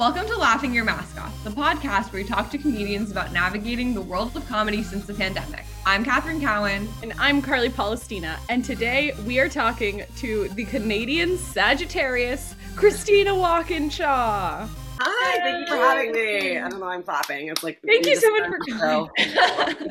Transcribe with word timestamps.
Welcome 0.00 0.26
to 0.28 0.36
Laughing 0.38 0.72
Your 0.72 0.84
Mask 0.84 1.20
Off, 1.20 1.44
the 1.44 1.50
podcast 1.50 2.10
where 2.10 2.22
we 2.22 2.26
talk 2.26 2.48
to 2.52 2.56
comedians 2.56 3.10
about 3.10 3.34
navigating 3.34 3.92
the 3.92 4.00
world 4.00 4.34
of 4.34 4.48
comedy 4.48 4.82
since 4.82 5.04
the 5.04 5.12
pandemic. 5.12 5.66
I'm 5.84 6.06
Catherine 6.06 6.40
Cowan. 6.40 6.88
And 7.02 7.12
I'm 7.18 7.42
Carly 7.42 7.68
Palestina. 7.68 8.38
And 8.48 8.64
today 8.64 9.12
we 9.26 9.38
are 9.40 9.48
talking 9.50 10.04
to 10.16 10.48
the 10.54 10.64
Canadian 10.64 11.36
Sagittarius, 11.36 12.54
Christina 12.76 13.34
Walkinshaw. 13.34 14.66
Hi, 15.00 15.38
thank 15.40 15.68
you 15.68 15.76
for 15.76 15.82
having 15.82 16.12
me. 16.12 16.56
I 16.56 16.70
don't 16.70 16.80
know, 16.80 16.86
I'm 16.88 17.02
clapping. 17.02 17.48
It's 17.48 17.62
like 17.62 17.78
Thank 17.86 18.06
you 18.06 18.16
so 18.16 18.30
much 18.38 18.48
for 18.48 18.58
coming. 18.78 19.90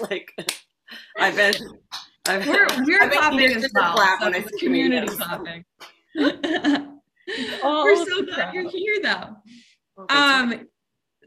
like 0.10 0.34
I've 1.16 1.36
been 1.36 1.54
I've, 2.26 2.44
We're, 2.44 2.66
we're 2.84 3.02
I've 3.02 3.10
been 3.10 3.18
clapping 3.20 3.38
used 3.38 3.66
as 3.66 3.70
well. 3.72 3.94
clap 3.94 4.18
so 4.18 4.26
when 4.26 4.34
I 4.34 4.38
it's 4.38 4.50
community 4.60 5.06
comedians. 5.06 5.64
clapping. 6.16 6.94
Oh, 7.62 7.84
we're 7.84 7.96
so 7.96 8.22
glad 8.24 8.34
crap. 8.34 8.54
you're 8.54 8.70
here 8.70 8.96
though. 9.02 9.36
Thanks 10.08 10.12
for- 10.12 10.12
Um, 10.12 10.68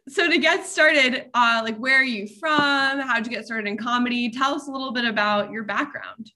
so 0.09 0.27
to 0.29 0.37
get 0.39 0.65
started, 0.65 1.25
uh, 1.33 1.61
like 1.63 1.77
where 1.77 1.95
are 1.99 2.03
you 2.03 2.27
from? 2.39 2.99
How'd 2.99 3.25
you 3.25 3.31
get 3.31 3.45
started 3.45 3.67
in 3.67 3.77
comedy? 3.77 4.29
Tell 4.31 4.55
us 4.55 4.67
a 4.67 4.71
little 4.71 4.91
bit 4.91 5.05
about 5.05 5.51
your 5.51 5.63
background. 5.63 6.31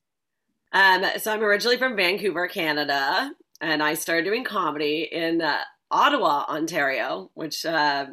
Um, 0.72 1.04
so 1.18 1.34
I'm 1.34 1.42
originally 1.42 1.78
from 1.78 1.96
Vancouver, 1.96 2.48
Canada, 2.48 3.32
and 3.62 3.82
I 3.82 3.96
started 3.96 4.24
doing 4.26 4.44
comedy 4.44 5.10
in 5.12 5.42
uh, 5.42 5.62
Ottawa, 5.90 6.46
Ontario, 6.48 7.32
which 7.34 7.66
uh, 7.66 8.08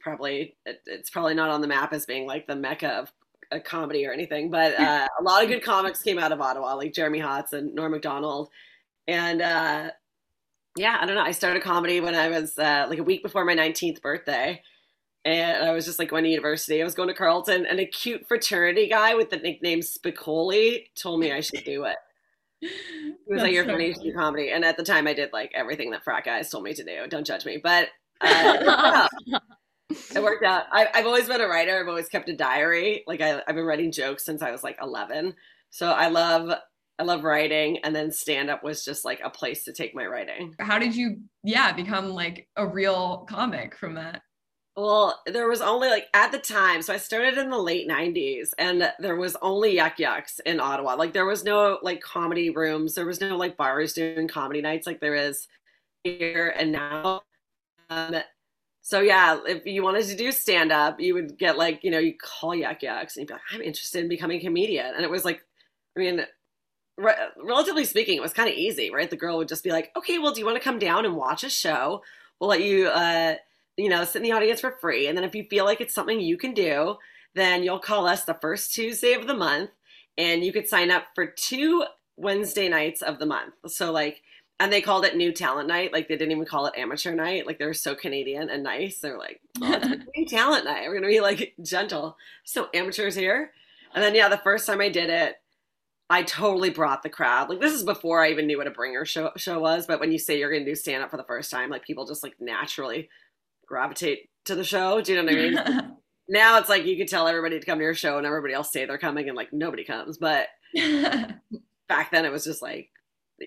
probably 0.00 0.56
it, 0.66 0.80
it's 0.86 1.10
probably 1.10 1.34
not 1.34 1.50
on 1.50 1.60
the 1.60 1.68
map 1.68 1.92
as 1.92 2.06
being 2.06 2.26
like 2.26 2.46
the 2.46 2.56
mecca 2.56 2.88
of 2.88 3.12
a 3.52 3.60
comedy 3.60 4.06
or 4.06 4.12
anything, 4.12 4.50
but 4.50 4.78
uh, 4.80 5.06
a 5.18 5.22
lot 5.22 5.42
of 5.42 5.48
good 5.48 5.62
comics 5.62 6.02
came 6.02 6.18
out 6.18 6.32
of 6.32 6.40
Ottawa, 6.40 6.74
like 6.74 6.92
Jeremy 6.94 7.20
Hotz 7.20 7.52
and 7.52 7.74
Norm 7.74 7.92
Macdonald, 7.92 8.48
and 9.06 9.42
uh, 9.42 9.90
yeah, 10.76 10.98
I 11.00 11.06
don't 11.06 11.16
know. 11.16 11.22
I 11.22 11.32
started 11.32 11.62
comedy 11.62 12.00
when 12.00 12.14
I 12.14 12.28
was 12.28 12.58
uh, 12.58 12.86
like 12.88 12.98
a 12.98 13.04
week 13.04 13.22
before 13.22 13.44
my 13.44 13.54
19th 13.54 14.00
birthday. 14.00 14.62
And 15.24 15.64
I 15.64 15.72
was 15.72 15.84
just 15.84 15.98
like 15.98 16.08
going 16.08 16.24
to 16.24 16.30
university. 16.30 16.80
I 16.80 16.84
was 16.84 16.94
going 16.94 17.08
to 17.08 17.14
Carleton, 17.14 17.66
and 17.66 17.78
a 17.78 17.84
cute 17.84 18.26
fraternity 18.26 18.88
guy 18.88 19.14
with 19.14 19.28
the 19.28 19.36
nickname 19.36 19.80
Spicoli 19.80 20.86
told 20.94 21.20
me 21.20 21.30
I 21.30 21.40
should 21.40 21.64
do 21.64 21.84
it. 21.84 21.96
He 23.26 23.34
was 23.34 23.42
like, 23.42 23.52
"You're 23.52 23.64
so 23.64 23.70
funny, 23.70 24.12
comedy." 24.12 24.50
And 24.50 24.64
at 24.64 24.76
the 24.76 24.82
time, 24.82 25.06
I 25.06 25.14
did 25.14 25.32
like 25.32 25.52
everything 25.54 25.92
that 25.92 26.02
frat 26.02 26.24
guys 26.24 26.50
told 26.50 26.64
me 26.64 26.74
to 26.74 26.84
do. 26.84 27.06
Don't 27.08 27.26
judge 27.26 27.46
me, 27.46 27.58
but 27.62 27.88
uh, 28.20 29.08
it 29.90 30.22
worked 30.22 30.44
out. 30.44 30.64
I, 30.72 30.88
I've 30.94 31.06
always 31.06 31.26
been 31.26 31.40
a 31.40 31.48
writer. 31.48 31.78
I've 31.78 31.88
always 31.88 32.08
kept 32.08 32.28
a 32.28 32.36
diary. 32.36 33.04
Like 33.06 33.20
I, 33.20 33.42
I've 33.46 33.54
been 33.54 33.64
writing 33.64 33.92
jokes 33.92 34.24
since 34.24 34.42
I 34.42 34.50
was 34.50 34.62
like 34.62 34.78
11. 34.82 35.34
So 35.70 35.90
I 35.90 36.08
love, 36.08 36.52
I 37.00 37.02
love 37.02 37.24
writing. 37.24 37.78
And 37.78 37.96
then 37.96 38.12
stand 38.12 38.50
up 38.50 38.62
was 38.62 38.84
just 38.84 39.04
like 39.06 39.20
a 39.24 39.30
place 39.30 39.64
to 39.64 39.72
take 39.72 39.94
my 39.94 40.06
writing. 40.06 40.54
How 40.60 40.78
did 40.78 40.94
you, 40.94 41.22
yeah, 41.42 41.72
become 41.72 42.10
like 42.10 42.46
a 42.56 42.66
real 42.66 43.26
comic 43.28 43.74
from 43.74 43.94
that? 43.94 44.22
Well, 44.76 45.18
there 45.26 45.48
was 45.48 45.62
only 45.62 45.88
like 45.88 46.06
at 46.14 46.30
the 46.30 46.38
time, 46.38 46.80
so 46.80 46.94
I 46.94 46.98
started 46.98 47.36
in 47.38 47.50
the 47.50 47.58
late 47.58 47.88
90s 47.88 48.50
and 48.56 48.92
there 48.98 49.16
was 49.16 49.36
only 49.42 49.76
Yuk 49.76 49.98
Yuk's 49.98 50.38
in 50.46 50.60
Ottawa. 50.60 50.94
Like 50.94 51.12
there 51.12 51.26
was 51.26 51.42
no 51.42 51.78
like 51.82 52.00
comedy 52.00 52.50
rooms, 52.50 52.94
there 52.94 53.06
was 53.06 53.20
no 53.20 53.36
like 53.36 53.56
bars 53.56 53.94
doing 53.94 54.28
comedy 54.28 54.60
nights 54.60 54.86
like 54.86 55.00
there 55.00 55.16
is 55.16 55.48
here 56.04 56.54
and 56.56 56.72
now. 56.72 57.22
Um, 57.90 58.16
so 58.82 59.00
yeah, 59.00 59.40
if 59.46 59.66
you 59.66 59.82
wanted 59.82 60.06
to 60.06 60.16
do 60.16 60.32
stand 60.32 60.70
up, 60.70 61.00
you 61.00 61.14
would 61.14 61.36
get 61.36 61.58
like, 61.58 61.82
you 61.82 61.90
know, 61.90 61.98
you 61.98 62.14
call 62.16 62.54
Yuk 62.54 62.82
Yuk's 62.82 63.16
and 63.16 63.22
you'd 63.22 63.28
be 63.28 63.34
like, 63.34 63.42
I'm 63.52 63.62
interested 63.62 64.02
in 64.02 64.08
becoming 64.08 64.38
a 64.38 64.44
comedian. 64.44 64.94
And 64.94 65.04
it 65.04 65.10
was 65.10 65.24
like, 65.24 65.42
I 65.96 66.00
mean, 66.00 66.24
re- 67.00 67.28
relatively 67.42 67.84
speaking, 67.84 68.16
it 68.16 68.22
was 68.22 68.32
kind 68.32 68.48
of 68.48 68.54
easy, 68.54 68.90
right? 68.90 69.10
The 69.10 69.16
girl 69.16 69.38
would 69.38 69.48
just 69.48 69.64
be 69.64 69.70
like, 69.70 69.90
okay, 69.96 70.18
well, 70.18 70.32
do 70.32 70.40
you 70.40 70.46
want 70.46 70.58
to 70.58 70.64
come 70.64 70.78
down 70.78 71.04
and 71.04 71.16
watch 71.16 71.44
a 71.44 71.50
show? 71.50 72.02
We'll 72.38 72.50
let 72.50 72.62
you, 72.62 72.88
uh, 72.88 73.36
you 73.76 73.88
know, 73.88 74.04
sit 74.04 74.18
in 74.18 74.22
the 74.22 74.32
audience 74.32 74.60
for 74.60 74.76
free. 74.80 75.06
And 75.06 75.16
then 75.16 75.24
if 75.24 75.34
you 75.34 75.44
feel 75.44 75.64
like 75.64 75.80
it's 75.80 75.94
something 75.94 76.20
you 76.20 76.36
can 76.36 76.54
do, 76.54 76.96
then 77.34 77.62
you'll 77.62 77.78
call 77.78 78.06
us 78.06 78.24
the 78.24 78.34
first 78.34 78.74
Tuesday 78.74 79.14
of 79.14 79.26
the 79.26 79.34
month 79.34 79.70
and 80.18 80.44
you 80.44 80.52
could 80.52 80.68
sign 80.68 80.90
up 80.90 81.04
for 81.14 81.26
two 81.26 81.84
Wednesday 82.16 82.68
nights 82.68 83.02
of 83.02 83.18
the 83.18 83.26
month. 83.26 83.54
So, 83.66 83.92
like, 83.92 84.22
and 84.58 84.70
they 84.70 84.82
called 84.82 85.06
it 85.06 85.16
New 85.16 85.32
Talent 85.32 85.68
Night. 85.68 85.92
Like, 85.92 86.08
they 86.08 86.16
didn't 86.16 86.32
even 86.32 86.44
call 86.44 86.66
it 86.66 86.76
Amateur 86.76 87.14
Night. 87.14 87.46
Like, 87.46 87.58
they 87.58 87.64
were 87.64 87.72
so 87.72 87.94
Canadian 87.94 88.50
and 88.50 88.62
nice. 88.62 88.98
They're 88.98 89.16
like, 89.16 89.40
oh, 89.62 89.94
New 90.14 90.26
Talent 90.26 90.66
Night. 90.66 90.82
We're 90.82 91.00
going 91.00 91.04
to 91.04 91.08
be 91.08 91.20
like 91.20 91.54
gentle. 91.62 92.18
So, 92.44 92.68
amateurs 92.74 93.14
here. 93.14 93.52
And 93.94 94.04
then, 94.04 94.14
yeah, 94.14 94.28
the 94.28 94.36
first 94.36 94.66
time 94.66 94.82
I 94.82 94.90
did 94.90 95.08
it, 95.08 95.39
I 96.10 96.24
totally 96.24 96.70
brought 96.70 97.04
the 97.04 97.08
crowd. 97.08 97.48
Like 97.48 97.60
this 97.60 97.72
is 97.72 97.84
before 97.84 98.22
I 98.22 98.30
even 98.30 98.48
knew 98.48 98.58
what 98.58 98.66
a 98.66 98.72
bringer 98.72 99.04
show 99.04 99.30
show 99.36 99.60
was. 99.60 99.86
But 99.86 100.00
when 100.00 100.10
you 100.10 100.18
say 100.18 100.38
you're 100.38 100.50
going 100.50 100.64
to 100.64 100.70
do 100.70 100.74
stand 100.74 101.04
up 101.04 101.10
for 101.10 101.16
the 101.16 101.24
first 101.24 101.52
time, 101.52 101.70
like 101.70 101.84
people 101.84 102.04
just 102.04 102.24
like 102.24 102.34
naturally 102.40 103.08
gravitate 103.64 104.28
to 104.46 104.56
the 104.56 104.64
show. 104.64 105.00
Do 105.00 105.12
you 105.12 105.22
know 105.22 105.24
what 105.24 105.32
I 105.32 105.76
mean? 105.76 105.96
now 106.28 106.58
it's 106.58 106.68
like 106.68 106.84
you 106.84 106.96
could 106.96 107.06
tell 107.06 107.28
everybody 107.28 107.60
to 107.60 107.64
come 107.64 107.78
to 107.78 107.84
your 107.84 107.94
show 107.94 108.18
and 108.18 108.26
everybody 108.26 108.52
else 108.52 108.72
say 108.72 108.84
they're 108.84 108.98
coming 108.98 109.28
and 109.28 109.36
like 109.36 109.52
nobody 109.52 109.84
comes. 109.84 110.18
But 110.18 110.48
back 111.88 112.10
then 112.10 112.24
it 112.24 112.32
was 112.32 112.44
just 112.44 112.60
like 112.60 112.90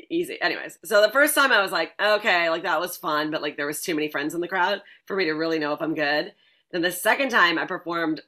easy. 0.10 0.42
Anyways, 0.42 0.80
so 0.86 1.02
the 1.02 1.12
first 1.12 1.36
time 1.36 1.52
I 1.52 1.62
was 1.62 1.74
like, 1.74 1.92
okay, 2.02 2.50
like 2.50 2.64
that 2.64 2.80
was 2.80 2.96
fun, 2.96 3.30
but 3.30 3.42
like 3.42 3.58
there 3.58 3.68
was 3.68 3.82
too 3.82 3.94
many 3.94 4.08
friends 4.08 4.34
in 4.34 4.40
the 4.40 4.48
crowd 4.48 4.82
for 5.06 5.18
me 5.18 5.26
to 5.26 5.34
really 5.34 5.60
know 5.60 5.74
if 5.74 5.82
I'm 5.82 5.96
good. 5.96 6.34
Then 6.72 6.82
the 6.82 6.92
second 6.92 7.30
time 7.30 7.60
I 7.60 7.66
performed 7.66 8.22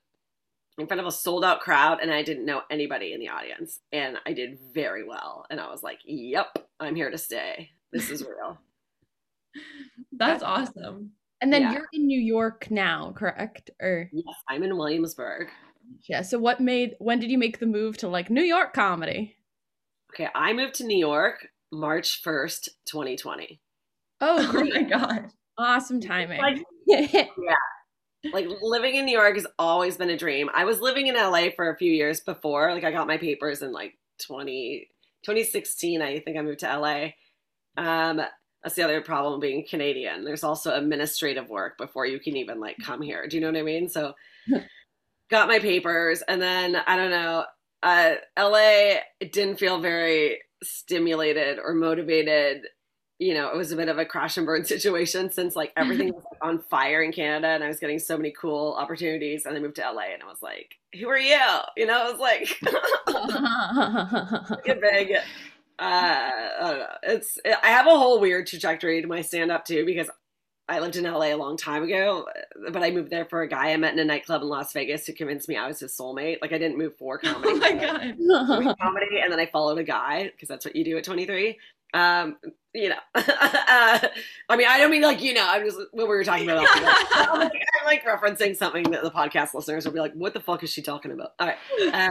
in 0.78 0.88
front 0.88 1.00
of 1.00 1.06
a 1.08 1.12
sold 1.12 1.46
out 1.46 1.62
crowd 1.62 2.00
and 2.02 2.12
I 2.12 2.22
didn't 2.24 2.46
know 2.46 2.62
anybody 2.69 3.13
in 3.13 3.19
the 3.19 3.30
audience 3.30 3.80
and 3.91 4.18
I 4.25 4.34
did 4.34 4.58
very 4.74 5.08
well 5.08 5.46
and 5.50 5.59
I 5.59 5.69
was 5.72 5.84
like, 5.84 6.00
yep, 6.06 6.58
I'm 6.80 6.96
here 6.96 7.09
to 7.09 7.18
stay. 7.18 7.72
This 7.91 8.09
is 8.09 8.24
real. 8.24 8.58
That's 10.12 10.44
awesome. 10.44 11.12
And 11.41 11.52
then 11.53 11.62
Yeah. 11.63 11.74
you're 11.74 11.88
in 11.94 12.08
New 12.08 12.19
York 12.19 12.69
now, 12.72 13.13
correct? 13.16 13.69
Or 13.81 14.09
yes, 14.12 14.36
I'm 14.50 14.63
in 14.63 14.75
Williamsburg. 14.78 15.47
yeah. 16.09 16.22
So 16.22 16.40
what 16.40 16.59
made 16.59 16.96
when 17.00 17.19
did 17.19 17.30
you 17.31 17.38
make 17.38 17.59
the 17.59 17.66
move 17.66 17.97
to 18.00 18.07
like 18.07 18.30
New 18.30 18.44
York 18.44 18.74
comedy? 18.74 19.38
Okay, 20.13 20.30
I 20.34 20.53
moved 20.53 20.75
to 20.75 20.86
New 20.86 20.97
York 20.97 21.47
March 21.72 22.22
1st, 22.24 22.69
2020. 22.86 23.59
Oh, 24.22 24.52
Oh 24.56 24.63
my 24.63 24.84
God. 24.84 25.28
awesome 25.57 26.00
timing. 26.02 26.40
Like- 26.88 27.30
like 28.34 28.47
living 28.62 28.96
in 28.96 29.06
New 29.06 29.18
York 29.18 29.36
has 29.36 29.47
always 29.58 29.97
been 29.97 30.09
a 30.09 30.18
dream. 30.18 30.50
I 30.53 30.66
was 30.66 30.81
living 30.81 31.08
in 31.08 31.16
LA 31.16 31.47
for 31.56 31.69
a 31.69 31.78
few 31.78 31.91
years 31.91 32.19
before. 32.19 32.74
Like 32.74 32.84
I 32.84 32.91
got 32.91 33.08
my 33.08 33.18
papers 33.18 33.62
in 33.62 33.72
like 33.72 33.97
20, 34.25 34.88
2016. 35.24 36.02
I 36.02 36.19
think 36.19 36.38
I 36.38 36.41
moved 36.41 36.59
to 36.59 36.78
LA. 36.78 37.09
Um, 37.78 38.22
that's 38.63 38.75
the 38.75 38.84
other 38.84 39.02
problem 39.02 39.40
being 39.40 39.66
Canadian. 39.68 40.24
There's 40.24 40.44
also 40.44 40.75
administrative 40.75 41.50
work 41.50 41.78
before 41.78 42.06
you 42.06 42.19
can 42.19 42.36
even 42.36 42.59
like 42.59 42.78
come 42.84 43.02
here. 43.02 43.28
Do 43.28 43.38
you 43.38 43.41
know 43.41 43.52
what 43.52 43.59
I 43.59 43.63
mean? 43.63 43.90
So 43.90 44.13
got 45.30 45.47
my 45.47 45.59
papers 45.59 46.24
and 46.28 46.42
then 46.42 46.75
I 46.75 46.96
don't 46.96 47.12
know, 47.12 47.46
uh, 47.84 48.16
LA 48.38 49.02
didn't 49.31 49.59
feel 49.59 49.80
very 49.80 50.40
stimulated 50.63 51.59
or 51.59 51.74
motivated 51.74 52.63
you 53.20 53.34
know, 53.34 53.50
it 53.50 53.56
was 53.56 53.72
a 53.72 53.76
bit 53.76 53.88
of 53.88 53.98
a 53.98 54.06
crash 54.06 54.38
and 54.38 54.46
burn 54.46 54.66
situation 54.66 55.31
since 55.31 55.56
like 55.56 55.72
everything 55.78 56.14
was 56.14 56.24
like, 56.31 56.40
on 56.42 56.59
fire 56.59 57.03
in 57.03 57.12
Canada 57.12 57.48
and 57.48 57.64
I 57.64 57.68
was 57.68 57.80
getting 57.80 58.00
so 58.00 58.18
many 58.18 58.31
cool 58.31 58.76
opportunities. 58.78 59.46
And 59.46 59.56
I 59.56 59.59
moved 59.59 59.76
to 59.78 59.81
LA 59.81 60.14
and 60.14 60.24
I 60.24 60.28
was 60.28 60.42
like, 60.42 60.76
who 61.00 61.08
are 61.09 61.18
you? 61.18 61.40
You 61.78 61.86
know, 61.86 62.09
it 62.09 62.12
was 62.12 62.20
like 64.50 64.68
a 64.68 64.75
big, 64.75 65.12
uh, 65.80 65.80
I 65.80 66.58
don't 66.59 66.80
know. 66.80 66.88
It's, 67.04 67.38
I 67.46 67.68
have 67.68 67.88
a 67.88 67.98
whole 67.98 68.20
weird 68.20 68.48
trajectory 68.48 69.02
to 69.02 69.08
my 69.08 69.22
stand 69.22 69.52
up 69.52 69.66
too 69.66 69.86
because 69.86 70.09
I 70.68 70.80
lived 70.80 70.96
in 70.96 71.04
LA 71.04 71.28
a 71.28 71.36
long 71.36 71.58
time 71.58 71.84
ago, 71.84 72.25
but 72.72 72.81
I 72.81 72.90
moved 72.90 73.12
there 73.12 73.25
for 73.25 73.44
a 73.44 73.48
guy 73.48 73.72
I 73.72 73.78
met 73.78 73.94
in 73.94 74.00
a 74.00 74.06
nightclub 74.06 74.42
in 74.42 74.48
Las 74.48 74.74
Vegas 74.74 75.06
who 75.06 75.14
convinced 75.14 75.48
me 75.48 75.58
I 75.58 75.68
was 75.68 75.80
his 75.80 75.96
soulmate. 75.96 76.40
Like 76.42 76.54
I 76.54 76.58
didn't 76.58 76.80
move 76.80 76.98
for 76.98 77.20
comedy. 77.20 77.50
Oh 77.52 77.58
my 77.58 77.74
God. 77.74 78.75
comedy 78.81 79.20
and 79.22 79.31
then 79.31 79.40
I 79.40 79.46
followed 79.46 79.78
a 79.78 79.84
guy 79.84 80.31
because 80.31 80.48
that's 80.48 80.66
what 80.66 80.75
you 80.75 80.84
do 80.84 80.98
at 80.98 81.04
23. 81.04 81.56
Um, 81.95 82.38
you 82.73 82.89
know, 82.89 82.97
uh, 83.16 84.00
I 84.50 84.57
mean, 84.57 84.67
I 84.67 84.78
don't 84.78 84.91
mean 84.91 85.01
like, 85.01 85.22
you 85.22 85.33
know, 85.33 85.45
I'm 85.47 85.63
just 85.63 85.78
what 85.94 86.09
we 86.09 86.16
were 86.16 86.25
talking 86.25 86.50
about. 86.50 86.67
I'm, 86.75 87.39
like, 87.39 87.53
I'm 87.80 87.86
like 87.86 88.03
referencing 88.03 88.56
something 88.56 88.83
that 88.92 89.01
the 89.01 89.12
podcast 89.12 89.53
listeners 89.53 89.86
will 89.86 89.94
be 89.94 90.01
like, 90.01 90.13
what 90.13 90.33
the 90.33 90.42
fuck 90.42 90.62
is 90.62 90.69
she 90.69 90.81
talking 90.81 91.12
about? 91.12 91.31
All 91.39 91.47
right. 91.47 91.57
Uh, 91.94 92.09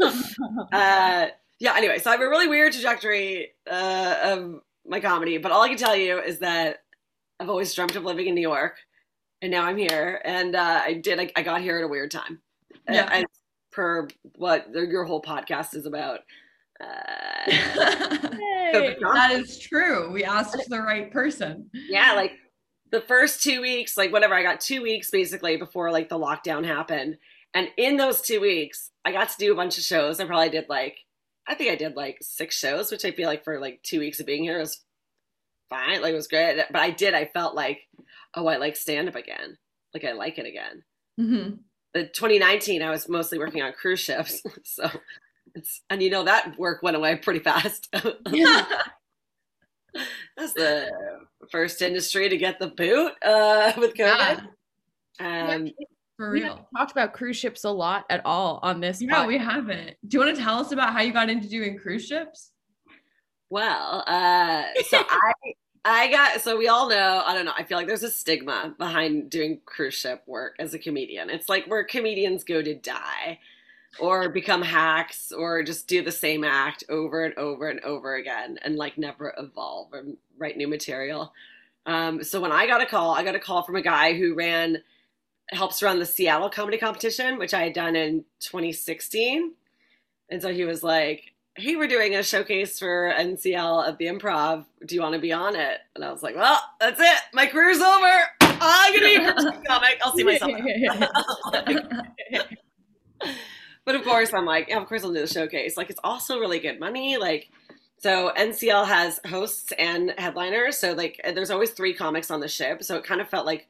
uh, 0.72 1.26
yeah, 1.58 1.76
anyway, 1.76 1.98
so 1.98 2.10
I 2.10 2.12
have 2.12 2.20
a 2.20 2.28
really 2.28 2.46
weird 2.46 2.72
trajectory 2.72 3.48
uh, 3.68 4.14
of 4.22 4.60
my 4.86 5.00
comedy, 5.00 5.38
but 5.38 5.50
all 5.50 5.62
I 5.62 5.68
can 5.68 5.76
tell 5.76 5.96
you 5.96 6.20
is 6.20 6.38
that 6.38 6.84
I've 7.40 7.50
always 7.50 7.74
dreamt 7.74 7.96
of 7.96 8.04
living 8.04 8.28
in 8.28 8.36
New 8.36 8.42
York, 8.42 8.76
and 9.42 9.50
now 9.50 9.64
I'm 9.64 9.76
here, 9.76 10.22
and 10.24 10.54
uh, 10.54 10.82
I 10.84 10.94
did. 10.94 11.18
I, 11.18 11.32
I 11.34 11.42
got 11.42 11.62
here 11.62 11.78
at 11.78 11.84
a 11.84 11.88
weird 11.88 12.12
time, 12.12 12.40
Yeah. 12.88 13.24
Per 13.78 14.08
what 14.34 14.66
your 14.74 15.04
whole 15.04 15.22
podcast 15.22 15.72
is 15.76 15.86
about. 15.86 16.20
Uh, 16.80 17.46
Hey. 18.70 18.96
that 19.00 19.30
is 19.30 19.58
true. 19.58 20.10
We 20.12 20.24
asked 20.24 20.56
the 20.68 20.82
right 20.82 21.10
person. 21.10 21.70
yeah, 21.72 22.12
like 22.14 22.32
the 22.90 23.00
first 23.00 23.42
two 23.42 23.62
weeks, 23.62 23.96
like 23.96 24.12
whatever, 24.12 24.34
I 24.34 24.42
got 24.42 24.60
two 24.60 24.82
weeks 24.82 25.10
basically 25.10 25.56
before 25.56 25.90
like 25.90 26.08
the 26.10 26.18
lockdown 26.18 26.66
happened, 26.66 27.16
and 27.54 27.68
in 27.78 27.96
those 27.96 28.20
two 28.20 28.40
weeks, 28.40 28.90
I 29.04 29.12
got 29.12 29.30
to 29.30 29.38
do 29.38 29.52
a 29.52 29.56
bunch 29.56 29.78
of 29.78 29.84
shows. 29.84 30.20
I 30.20 30.26
probably 30.26 30.50
did 30.50 30.66
like, 30.68 30.98
I 31.46 31.54
think 31.54 31.70
I 31.70 31.76
did 31.76 31.96
like 31.96 32.18
six 32.20 32.58
shows, 32.58 32.90
which 32.90 33.04
I 33.06 33.12
feel 33.12 33.26
like 33.28 33.44
for 33.44 33.58
like 33.58 33.80
two 33.82 34.00
weeks 34.00 34.20
of 34.20 34.26
being 34.26 34.42
here 34.42 34.58
was 34.58 34.84
fine. 35.70 36.02
Like 36.02 36.12
it 36.12 36.16
was 36.16 36.28
great. 36.28 36.60
But 36.70 36.82
I 36.82 36.90
did, 36.90 37.14
I 37.14 37.26
felt 37.26 37.54
like, 37.54 37.78
oh, 38.34 38.48
I 38.48 38.56
like 38.56 38.76
stand 38.76 39.08
up 39.08 39.14
again. 39.16 39.56
Like 39.94 40.04
I 40.04 40.12
like 40.12 40.38
it 40.38 40.46
again. 40.46 40.82
Mm-hmm. 41.18 41.54
The 41.98 42.04
2019, 42.06 42.80
I 42.82 42.90
was 42.90 43.08
mostly 43.08 43.38
working 43.38 43.60
on 43.62 43.72
cruise 43.72 43.98
ships. 44.00 44.40
So 44.64 44.88
it's, 45.54 45.80
and 45.90 46.00
you 46.02 46.10
know, 46.10 46.24
that 46.24 46.56
work 46.58 46.82
went 46.82 46.96
away 46.96 47.16
pretty 47.16 47.40
fast. 47.40 47.92
Yeah. 48.30 48.64
That's 50.36 50.52
the 50.52 50.90
first 51.50 51.82
industry 51.82 52.28
to 52.28 52.36
get 52.36 52.60
the 52.60 52.68
boot 52.68 53.12
uh, 53.24 53.72
with 53.76 53.94
COVID. 53.94 54.46
Yeah. 55.18 55.54
Um, 55.54 55.70
For 56.16 56.30
We 56.30 56.40
real. 56.42 56.48
haven't 56.50 56.66
talked 56.76 56.92
about 56.92 57.12
cruise 57.14 57.36
ships 57.36 57.64
a 57.64 57.70
lot 57.70 58.04
at 58.10 58.24
all 58.24 58.60
on 58.62 58.80
this. 58.80 59.02
Yeah, 59.02 59.14
pod- 59.14 59.26
we 59.26 59.38
haven't. 59.38 59.96
Do 60.06 60.16
you 60.16 60.24
want 60.24 60.36
to 60.36 60.40
tell 60.42 60.58
us 60.58 60.70
about 60.70 60.92
how 60.92 61.00
you 61.00 61.12
got 61.12 61.28
into 61.30 61.48
doing 61.48 61.76
cruise 61.78 62.06
ships? 62.06 62.52
Well, 63.50 64.04
uh, 64.06 64.62
so 64.88 64.98
I 65.08 65.32
I 65.88 66.10
got 66.10 66.40
so 66.42 66.56
we 66.56 66.68
all 66.68 66.88
know, 66.88 67.22
I 67.24 67.34
don't 67.34 67.46
know, 67.46 67.54
I 67.56 67.64
feel 67.64 67.78
like 67.78 67.86
there's 67.86 68.02
a 68.02 68.10
stigma 68.10 68.74
behind 68.76 69.30
doing 69.30 69.60
cruise 69.64 69.94
ship 69.94 70.22
work 70.26 70.56
as 70.58 70.74
a 70.74 70.78
comedian. 70.78 71.30
It's 71.30 71.48
like 71.48 71.66
where 71.66 71.82
comedians 71.82 72.44
go 72.44 72.60
to 72.60 72.74
die 72.74 73.38
or 73.98 74.28
become 74.28 74.60
hacks 74.60 75.32
or 75.32 75.62
just 75.62 75.88
do 75.88 76.02
the 76.02 76.12
same 76.12 76.44
act 76.44 76.84
over 76.90 77.24
and 77.24 77.36
over 77.38 77.68
and 77.68 77.80
over 77.80 78.16
again 78.16 78.58
and 78.62 78.76
like 78.76 78.98
never 78.98 79.34
evolve 79.38 79.88
or 79.92 80.04
write 80.36 80.58
new 80.58 80.68
material. 80.68 81.32
Um, 81.86 82.22
so 82.22 82.38
when 82.38 82.52
I 82.52 82.66
got 82.66 82.82
a 82.82 82.86
call, 82.86 83.14
I 83.14 83.24
got 83.24 83.34
a 83.34 83.40
call 83.40 83.62
from 83.62 83.76
a 83.76 83.82
guy 83.82 84.12
who 84.12 84.34
ran 84.34 84.82
helps 85.50 85.82
run 85.82 85.98
the 85.98 86.04
Seattle 86.04 86.50
comedy 86.50 86.76
competition, 86.76 87.38
which 87.38 87.54
I 87.54 87.62
had 87.62 87.72
done 87.72 87.96
in 87.96 88.26
2016. 88.40 89.54
And 90.28 90.42
so 90.42 90.52
he 90.52 90.66
was 90.66 90.82
like, 90.82 91.32
hey, 91.58 91.76
we're 91.76 91.88
doing 91.88 92.14
a 92.14 92.22
showcase 92.22 92.78
for 92.78 93.12
NCL 93.16 93.88
at 93.88 93.98
the 93.98 94.06
improv. 94.06 94.64
Do 94.86 94.94
you 94.94 95.02
want 95.02 95.14
to 95.14 95.20
be 95.20 95.32
on 95.32 95.56
it? 95.56 95.78
And 95.94 96.04
I 96.04 96.12
was 96.12 96.22
like, 96.22 96.36
well, 96.36 96.60
that's 96.78 97.00
it. 97.00 97.18
My 97.32 97.46
career's 97.46 97.80
over. 97.80 98.20
I'm 98.40 98.92
going 98.92 99.16
to 99.16 99.18
be 99.18 99.24
a 99.24 99.34
comic. 99.66 99.98
I'll 100.04 100.14
see 100.14 100.24
myself. 100.24 100.52
but 103.84 103.94
of 103.94 104.04
course, 104.04 104.32
I'm 104.32 104.44
like, 104.44 104.68
yeah, 104.68 104.80
of 104.80 104.86
course 104.86 105.02
I'll 105.02 105.12
do 105.12 105.20
the 105.20 105.26
showcase. 105.26 105.76
Like, 105.76 105.90
it's 105.90 106.00
also 106.04 106.38
really 106.38 106.60
good 106.60 106.78
money. 106.78 107.16
Like, 107.16 107.50
so 107.98 108.30
NCL 108.36 108.86
has 108.86 109.18
hosts 109.26 109.72
and 109.78 110.14
headliners. 110.16 110.78
So 110.78 110.92
like, 110.92 111.20
there's 111.24 111.50
always 111.50 111.70
three 111.70 111.94
comics 111.94 112.30
on 112.30 112.38
the 112.40 112.48
ship. 112.48 112.84
So 112.84 112.96
it 112.96 113.04
kind 113.04 113.20
of 113.20 113.28
felt 113.28 113.46
like 113.46 113.66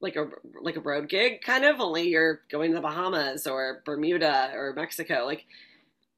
like 0.00 0.16
a 0.16 0.28
like 0.60 0.76
a 0.76 0.80
road 0.80 1.08
gig 1.08 1.40
kind 1.40 1.64
of 1.64 1.80
only 1.80 2.08
you're 2.08 2.42
going 2.50 2.70
to 2.70 2.74
the 2.74 2.82
bahamas 2.82 3.46
or 3.46 3.80
bermuda 3.86 4.50
or 4.54 4.74
mexico 4.74 5.24
like 5.24 5.46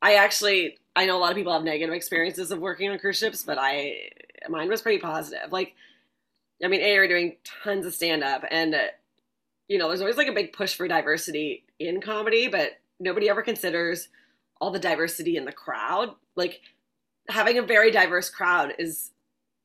i 0.02 0.14
actually 0.14 0.78
i 0.96 1.06
know 1.06 1.16
a 1.16 1.20
lot 1.20 1.30
of 1.30 1.36
people 1.36 1.52
have 1.52 1.62
negative 1.62 1.94
experiences 1.94 2.50
of 2.50 2.58
working 2.58 2.90
on 2.90 2.98
cruise 2.98 3.18
ships 3.18 3.42
but 3.42 3.58
i 3.58 3.94
mine 4.48 4.68
was 4.68 4.82
pretty 4.82 4.98
positive. 4.98 5.50
Like 5.50 5.74
i 6.62 6.68
mean 6.68 6.80
a 6.80 6.94
you're 6.94 7.08
doing 7.08 7.36
tons 7.64 7.86
of 7.86 7.94
stand 7.94 8.22
up 8.22 8.44
and 8.50 8.74
uh, 8.74 8.82
you 9.68 9.78
know 9.78 9.88
there's 9.88 10.00
always 10.00 10.16
like 10.16 10.28
a 10.28 10.32
big 10.32 10.52
push 10.52 10.74
for 10.74 10.88
diversity 10.88 11.64
in 11.78 12.00
comedy 12.00 12.48
but 12.48 12.72
nobody 13.00 13.28
ever 13.28 13.42
considers 13.42 14.08
all 14.60 14.70
the 14.70 14.78
diversity 14.78 15.36
in 15.36 15.44
the 15.44 15.52
crowd. 15.52 16.10
Like 16.36 16.60
having 17.28 17.58
a 17.58 17.62
very 17.62 17.90
diverse 17.90 18.30
crowd 18.30 18.74
is 18.78 19.10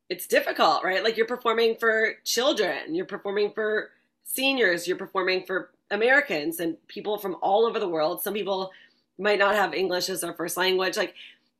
it's 0.09 0.27
difficult 0.27 0.83
right? 0.83 1.03
Like 1.03 1.17
you're 1.17 1.25
performing 1.25 1.75
for 1.79 2.15
children 2.23 2.93
you're 2.93 3.05
performing 3.05 3.51
for 3.53 3.91
seniors, 4.23 4.87
you're 4.87 4.97
performing 4.97 5.45
for 5.45 5.71
Americans 5.91 6.59
and 6.59 6.77
people 6.87 7.17
from 7.17 7.35
all 7.41 7.65
over 7.65 7.79
the 7.79 7.87
world. 7.87 8.21
Some 8.21 8.33
people 8.33 8.71
might 9.17 9.39
not 9.39 9.55
have 9.55 9.73
English 9.73 10.09
as 10.09 10.21
their 10.21 10.33
first 10.33 10.57
language. 10.57 10.97
Like 10.97 11.15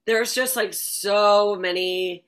there's 0.06 0.34
just 0.34 0.56
like 0.56 0.74
so 0.74 1.56
many 1.56 2.24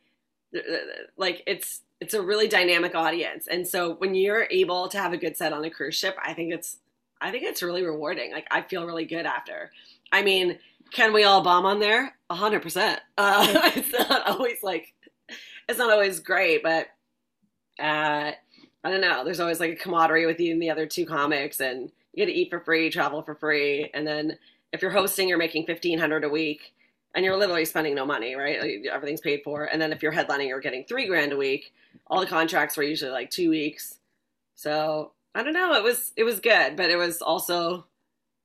like 1.17 1.43
it's 1.47 1.81
it's 2.01 2.13
a 2.13 2.21
really 2.21 2.47
dynamic 2.47 2.93
audience. 2.95 3.47
And 3.47 3.67
so 3.67 3.95
when 3.95 4.15
you're 4.15 4.47
able 4.51 4.87
to 4.89 4.97
have 4.97 5.13
a 5.13 5.17
good 5.17 5.37
set 5.37 5.53
on 5.53 5.63
a 5.63 5.69
cruise 5.69 5.95
ship, 5.95 6.17
I 6.23 6.33
think 6.33 6.53
it's 6.53 6.77
I 7.21 7.31
think 7.31 7.43
it's 7.43 7.63
really 7.63 7.85
rewarding. 7.85 8.31
Like 8.31 8.47
I 8.51 8.61
feel 8.61 8.85
really 8.85 9.05
good 9.05 9.25
after. 9.25 9.71
I 10.11 10.21
mean, 10.21 10.59
can 10.91 11.13
we 11.13 11.23
all 11.23 11.41
bomb 11.41 11.65
on 11.65 11.79
there? 11.79 12.15
A 12.29 12.35
hundred 12.35 12.61
percent. 12.61 12.99
Uh, 13.17 13.71
it's 13.75 13.93
not 13.93 14.27
always 14.27 14.61
like 14.61 14.93
it's 15.69 15.79
not 15.79 15.91
always 15.91 16.19
great, 16.19 16.61
but 16.63 16.87
uh 17.79 18.31
I 18.83 18.91
don't 18.91 19.01
know. 19.01 19.23
There's 19.23 19.39
always 19.39 19.59
like 19.59 19.71
a 19.71 19.75
camaraderie 19.75 20.27
with 20.27 20.39
you 20.39 20.53
and 20.53 20.61
the 20.61 20.69
other 20.69 20.85
two 20.85 21.07
comics, 21.07 21.59
and 21.59 21.91
you 22.13 22.25
get 22.25 22.31
to 22.31 22.37
eat 22.37 22.51
for 22.51 22.59
free, 22.59 22.91
travel 22.91 23.23
for 23.23 23.33
free, 23.33 23.89
and 23.95 24.05
then 24.05 24.37
if 24.71 24.81
you're 24.81 24.91
hosting, 24.91 25.27
you're 25.29 25.37
making 25.37 25.65
fifteen 25.65 25.99
hundred 25.99 26.23
a 26.23 26.29
week, 26.29 26.73
and 27.13 27.23
you're 27.23 27.37
literally 27.37 27.65
spending 27.65 27.95
no 27.95 28.05
money, 28.05 28.35
right? 28.35 28.85
Everything's 28.91 29.21
paid 29.21 29.41
for, 29.43 29.65
and 29.65 29.81
then 29.81 29.91
if 29.91 30.03
you're 30.03 30.13
headlining, 30.13 30.47
you're 30.47 30.59
getting 30.59 30.85
three 30.85 31.07
grand 31.07 31.31
a 31.31 31.37
week. 31.37 31.73
All 32.07 32.19
the 32.19 32.27
contracts 32.27 32.77
were 32.77 32.83
usually 32.83 33.11
like 33.11 33.29
two 33.29 33.49
weeks, 33.49 33.99
so 34.55 35.11
I 35.33 35.43
don't 35.43 35.53
know. 35.53 35.73
It 35.73 35.83
was 35.83 36.13
it 36.15 36.23
was 36.23 36.39
good, 36.39 36.75
but 36.75 36.89
it 36.89 36.97
was 36.97 37.21
also, 37.21 37.85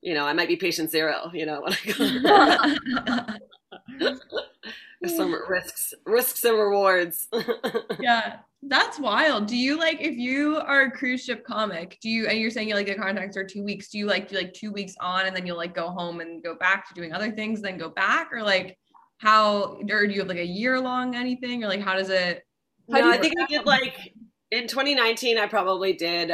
you 0.03 0.15
know, 0.15 0.27
I 0.27 0.33
might 0.33 0.49
be 0.49 0.57
patient 0.57 0.91
zero, 0.91 1.31
you 1.33 1.47
know, 1.47 1.63
when 1.63 1.73
I 1.73 3.29
go. 3.29 4.15
There's 5.01 5.17
some 5.17 5.35
risks, 5.49 5.95
risks 6.05 6.45
and 6.45 6.59
rewards. 6.59 7.29
yeah, 8.01 8.39
that's 8.63 8.99
wild. 8.99 9.47
Do 9.47 9.57
you 9.57 9.79
like 9.79 10.03
if 10.03 10.17
you 10.17 10.57
are 10.57 10.83
a 10.83 10.91
cruise 10.91 11.25
ship 11.25 11.45
comic? 11.45 11.99
Do 12.03 12.11
you 12.11 12.27
and 12.27 12.39
you're 12.39 12.51
saying 12.51 12.69
you 12.69 12.75
like 12.75 12.87
the 12.87 12.95
contracts 12.95 13.37
are 13.37 13.45
two 13.45 13.63
weeks? 13.65 13.89
Do 13.89 13.99
you 13.99 14.07
like 14.07 14.29
do 14.29 14.37
like 14.37 14.53
two 14.53 14.71
weeks 14.71 14.95
on 15.01 15.27
and 15.27 15.35
then 15.35 15.47
you'll 15.47 15.57
like 15.57 15.75
go 15.75 15.91
home 15.91 16.21
and 16.21 16.43
go 16.43 16.55
back 16.55 16.87
to 16.89 16.95
doing 16.95 17.13
other 17.13 17.31
things, 17.31 17.63
then 17.63 17.79
go 17.79 17.89
back, 17.89 18.31
or 18.33 18.43
like 18.43 18.79
how? 19.17 19.79
Or 19.91 20.07
do 20.07 20.13
you 20.13 20.21
have 20.21 20.29
like 20.29 20.39
a 20.39 20.47
year 20.47 20.79
long 20.79 21.17
anything, 21.17 21.65
or 21.65 21.69
like 21.69 21.81
how 21.81 21.95
does 21.95 22.11
it? 22.11 22.47
How 22.93 22.99
no, 22.99 23.07
you 23.07 23.13
I 23.13 23.17
think 23.17 23.35
I 23.41 23.47
did 23.47 23.65
like 23.65 24.13
in 24.51 24.67
2019. 24.67 25.39
I 25.39 25.47
probably 25.47 25.95
did. 25.95 26.33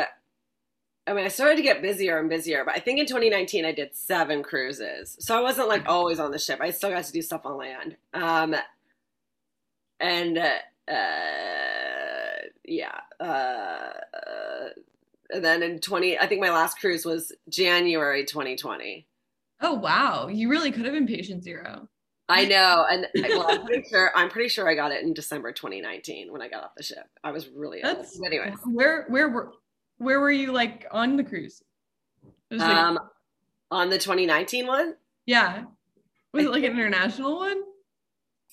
I 1.08 1.12
mean, 1.12 1.24
I 1.24 1.28
started 1.28 1.56
to 1.58 1.62
get 1.62 1.80
busier 1.80 2.18
and 2.18 2.28
busier, 2.28 2.64
but 2.64 2.74
I 2.74 2.80
think 2.80 2.98
in 2.98 3.06
2019 3.06 3.64
I 3.64 3.70
did 3.70 3.94
seven 3.94 4.42
cruises, 4.42 5.16
so 5.20 5.38
I 5.38 5.40
wasn't 5.40 5.68
like 5.68 5.84
always 5.86 6.18
on 6.18 6.32
the 6.32 6.38
ship. 6.40 6.58
I 6.60 6.70
still 6.72 6.90
got 6.90 7.04
to 7.04 7.12
do 7.12 7.22
stuff 7.22 7.42
on 7.46 7.56
land. 7.56 7.96
Um, 8.12 8.56
and 10.00 10.36
uh 10.36 12.05
yeah, 12.66 13.00
uh, 13.20 13.90
and 15.30 15.44
then 15.44 15.62
in 15.62 15.80
20, 15.80 16.18
I 16.18 16.26
think 16.26 16.40
my 16.40 16.50
last 16.50 16.78
cruise 16.78 17.04
was 17.04 17.32
January 17.48 18.24
2020. 18.24 19.06
Oh 19.60 19.74
wow, 19.74 20.28
you 20.28 20.50
really 20.50 20.70
could 20.70 20.84
have 20.84 20.94
been 20.94 21.06
patient 21.06 21.42
zero. 21.42 21.88
I 22.28 22.44
know, 22.44 22.84
and 22.90 23.06
well, 23.14 23.46
I'm 23.48 23.64
pretty 23.64 23.88
sure 23.88 24.10
I'm 24.14 24.28
pretty 24.28 24.48
sure 24.48 24.68
I 24.68 24.74
got 24.74 24.90
it 24.90 25.02
in 25.04 25.14
December 25.14 25.52
2019 25.52 26.32
when 26.32 26.42
I 26.42 26.48
got 26.48 26.64
off 26.64 26.74
the 26.76 26.82
ship. 26.82 27.08
I 27.22 27.30
was 27.30 27.48
really 27.48 27.80
ill. 27.82 27.94
That's 27.94 28.18
But 28.18 28.26
anyways. 28.26 28.58
Where 28.64 29.06
where 29.08 29.28
were 29.28 29.52
where 29.98 30.20
were 30.20 30.30
you 30.30 30.52
like 30.52 30.86
on 30.90 31.16
the 31.16 31.24
cruise? 31.24 31.62
Like, 32.50 32.60
Um, 32.60 32.98
on 33.70 33.90
the 33.90 33.98
2019 33.98 34.66
one, 34.66 34.94
yeah. 35.24 35.64
Was 36.32 36.44
it 36.44 36.50
like 36.50 36.64
an 36.64 36.72
international 36.78 37.36
one? 37.36 37.62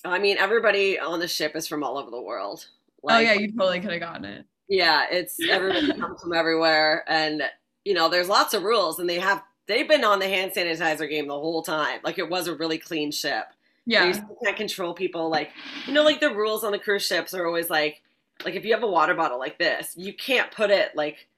I 0.04 0.18
mean, 0.18 0.36
everybody 0.38 0.98
on 0.98 1.18
the 1.18 1.28
ship 1.28 1.56
is 1.56 1.66
from 1.66 1.82
all 1.82 1.98
over 1.98 2.10
the 2.10 2.20
world. 2.22 2.68
Oh 3.08 3.18
yeah, 3.18 3.32
you 3.32 3.52
totally 3.52 3.80
could 3.80 3.92
have 3.92 4.00
gotten 4.00 4.24
it. 4.24 4.46
yeah, 4.68 5.06
it's 5.10 5.38
everybody 5.48 5.92
comes 5.98 6.22
from 6.22 6.32
everywhere, 6.32 7.04
and 7.08 7.42
you 7.84 7.94
know, 7.94 8.08
there's 8.08 8.28
lots 8.28 8.54
of 8.54 8.62
rules, 8.62 8.98
and 8.98 9.08
they 9.08 9.18
have 9.18 9.42
they've 9.66 9.88
been 9.88 10.04
on 10.04 10.18
the 10.18 10.28
hand 10.28 10.52
sanitizer 10.52 11.08
game 11.08 11.28
the 11.28 11.34
whole 11.34 11.62
time. 11.62 12.00
Like 12.04 12.18
it 12.18 12.28
was 12.28 12.48
a 12.48 12.54
really 12.54 12.78
clean 12.78 13.10
ship. 13.10 13.46
Yeah. 13.86 14.06
You 14.06 14.14
still 14.14 14.38
can't 14.42 14.56
control 14.56 14.94
people. 14.94 15.28
Like 15.28 15.50
you 15.86 15.92
know, 15.92 16.02
like 16.02 16.20
the 16.20 16.34
rules 16.34 16.64
on 16.64 16.72
the 16.72 16.78
cruise 16.78 17.06
ships 17.06 17.34
are 17.34 17.46
always 17.46 17.70
like, 17.70 18.02
like 18.44 18.54
if 18.54 18.64
you 18.64 18.72
have 18.72 18.82
a 18.82 18.88
water 18.88 19.14
bottle 19.14 19.38
like 19.38 19.58
this, 19.58 19.94
you 19.96 20.14
can't 20.14 20.50
put 20.50 20.70
it 20.70 20.96
like 20.96 21.28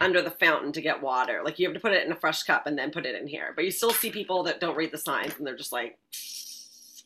under 0.00 0.22
the 0.22 0.30
fountain 0.30 0.72
to 0.72 0.80
get 0.80 1.02
water. 1.02 1.42
Like 1.44 1.58
you 1.58 1.66
have 1.66 1.74
to 1.74 1.80
put 1.80 1.92
it 1.92 2.06
in 2.06 2.12
a 2.12 2.16
fresh 2.16 2.44
cup 2.44 2.66
and 2.66 2.78
then 2.78 2.90
put 2.90 3.06
it 3.06 3.20
in 3.20 3.26
here. 3.26 3.52
But 3.54 3.64
you 3.64 3.70
still 3.70 3.90
see 3.90 4.10
people 4.10 4.44
that 4.44 4.60
don't 4.60 4.76
read 4.76 4.92
the 4.92 4.98
signs 4.98 5.34
and 5.36 5.46
they're 5.46 5.56
just 5.56 5.72
like, 5.72 5.98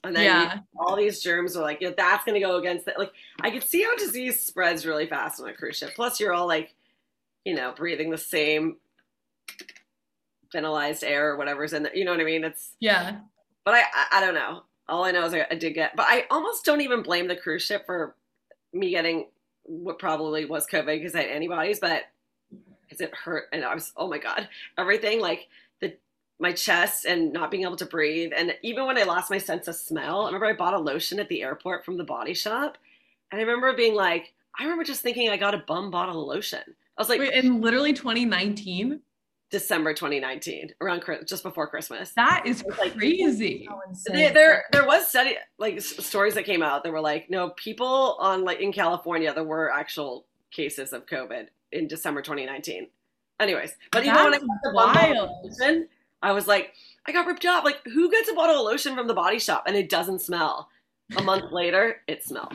and 0.04 0.14
then 0.16 0.24
Yeah. 0.24 0.54
you- 0.54 0.60
all 0.78 0.96
these 0.96 1.20
germs 1.22 1.56
are 1.56 1.62
like, 1.62 1.80
yeah, 1.80 1.90
that's 1.96 2.24
gonna 2.24 2.40
go 2.40 2.56
against 2.56 2.88
it. 2.88 2.98
Like 2.98 3.12
I 3.40 3.50
could 3.50 3.62
see 3.64 3.82
how 3.82 3.94
disease 3.96 4.40
spreads 4.40 4.84
really 4.86 5.06
fast 5.06 5.40
on 5.40 5.48
a 5.48 5.52
cruise 5.54 5.76
ship. 5.76 5.90
Plus, 5.94 6.18
you're 6.20 6.32
all 6.32 6.46
like, 6.46 6.74
you 7.44 7.54
know, 7.54 7.72
breathing 7.76 8.10
the 8.10 8.18
same 8.18 8.76
ventilized 10.52 11.02
air 11.04 11.30
or 11.30 11.36
whatever's 11.36 11.72
in 11.72 11.82
there. 11.84 11.96
You 11.96 12.04
know 12.04 12.10
what 12.12 12.20
I 12.20 12.24
mean? 12.24 12.44
It's 12.44 12.72
Yeah. 12.80 13.20
but 13.64 13.74
I, 13.74 13.80
I, 13.94 14.06
I 14.12 14.20
don't 14.20 14.34
know. 14.34 14.62
All 14.88 15.04
I 15.04 15.12
know 15.12 15.24
is 15.24 15.32
I, 15.34 15.46
I 15.50 15.54
did 15.54 15.72
get, 15.74 15.96
but 15.96 16.06
I 16.08 16.26
almost 16.30 16.64
don't 16.64 16.80
even 16.80 17.02
blame 17.02 17.28
the 17.28 17.36
cruise 17.36 17.62
ship 17.62 17.86
for 17.86 18.14
me 18.72 18.90
getting 18.90 19.28
what 19.62 19.98
probably 19.98 20.44
was 20.44 20.66
COVID 20.66 20.86
because 20.86 21.14
I 21.14 21.22
had 21.22 21.30
antibodies, 21.30 21.78
but 21.80 22.04
because 22.82 23.00
it 23.00 23.14
hurt 23.14 23.44
and 23.52 23.64
I 23.64 23.74
was, 23.74 23.92
oh 23.96 24.08
my 24.08 24.18
God, 24.18 24.48
everything 24.76 25.20
like 25.20 25.48
my 26.42 26.52
chest 26.52 27.06
and 27.06 27.32
not 27.32 27.50
being 27.50 27.62
able 27.62 27.76
to 27.76 27.86
breathe. 27.86 28.32
And 28.36 28.54
even 28.62 28.84
when 28.84 28.98
I 28.98 29.04
lost 29.04 29.30
my 29.30 29.38
sense 29.38 29.68
of 29.68 29.76
smell, 29.76 30.22
I 30.22 30.26
remember 30.26 30.46
I 30.46 30.52
bought 30.52 30.74
a 30.74 30.78
lotion 30.78 31.20
at 31.20 31.28
the 31.28 31.42
airport 31.42 31.84
from 31.84 31.96
the 31.96 32.04
body 32.04 32.34
shop. 32.34 32.76
And 33.30 33.40
I 33.40 33.44
remember 33.44 33.72
being 33.74 33.94
like, 33.94 34.34
I 34.58 34.64
remember 34.64 34.84
just 34.84 35.00
thinking 35.00 35.30
I 35.30 35.38
got 35.38 35.54
a 35.54 35.58
bum 35.66 35.90
bottle 35.90 36.20
of 36.20 36.28
lotion. 36.28 36.60
I 36.66 37.00
was 37.00 37.08
like, 37.08 37.20
Wait, 37.20 37.32
in 37.32 37.60
literally 37.60 37.94
2019. 37.94 39.00
December 39.50 39.92
2019, 39.92 40.70
around 40.80 41.04
just 41.26 41.42
before 41.42 41.66
Christmas. 41.66 42.12
That 42.12 42.44
is 42.46 42.64
crazy. 42.70 43.68
Like, 44.08 44.32
there, 44.32 44.64
there 44.72 44.86
was 44.86 45.06
study 45.06 45.36
like 45.58 45.78
stories 45.82 46.32
that 46.36 46.46
came 46.46 46.62
out 46.62 46.82
that 46.84 46.90
were 46.90 47.02
like, 47.02 47.28
no, 47.28 47.50
people 47.50 48.16
on 48.18 48.44
like 48.44 48.60
in 48.60 48.72
California, 48.72 49.34
there 49.34 49.44
were 49.44 49.70
actual 49.70 50.24
cases 50.52 50.94
of 50.94 51.04
COVID 51.04 51.48
in 51.70 51.86
December 51.86 52.22
2019. 52.22 52.88
Anyways, 53.40 53.76
but 53.90 54.04
even 54.04 54.14
when 54.14 54.34
I 54.34 54.38
got 54.38 54.46
the 54.62 54.72
wild. 54.72 55.30
lotion, 55.44 55.88
I 56.22 56.32
was 56.32 56.46
like, 56.46 56.72
I 57.06 57.12
got 57.12 57.26
ripped 57.26 57.44
off. 57.46 57.64
Like, 57.64 57.80
who 57.84 58.10
gets 58.10 58.30
a 58.30 58.34
bottle 58.34 58.60
of 58.60 58.64
lotion 58.64 58.94
from 58.94 59.06
the 59.06 59.14
body 59.14 59.38
shop 59.38 59.64
and 59.66 59.76
it 59.76 59.88
doesn't 59.88 60.20
smell? 60.20 60.68
A 61.16 61.22
month 61.22 61.44
later, 61.52 61.96
it 62.06 62.24
smelled. 62.24 62.54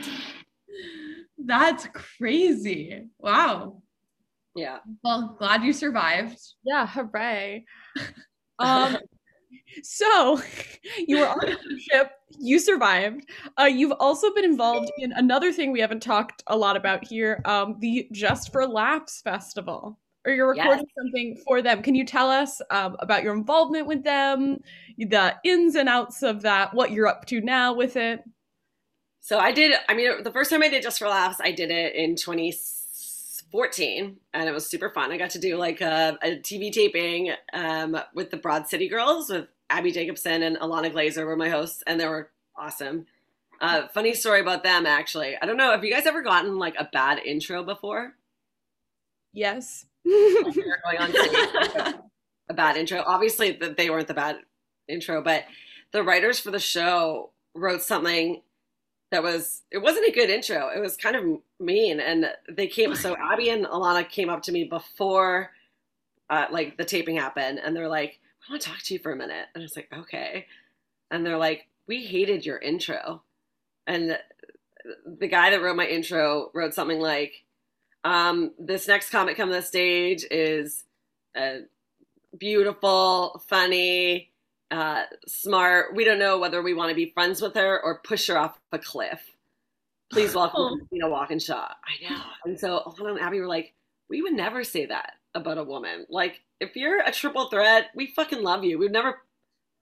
That's 1.37 1.87
crazy. 1.93 3.03
Wow. 3.19 3.81
Yeah. 4.55 4.79
Well, 5.03 5.35
glad 5.37 5.63
you 5.63 5.73
survived. 5.73 6.39
Yeah, 6.63 6.87
hooray. 6.87 7.65
Um 8.59 8.97
so 9.83 10.41
you 11.07 11.19
were 11.19 11.27
on 11.27 11.47
a 11.47 11.79
ship, 11.79 12.11
you 12.39 12.59
survived. 12.59 13.29
Uh, 13.59 13.65
you've 13.65 13.93
also 13.99 14.33
been 14.33 14.45
involved 14.45 14.91
in 14.97 15.11
another 15.13 15.51
thing 15.51 15.71
we 15.71 15.79
haven't 15.79 16.01
talked 16.01 16.43
a 16.47 16.57
lot 16.57 16.75
about 16.75 17.05
here, 17.05 17.41
um, 17.45 17.75
the 17.79 18.07
Just 18.11 18.51
for 18.51 18.67
Laughs 18.67 19.21
Festival. 19.21 19.97
Or 20.25 20.33
you're 20.33 20.49
recording 20.49 20.83
yes. 20.83 20.93
something 20.97 21.41
for 21.47 21.61
them. 21.61 21.81
Can 21.81 21.95
you 21.95 22.05
tell 22.05 22.29
us 22.29 22.61
um, 22.69 22.97
about 22.99 23.23
your 23.23 23.33
involvement 23.33 23.87
with 23.87 24.03
them, 24.03 24.59
the 24.97 25.35
ins 25.45 25.75
and 25.75 25.87
outs 25.87 26.21
of 26.21 26.41
that, 26.41 26.73
what 26.73 26.91
you're 26.91 27.07
up 27.07 27.25
to 27.27 27.39
now 27.39 27.73
with 27.73 27.95
it? 27.95 28.21
So 29.27 29.37
I 29.39 29.51
did, 29.51 29.73
I 29.89 29.93
mean, 29.93 30.23
the 30.23 30.31
first 30.31 30.49
time 30.49 30.63
I 30.63 30.69
did 30.69 30.81
Just 30.81 30.99
for 30.99 31.09
Laughs, 31.09 31.41
I 31.43 31.51
did 31.51 31.69
it 31.69 31.95
in 31.95 32.15
2014 32.15 34.15
and 34.33 34.47
it 34.47 34.53
was 34.53 34.65
super 34.65 34.89
fun. 34.89 35.11
I 35.11 35.17
got 35.17 35.31
to 35.31 35.39
do 35.39 35.57
like 35.57 35.81
a, 35.81 36.17
a 36.23 36.37
TV 36.37 36.71
taping 36.71 37.33
um, 37.51 37.99
with 38.13 38.31
the 38.31 38.37
Broad 38.37 38.69
City 38.69 38.87
Girls 38.87 39.29
with 39.29 39.49
Abbi 39.69 39.91
Jacobson 39.91 40.43
and 40.43 40.55
Ilana 40.59 40.93
Glazer 40.93 41.25
were 41.25 41.35
my 41.35 41.49
hosts 41.49 41.83
and 41.85 41.99
they 41.99 42.07
were 42.07 42.31
awesome. 42.55 43.05
Uh, 43.59 43.89
funny 43.89 44.13
story 44.13 44.39
about 44.39 44.63
them 44.63 44.85
actually. 44.85 45.35
I 45.41 45.45
don't 45.45 45.57
know, 45.57 45.71
have 45.71 45.83
you 45.83 45.91
guys 45.91 46.05
ever 46.05 46.21
gotten 46.21 46.57
like 46.57 46.75
a 46.79 46.87
bad 46.93 47.19
intro 47.19 47.65
before? 47.65 48.13
Yes. 49.33 49.86
Going 50.07 50.97
on 50.99 51.11
stage, 51.11 51.95
a 52.49 52.53
bad 52.53 52.77
intro. 52.77 53.03
Obviously, 53.05 53.51
that 53.53 53.77
they 53.77 53.89
weren't 53.89 54.07
the 54.07 54.13
bad 54.13 54.37
intro, 54.87 55.21
but 55.21 55.43
the 55.91 56.03
writers 56.03 56.39
for 56.39 56.51
the 56.51 56.59
show 56.59 57.31
wrote 57.53 57.81
something 57.81 58.41
that 59.11 59.23
was 59.23 59.63
it 59.71 59.79
wasn't 59.79 60.07
a 60.07 60.11
good 60.11 60.29
intro. 60.29 60.69
It 60.69 60.79
was 60.79 60.97
kind 60.97 61.15
of 61.15 61.23
mean, 61.59 61.99
and 61.99 62.27
they 62.49 62.67
came. 62.67 62.93
So 62.95 63.15
Abbi 63.15 63.49
and 63.49 63.65
Ilana 63.65 64.07
came 64.09 64.29
up 64.29 64.43
to 64.43 64.51
me 64.51 64.65
before, 64.65 65.51
uh, 66.29 66.45
like 66.51 66.77
the 66.77 66.85
taping 66.85 67.17
happened, 67.17 67.59
and 67.63 67.75
they're 67.75 67.87
like, 67.87 68.19
"I 68.47 68.51
want 68.51 68.61
to 68.61 68.69
talk 68.69 68.79
to 68.83 68.93
you 68.93 68.99
for 68.99 69.11
a 69.11 69.15
minute," 69.15 69.47
and 69.53 69.61
I 69.61 69.65
was 69.65 69.75
like, 69.75 69.89
"Okay," 69.93 70.45
and 71.11 71.25
they're 71.25 71.37
like, 71.37 71.67
"We 71.87 72.05
hated 72.05 72.45
your 72.45 72.57
intro," 72.57 73.23
and 73.85 74.17
the 75.05 75.27
guy 75.27 75.49
that 75.49 75.61
wrote 75.61 75.75
my 75.75 75.87
intro 75.87 76.51
wrote 76.53 76.73
something 76.73 76.99
like, 76.99 77.43
um, 78.03 78.51
"This 78.59 78.87
next 78.87 79.09
comic 79.09 79.37
coming 79.37 79.53
to 79.53 79.61
the 79.61 79.65
stage 79.65 80.25
is 80.29 80.83
uh, 81.35 81.59
beautiful, 82.37 83.41
funny." 83.47 84.31
uh, 84.71 85.03
smart. 85.27 85.95
We 85.95 86.03
don't 86.03 86.19
know 86.19 86.39
whether 86.39 86.61
we 86.61 86.73
want 86.73 86.89
to 86.89 86.95
be 86.95 87.11
friends 87.11 87.41
with 87.41 87.55
her 87.55 87.81
or 87.81 87.99
push 87.99 88.27
her 88.27 88.37
off 88.37 88.59
a 88.71 88.79
cliff. 88.79 89.21
Please 90.11 90.35
welcome 90.35 90.61
oh. 90.61 90.77
Christina 90.77 91.09
Walkinshaw. 91.09 91.67
I 91.67 92.09
know. 92.09 92.21
And 92.45 92.59
so 92.59 92.81
Ilana 92.85 93.11
and 93.11 93.19
Abbi 93.19 93.39
were 93.39 93.47
like, 93.47 93.73
we 94.09 94.21
would 94.21 94.33
never 94.33 94.63
say 94.63 94.85
that 94.85 95.13
about 95.35 95.57
a 95.57 95.63
woman. 95.63 96.05
Like, 96.09 96.41
if 96.59 96.75
you're 96.75 97.01
a 97.01 97.11
triple 97.11 97.49
threat, 97.49 97.89
we 97.93 98.07
fucking 98.07 98.41
love 98.41 98.63
you. 98.63 98.79
We've 98.79 98.91
never 98.91 99.21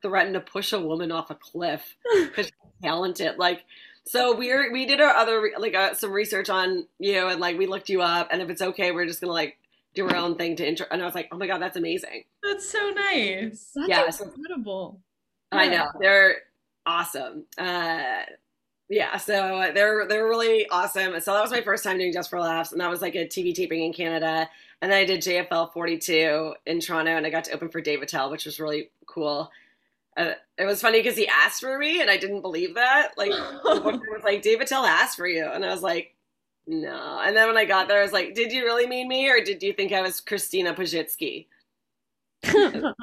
threatened 0.02 0.34
to 0.34 0.42
push 0.42 0.74
a 0.74 0.80
woman 0.80 1.12
off 1.12 1.30
a 1.30 1.36
cliff 1.36 1.96
because 2.16 2.48
she's 2.48 2.82
talented. 2.84 3.38
Like, 3.38 3.64
so 4.08 4.36
we're 4.36 4.72
we 4.72 4.86
did 4.86 5.02
our 5.02 5.14
other 5.16 5.52
like 5.58 5.74
uh, 5.74 5.94
some 5.94 6.12
research 6.12 6.50
on 6.50 6.88
you 7.00 7.28
and 7.28 7.40
like 7.40 7.58
we 7.58 7.66
looked 7.66 7.90
you 7.90 8.02
up 8.02 8.30
and 8.32 8.42
if 8.42 8.50
it's 8.50 8.62
okay, 8.62 8.92
we're 8.92 9.08
just 9.08 9.22
gonna 9.22 9.34
like 9.34 9.58
do 9.96 10.08
our 10.08 10.16
own 10.16 10.36
thing 10.36 10.56
to 10.58 10.68
intro. 10.68 10.86
And 10.92 11.02
I 11.02 11.06
was 11.06 11.16
like, 11.16 11.30
oh 11.32 11.38
my 11.38 11.48
god, 11.48 11.62
that's 11.62 11.78
amazing. 11.78 12.26
That's 12.44 12.70
so 12.70 12.92
nice. 12.92 13.72
That's 13.76 13.90
yeah, 13.90 14.06
incredible. 14.06 15.00
So, 15.52 15.60
I 15.60 15.68
know 15.68 15.88
they're 16.00 16.38
awesome. 16.86 17.46
Uh, 17.58 18.24
yeah, 18.90 19.18
so 19.18 19.72
they're 19.74 20.08
they're 20.08 20.28
really 20.28 20.68
awesome. 20.70 21.20
So 21.20 21.34
that 21.34 21.42
was 21.42 21.52
my 21.52 21.62
first 21.62 21.84
time 21.84 21.98
doing 21.98 22.14
Just 22.14 22.30
for 22.30 22.40
Laughs, 22.40 22.72
and 22.72 22.82
that 22.82 22.90
was 22.90 23.02
like 23.02 23.16
a 23.16 23.26
TV 23.26 23.56
taping 23.56 23.84
in 23.84 23.94
Canada. 23.94 24.48
And 24.82 24.92
then 24.92 25.00
I 25.00 25.06
did 25.06 25.22
JFL 25.22 25.74
42 25.74 26.54
in 26.68 26.80
Toronto, 26.80 27.12
and 27.12 27.26
I 27.26 27.32
got 27.32 27.46
to 27.46 27.54
open 27.54 27.70
for 27.70 27.82
Dave 27.82 28.04
Attell, 28.04 28.30
which 28.30 28.46
was 28.46 28.60
really 28.60 28.92
cool. 29.08 29.50
Uh, 30.18 30.34
it 30.58 30.66
was 30.66 30.82
funny 30.82 31.00
because 31.00 31.18
he 31.18 31.28
asked 31.28 31.60
for 31.60 31.78
me, 31.78 32.02
and 32.02 32.10
I 32.10 32.18
didn't 32.18 32.42
believe 32.42 32.76
that. 32.76 33.12
Like, 33.18 33.32
was 33.64 34.24
like, 34.24 34.42
David 34.42 34.68
Attell 34.68 34.86
asked 34.86 35.18
for 35.18 35.28
you, 35.28 35.46
and 35.46 35.66
I 35.66 35.70
was 35.70 35.82
like, 35.82 36.16
no. 36.68 37.22
And 37.24 37.36
then 37.36 37.48
when 37.48 37.58
I 37.58 37.66
got 37.66 37.88
there, 37.88 38.00
I 38.00 38.04
was 38.04 38.14
like, 38.14 38.34
did 38.34 38.52
you 38.52 38.64
really 38.64 38.88
mean 38.88 39.08
me 39.08 39.30
or 39.30 39.44
did 39.44 39.62
you 39.62 39.74
think 39.74 39.92
I 39.92 40.02
was 40.02 40.20
Christina 40.20 40.74
Pazsitzky? 40.74 41.48
and 42.44 42.94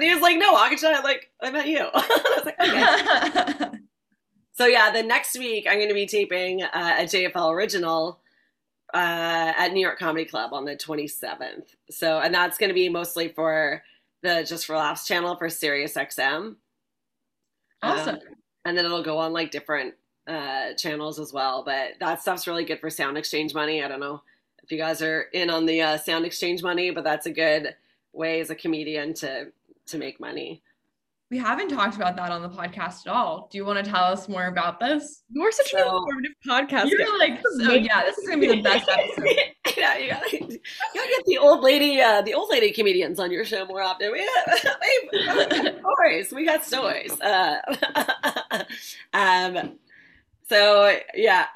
he 0.00 0.12
was 0.12 0.22
like, 0.22 0.38
no, 0.38 0.54
Akasha, 0.54 1.00
like, 1.02 1.30
I 1.42 1.50
met 1.50 1.68
you. 1.68 1.86
I 1.94 2.36
was 2.36 2.44
like, 2.46 2.60
okay. 2.60 3.78
so 4.52 4.66
yeah, 4.66 4.90
the 4.90 5.02
next 5.02 5.38
week 5.38 5.66
I'm 5.68 5.76
going 5.76 5.88
to 5.88 5.94
be 5.94 6.06
taping 6.06 6.62
uh, 6.62 6.96
a 6.98 7.02
JFL 7.02 7.52
original 7.52 8.20
uh, 8.94 9.52
at 9.56 9.72
New 9.72 9.80
York 9.80 9.98
Comedy 9.98 10.24
Club 10.24 10.52
on 10.52 10.64
the 10.64 10.76
27th. 10.76 11.74
So, 11.90 12.18
and 12.18 12.34
that's 12.34 12.58
going 12.58 12.68
to 12.68 12.74
be 12.74 12.88
mostly 12.88 13.28
for 13.28 13.82
the 14.22 14.44
Just 14.48 14.66
for 14.66 14.76
Laughs 14.76 15.06
channel 15.06 15.36
for 15.36 15.48
Sirius 15.48 15.94
XM. 15.94 16.56
Awesome. 17.82 18.16
Um, 18.16 18.20
and 18.64 18.78
then 18.78 18.84
it'll 18.84 19.02
go 19.02 19.18
on 19.18 19.32
like 19.32 19.50
different 19.50 19.94
uh, 20.26 20.74
channels 20.74 21.18
as 21.18 21.32
well. 21.32 21.64
But 21.64 21.92
that 22.00 22.22
stuff's 22.22 22.46
really 22.46 22.64
good 22.64 22.80
for 22.80 22.90
sound 22.90 23.18
exchange 23.18 23.54
money. 23.54 23.82
I 23.82 23.88
don't 23.88 24.00
know 24.00 24.22
if 24.62 24.70
you 24.70 24.78
guys 24.78 25.02
are 25.02 25.22
in 25.32 25.50
on 25.50 25.66
the 25.66 25.82
uh, 25.82 25.98
sound 25.98 26.24
exchange 26.24 26.62
money, 26.62 26.90
but 26.90 27.04
that's 27.04 27.26
a 27.26 27.32
good 27.32 27.74
way 28.12 28.40
as 28.40 28.50
a 28.50 28.54
comedian 28.54 29.14
to 29.14 29.52
to 29.86 29.98
make 29.98 30.20
money. 30.20 30.62
We 31.30 31.38
haven't 31.38 31.68
talked 31.68 31.96
about 31.96 32.14
that 32.16 32.30
on 32.30 32.42
the 32.42 32.48
podcast 32.50 33.06
at 33.06 33.12
all. 33.12 33.48
Do 33.50 33.56
you 33.56 33.64
want 33.64 33.82
to 33.82 33.90
tell 33.90 34.04
us 34.04 34.28
more 34.28 34.46
about 34.46 34.78
this? 34.78 35.22
You're 35.30 35.50
such 35.50 35.70
so, 35.70 35.78
an 35.78 35.86
informative 35.86 36.32
podcast. 36.46 36.90
You're 36.90 37.18
like, 37.18 37.42
so 37.58 37.72
yeah, 37.72 38.02
this 38.02 38.18
is 38.18 38.28
gonna 38.28 38.40
be 38.40 38.48
the 38.48 38.62
best 38.62 38.88
episode. 38.92 39.51
Yeah, 39.82 39.98
you 39.98 40.10
gotta, 40.10 40.30
you 40.32 40.60
gotta 40.94 41.08
get 41.08 41.24
the 41.26 41.38
old 41.38 41.62
lady, 41.62 42.00
uh, 42.00 42.22
the 42.22 42.34
old 42.34 42.50
lady 42.50 42.70
comedians 42.70 43.18
on 43.18 43.32
your 43.32 43.44
show 43.44 43.66
more 43.66 43.82
often. 43.82 44.12
We 44.12 44.20
have 44.20 45.76
stories. 45.80 46.32
We 46.32 46.44
got 46.44 46.64
stories. 46.64 47.20
Uh, 47.20 47.60
um, 49.12 49.78
so 50.48 50.96
yeah. 51.14 51.46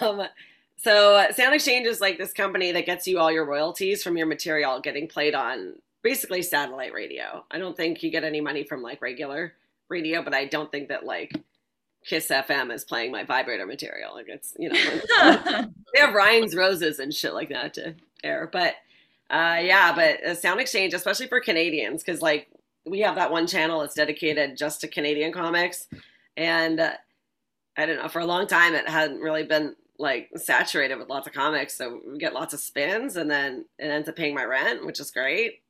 um, 0.00 0.22
so 0.78 1.26
Sound 1.32 1.54
Exchange 1.54 1.86
is 1.86 2.00
like 2.00 2.16
this 2.16 2.32
company 2.32 2.72
that 2.72 2.86
gets 2.86 3.06
you 3.06 3.18
all 3.18 3.30
your 3.30 3.44
royalties 3.44 4.02
from 4.02 4.16
your 4.16 4.26
material 4.26 4.80
getting 4.80 5.06
played 5.06 5.34
on 5.34 5.74
basically 6.02 6.42
satellite 6.42 6.92
radio. 6.92 7.44
I 7.50 7.58
don't 7.58 7.76
think 7.76 8.02
you 8.02 8.10
get 8.10 8.24
any 8.24 8.40
money 8.40 8.64
from 8.64 8.82
like 8.82 9.02
regular 9.02 9.54
radio, 9.88 10.22
but 10.22 10.34
I 10.34 10.46
don't 10.46 10.70
think 10.70 10.88
that 10.88 11.04
like 11.04 11.32
Kiss 12.04 12.28
FM 12.28 12.72
is 12.72 12.84
playing 12.84 13.10
my 13.10 13.24
vibrator 13.24 13.66
material. 13.66 14.14
Like 14.14 14.28
it's 14.28 14.54
you 14.58 14.68
know 14.68 14.78
they 15.94 16.00
have 16.00 16.14
Ryan's 16.14 16.54
roses 16.54 16.98
and 16.98 17.14
shit 17.14 17.34
like 17.34 17.48
that 17.50 17.74
to 17.74 17.94
air. 18.22 18.48
But 18.52 18.74
uh, 19.30 19.58
yeah, 19.62 19.94
but 19.94 20.24
a 20.24 20.34
Sound 20.34 20.60
Exchange, 20.60 20.94
especially 20.94 21.26
for 21.26 21.40
Canadians, 21.40 22.02
because 22.02 22.20
like 22.20 22.48
we 22.86 23.00
have 23.00 23.14
that 23.16 23.30
one 23.30 23.46
channel 23.46 23.80
that's 23.80 23.94
dedicated 23.94 24.56
just 24.56 24.82
to 24.82 24.88
Canadian 24.88 25.32
comics, 25.32 25.86
and 26.36 26.80
uh, 26.80 26.92
I 27.76 27.86
don't 27.86 27.96
know, 27.96 28.08
for 28.08 28.20
a 28.20 28.26
long 28.26 28.46
time 28.46 28.74
it 28.74 28.88
hadn't 28.88 29.20
really 29.20 29.44
been 29.44 29.74
like 29.98 30.30
saturated 30.36 30.96
with 30.96 31.08
lots 31.08 31.26
of 31.26 31.32
comics. 31.32 31.76
So 31.76 32.00
we 32.10 32.18
get 32.18 32.34
lots 32.34 32.52
of 32.52 32.60
spins 32.60 33.16
and 33.16 33.30
then 33.30 33.64
it 33.78 33.86
ends 33.86 34.08
up 34.08 34.16
paying 34.16 34.34
my 34.34 34.44
rent, 34.44 34.84
which 34.84 35.00
is 35.00 35.10
great. 35.10 35.62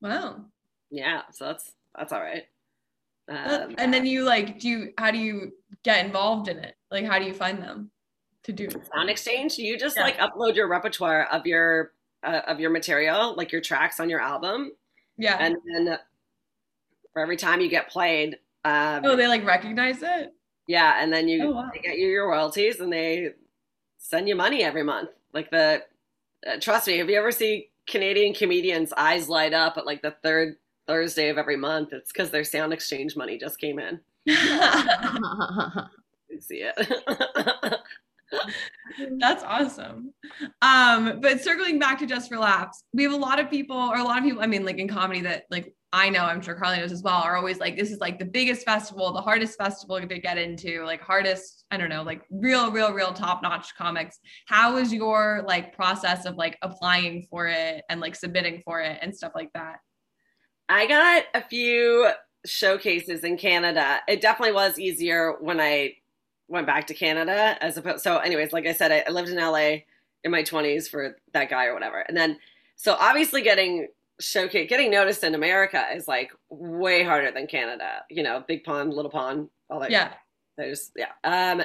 Wow. 0.00 0.44
Yeah. 0.90 1.22
So 1.32 1.46
that's, 1.46 1.72
that's 1.96 2.12
all 2.12 2.20
right. 2.20 2.44
Um, 3.28 3.74
and 3.78 3.92
then 3.92 4.06
you 4.06 4.24
like, 4.24 4.58
do 4.58 4.68
you, 4.68 4.92
how 4.98 5.10
do 5.10 5.18
you 5.18 5.52
get 5.84 6.04
involved 6.04 6.48
in 6.48 6.58
it? 6.58 6.76
Like, 6.90 7.04
how 7.04 7.18
do 7.18 7.24
you 7.24 7.34
find 7.34 7.62
them 7.62 7.90
to 8.44 8.52
do 8.52 8.68
sound 8.70 9.10
exchange? 9.10 9.58
You 9.58 9.78
just 9.78 9.96
yeah. 9.96 10.04
like 10.04 10.18
upload 10.18 10.54
your 10.54 10.68
repertoire 10.68 11.26
of 11.26 11.46
your, 11.46 11.92
uh, 12.22 12.40
of 12.46 12.58
your 12.58 12.70
material, 12.70 13.34
like 13.36 13.52
your 13.52 13.60
tracks 13.60 14.00
on 14.00 14.08
your 14.08 14.20
album. 14.20 14.72
Yeah. 15.18 15.36
And 15.38 15.56
then 15.66 15.98
for 17.12 17.22
every 17.22 17.36
time 17.36 17.60
you 17.60 17.68
get 17.68 17.90
played, 17.90 18.38
um, 18.64 19.02
oh, 19.04 19.16
they 19.16 19.28
like 19.28 19.44
recognize 19.44 20.02
it? 20.02 20.34
Yeah, 20.66 21.02
and 21.02 21.12
then 21.12 21.28
you 21.28 21.44
oh, 21.44 21.50
wow. 21.52 21.70
get 21.82 21.96
you 21.96 22.08
your 22.08 22.28
royalties, 22.28 22.80
and 22.80 22.92
they 22.92 23.30
send 23.96 24.28
you 24.28 24.36
money 24.36 24.62
every 24.62 24.82
month. 24.82 25.10
Like 25.32 25.50
the, 25.50 25.82
uh, 26.46 26.60
trust 26.60 26.86
me, 26.86 27.00
if 27.00 27.08
you 27.08 27.16
ever 27.16 27.32
see 27.32 27.70
Canadian 27.86 28.34
comedians' 28.34 28.92
eyes 28.96 29.28
light 29.28 29.54
up 29.54 29.78
at 29.78 29.86
like 29.86 30.02
the 30.02 30.14
third 30.22 30.56
Thursday 30.88 31.28
of 31.28 31.38
every 31.38 31.56
month, 31.56 31.92
it's 31.92 32.10
because 32.10 32.30
their 32.30 32.42
sound 32.42 32.72
exchange 32.72 33.14
money 33.14 33.38
just 33.38 33.60
came 33.60 33.78
in. 33.78 34.00
you 34.26 34.34
see 36.40 36.64
it. 36.64 37.78
That's 39.18 39.42
awesome. 39.44 40.12
Um, 40.60 41.20
but 41.20 41.40
circling 41.40 41.78
back 41.78 41.98
to 42.00 42.06
Just 42.06 42.28
for 42.28 42.38
Laughs, 42.38 42.82
we 42.92 43.04
have 43.04 43.12
a 43.12 43.16
lot 43.16 43.38
of 43.38 43.48
people, 43.48 43.76
or 43.76 43.98
a 43.98 44.04
lot 44.04 44.18
of 44.18 44.24
people, 44.24 44.42
I 44.42 44.46
mean, 44.46 44.64
like 44.64 44.78
in 44.78 44.88
comedy 44.88 45.20
that 45.22 45.44
like 45.50 45.74
I 45.92 46.10
know, 46.10 46.24
I'm 46.24 46.42
sure 46.42 46.54
Carly 46.54 46.78
knows 46.78 46.92
as 46.92 47.02
well, 47.02 47.22
are 47.22 47.36
always 47.36 47.60
like, 47.60 47.76
this 47.76 47.90
is 47.90 47.98
like 47.98 48.18
the 48.18 48.26
biggest 48.26 48.66
festival, 48.66 49.10
the 49.12 49.22
hardest 49.22 49.56
festival 49.56 49.98
to 49.98 50.18
get 50.18 50.36
into, 50.36 50.84
like 50.84 51.00
hardest, 51.00 51.64
I 51.70 51.78
don't 51.78 51.88
know, 51.88 52.02
like 52.02 52.22
real, 52.30 52.70
real, 52.70 52.92
real 52.92 53.14
top 53.14 53.42
notch 53.42 53.74
comics. 53.74 54.18
How 54.46 54.74
was 54.74 54.92
your 54.92 55.44
like 55.46 55.74
process 55.74 56.26
of 56.26 56.36
like 56.36 56.58
applying 56.60 57.26
for 57.30 57.46
it 57.46 57.84
and 57.88 58.02
like 58.02 58.16
submitting 58.16 58.60
for 58.66 58.82
it 58.82 58.98
and 59.00 59.16
stuff 59.16 59.32
like 59.34 59.50
that? 59.54 59.76
I 60.68 60.86
got 60.86 61.24
a 61.34 61.42
few 61.48 62.10
showcases 62.44 63.24
in 63.24 63.36
Canada. 63.36 64.00
It 64.06 64.20
definitely 64.20 64.54
was 64.54 64.78
easier 64.78 65.34
when 65.40 65.60
I 65.60 65.94
went 66.48 66.66
back 66.66 66.86
to 66.88 66.94
Canada 66.94 67.56
as 67.62 67.76
opposed. 67.76 68.02
So, 68.02 68.18
anyways, 68.18 68.52
like 68.52 68.66
I 68.66 68.72
said, 68.72 68.92
I, 68.92 69.04
I 69.06 69.10
lived 69.10 69.28
in 69.28 69.36
LA 69.36 69.78
in 70.24 70.30
my 70.30 70.42
20s 70.42 70.88
for 70.88 71.16
that 71.32 71.50
guy 71.50 71.66
or 71.66 71.74
whatever. 71.74 72.00
And 72.00 72.16
then, 72.16 72.38
so 72.76 72.96
obviously 72.98 73.42
getting 73.42 73.88
showcase, 74.20 74.68
getting 74.68 74.90
noticed 74.90 75.24
in 75.24 75.34
America 75.34 75.84
is 75.94 76.08
like 76.08 76.32
way 76.48 77.04
harder 77.04 77.30
than 77.30 77.46
Canada, 77.46 78.02
you 78.10 78.22
know, 78.22 78.44
big 78.46 78.64
pond, 78.64 78.92
little 78.92 79.10
pond, 79.10 79.48
all 79.70 79.80
that. 79.80 79.90
Yeah. 79.90 80.12
There's, 80.56 80.90
yeah. 80.96 81.12
Um, 81.22 81.62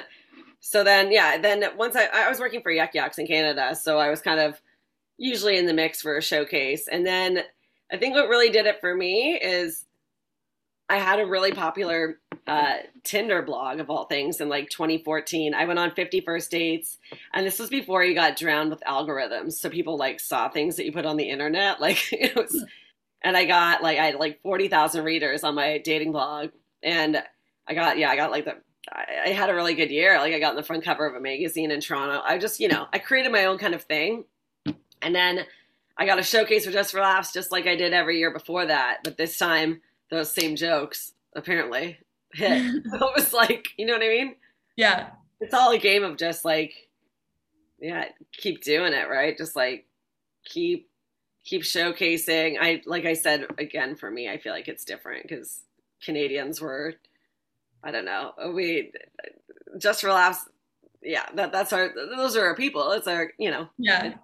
so 0.60 0.84
then, 0.84 1.10
yeah, 1.10 1.36
then 1.36 1.64
once 1.76 1.96
I, 1.96 2.06
I 2.06 2.28
was 2.28 2.38
working 2.38 2.62
for 2.62 2.70
Yuk 2.70 2.94
Yuk's 2.94 3.18
in 3.18 3.26
Canada. 3.26 3.74
So 3.74 3.98
I 3.98 4.08
was 4.08 4.20
kind 4.20 4.40
of 4.40 4.60
usually 5.18 5.58
in 5.58 5.66
the 5.66 5.74
mix 5.74 6.00
for 6.00 6.16
a 6.16 6.22
showcase. 6.22 6.88
And 6.88 7.04
then 7.04 7.40
I 7.94 7.96
think 7.96 8.16
what 8.16 8.28
really 8.28 8.50
did 8.50 8.66
it 8.66 8.80
for 8.80 8.92
me 8.92 9.38
is 9.40 9.84
I 10.88 10.96
had 10.96 11.20
a 11.20 11.26
really 11.26 11.52
popular 11.52 12.18
uh, 12.48 12.78
Tinder 13.04 13.40
blog 13.40 13.78
of 13.78 13.88
all 13.88 14.06
things 14.06 14.40
in 14.40 14.48
like 14.48 14.68
2014. 14.68 15.54
I 15.54 15.64
went 15.64 15.78
on 15.78 15.92
50 15.92 16.20
first 16.22 16.50
dates, 16.50 16.98
and 17.32 17.46
this 17.46 17.60
was 17.60 17.70
before 17.70 18.02
you 18.02 18.12
got 18.12 18.36
drowned 18.36 18.70
with 18.70 18.82
algorithms. 18.84 19.52
So 19.52 19.70
people 19.70 19.96
like 19.96 20.18
saw 20.18 20.48
things 20.48 20.74
that 20.74 20.86
you 20.86 20.90
put 20.90 21.06
on 21.06 21.16
the 21.16 21.30
internet, 21.30 21.80
like 21.80 21.98
it 22.12 22.34
was. 22.34 22.64
And 23.22 23.36
I 23.36 23.44
got 23.44 23.80
like 23.80 23.98
I 24.00 24.06
had 24.06 24.16
like 24.16 24.42
40,000 24.42 25.04
readers 25.04 25.44
on 25.44 25.54
my 25.54 25.78
dating 25.78 26.10
blog, 26.10 26.50
and 26.82 27.22
I 27.68 27.74
got 27.74 27.96
yeah 27.96 28.10
I 28.10 28.16
got 28.16 28.32
like 28.32 28.44
the 28.44 28.56
I, 28.92 29.04
I 29.26 29.28
had 29.28 29.50
a 29.50 29.54
really 29.54 29.74
good 29.74 29.92
year. 29.92 30.18
Like 30.18 30.34
I 30.34 30.40
got 30.40 30.50
in 30.50 30.56
the 30.56 30.64
front 30.64 30.84
cover 30.84 31.06
of 31.06 31.14
a 31.14 31.20
magazine 31.20 31.70
in 31.70 31.80
Toronto. 31.80 32.20
I 32.24 32.38
just 32.38 32.58
you 32.58 32.66
know 32.66 32.88
I 32.92 32.98
created 32.98 33.30
my 33.30 33.44
own 33.44 33.56
kind 33.56 33.72
of 33.72 33.84
thing, 33.84 34.24
and 35.00 35.14
then 35.14 35.46
I 35.96 36.06
got 36.06 36.18
a 36.18 36.22
showcase 36.22 36.64
for 36.64 36.72
Just 36.72 36.92
for 36.92 37.00
Laughs, 37.00 37.32
just 37.32 37.52
like 37.52 37.66
I 37.66 37.76
did 37.76 37.92
every 37.92 38.18
year 38.18 38.32
before 38.32 38.66
that. 38.66 38.98
But 39.04 39.16
this 39.16 39.38
time 39.38 39.80
those 40.10 40.32
same 40.32 40.56
jokes 40.56 41.12
apparently 41.34 41.98
hit. 42.32 42.62
it 42.84 43.12
was 43.16 43.32
like, 43.32 43.68
you 43.76 43.86
know 43.86 43.94
what 43.94 44.02
I 44.02 44.08
mean? 44.08 44.36
Yeah. 44.76 45.10
It's 45.40 45.54
all 45.54 45.72
a 45.72 45.78
game 45.78 46.04
of 46.04 46.16
just 46.16 46.44
like, 46.44 46.88
yeah, 47.78 48.06
keep 48.32 48.62
doing 48.62 48.92
it, 48.92 49.08
right? 49.08 49.36
Just 49.36 49.56
like 49.56 49.86
keep 50.44 50.88
keep 51.44 51.62
showcasing. 51.62 52.56
I 52.60 52.82
like 52.86 53.04
I 53.04 53.12
said 53.12 53.46
again 53.58 53.94
for 53.94 54.10
me, 54.10 54.28
I 54.28 54.38
feel 54.38 54.52
like 54.52 54.68
it's 54.68 54.84
different 54.84 55.28
because 55.28 55.62
Canadians 56.02 56.60
were, 56.60 56.94
I 57.82 57.90
don't 57.90 58.06
know, 58.06 58.32
we 58.54 58.92
just 59.78 60.00
for 60.00 60.10
laughs. 60.10 60.48
Yeah, 61.02 61.26
that 61.34 61.52
that's 61.52 61.72
our 61.74 61.92
those 61.94 62.36
are 62.36 62.46
our 62.46 62.56
people. 62.56 62.92
It's 62.92 63.08
our 63.08 63.32
you 63.38 63.50
know. 63.50 63.68
Yeah. 63.76 64.14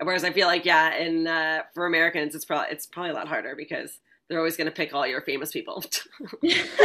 Whereas 0.00 0.24
I 0.24 0.32
feel 0.32 0.48
like 0.48 0.64
yeah, 0.64 0.94
and 0.94 1.28
uh, 1.28 1.62
for 1.74 1.86
Americans, 1.86 2.34
it's 2.34 2.44
probably 2.44 2.66
it's 2.70 2.86
probably 2.86 3.10
a 3.10 3.14
lot 3.14 3.28
harder 3.28 3.54
because 3.56 3.98
they're 4.28 4.38
always 4.38 4.56
going 4.56 4.66
to 4.66 4.72
pick 4.72 4.94
all 4.94 5.06
your 5.06 5.20
famous 5.20 5.52
people. 5.52 5.84
it's 6.42 6.78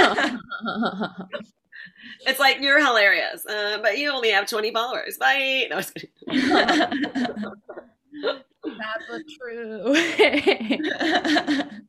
like 2.39 2.59
you're 2.59 2.85
hilarious, 2.85 3.45
uh, 3.45 3.79
but 3.81 3.97
you 3.97 4.11
only 4.11 4.31
have 4.31 4.47
20 4.47 4.71
followers. 4.71 5.17
Bye. 5.17 5.67
No, 5.69 5.77
That's 8.77 9.05
true. 9.39 9.83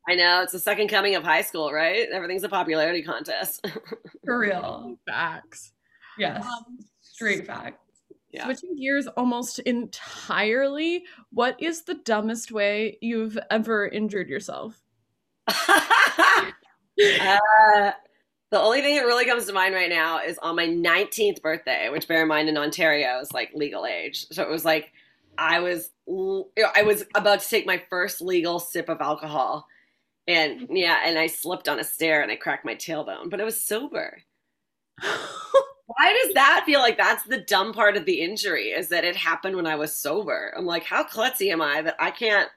I 0.08 0.14
know 0.14 0.42
it's 0.42 0.52
the 0.52 0.60
second 0.60 0.88
coming 0.88 1.16
of 1.16 1.24
high 1.24 1.42
school, 1.42 1.72
right? 1.72 2.08
Everything's 2.12 2.44
a 2.44 2.48
popularity 2.48 3.02
contest. 3.02 3.66
For 4.24 4.38
real. 4.38 4.96
Facts. 5.06 5.72
Yes. 6.18 6.44
Um, 6.44 6.78
Straight 7.00 7.46
facts. 7.46 7.78
Yeah. 8.38 8.44
Switching 8.44 8.76
gears 8.76 9.06
almost 9.08 9.58
entirely, 9.60 11.04
what 11.32 11.60
is 11.60 11.82
the 11.82 11.94
dumbest 11.94 12.52
way 12.52 12.96
you've 13.00 13.36
ever 13.50 13.88
injured 13.88 14.28
yourself? 14.28 14.80
uh, 15.48 16.52
the 16.96 18.60
only 18.60 18.80
thing 18.80 18.96
that 18.96 19.06
really 19.06 19.24
comes 19.24 19.46
to 19.46 19.52
mind 19.52 19.74
right 19.74 19.90
now 19.90 20.20
is 20.20 20.38
on 20.38 20.54
my 20.54 20.66
19th 20.66 21.42
birthday, 21.42 21.88
which 21.90 22.06
bear 22.06 22.22
in 22.22 22.28
mind 22.28 22.48
in 22.48 22.56
Ontario 22.56 23.18
is 23.18 23.32
like 23.32 23.50
legal 23.54 23.84
age. 23.84 24.26
So 24.30 24.42
it 24.42 24.48
was 24.48 24.64
like 24.64 24.92
I 25.36 25.60
was 25.60 25.90
I 26.08 26.82
was 26.84 27.04
about 27.14 27.40
to 27.40 27.48
take 27.48 27.66
my 27.66 27.82
first 27.90 28.20
legal 28.20 28.60
sip 28.60 28.88
of 28.88 29.00
alcohol. 29.00 29.66
And 30.28 30.68
yeah, 30.70 31.00
and 31.04 31.18
I 31.18 31.26
slipped 31.26 31.68
on 31.68 31.80
a 31.80 31.84
stair 31.84 32.22
and 32.22 32.30
I 32.30 32.36
cracked 32.36 32.64
my 32.64 32.76
tailbone, 32.76 33.30
but 33.30 33.40
it 33.40 33.44
was 33.44 33.60
sober. 33.60 34.22
Why 35.88 36.12
does 36.22 36.34
that 36.34 36.64
feel 36.66 36.80
like 36.80 36.98
that's 36.98 37.24
the 37.24 37.38
dumb 37.38 37.72
part 37.72 37.96
of 37.96 38.04
the 38.04 38.20
injury? 38.20 38.68
Is 38.68 38.88
that 38.90 39.04
it 39.04 39.16
happened 39.16 39.56
when 39.56 39.66
I 39.66 39.76
was 39.76 39.94
sober? 39.94 40.52
I'm 40.56 40.66
like, 40.66 40.84
how 40.84 41.02
klutzy 41.02 41.50
am 41.50 41.62
I 41.62 41.80
that 41.82 41.96
I 41.98 42.10
can't 42.10 42.50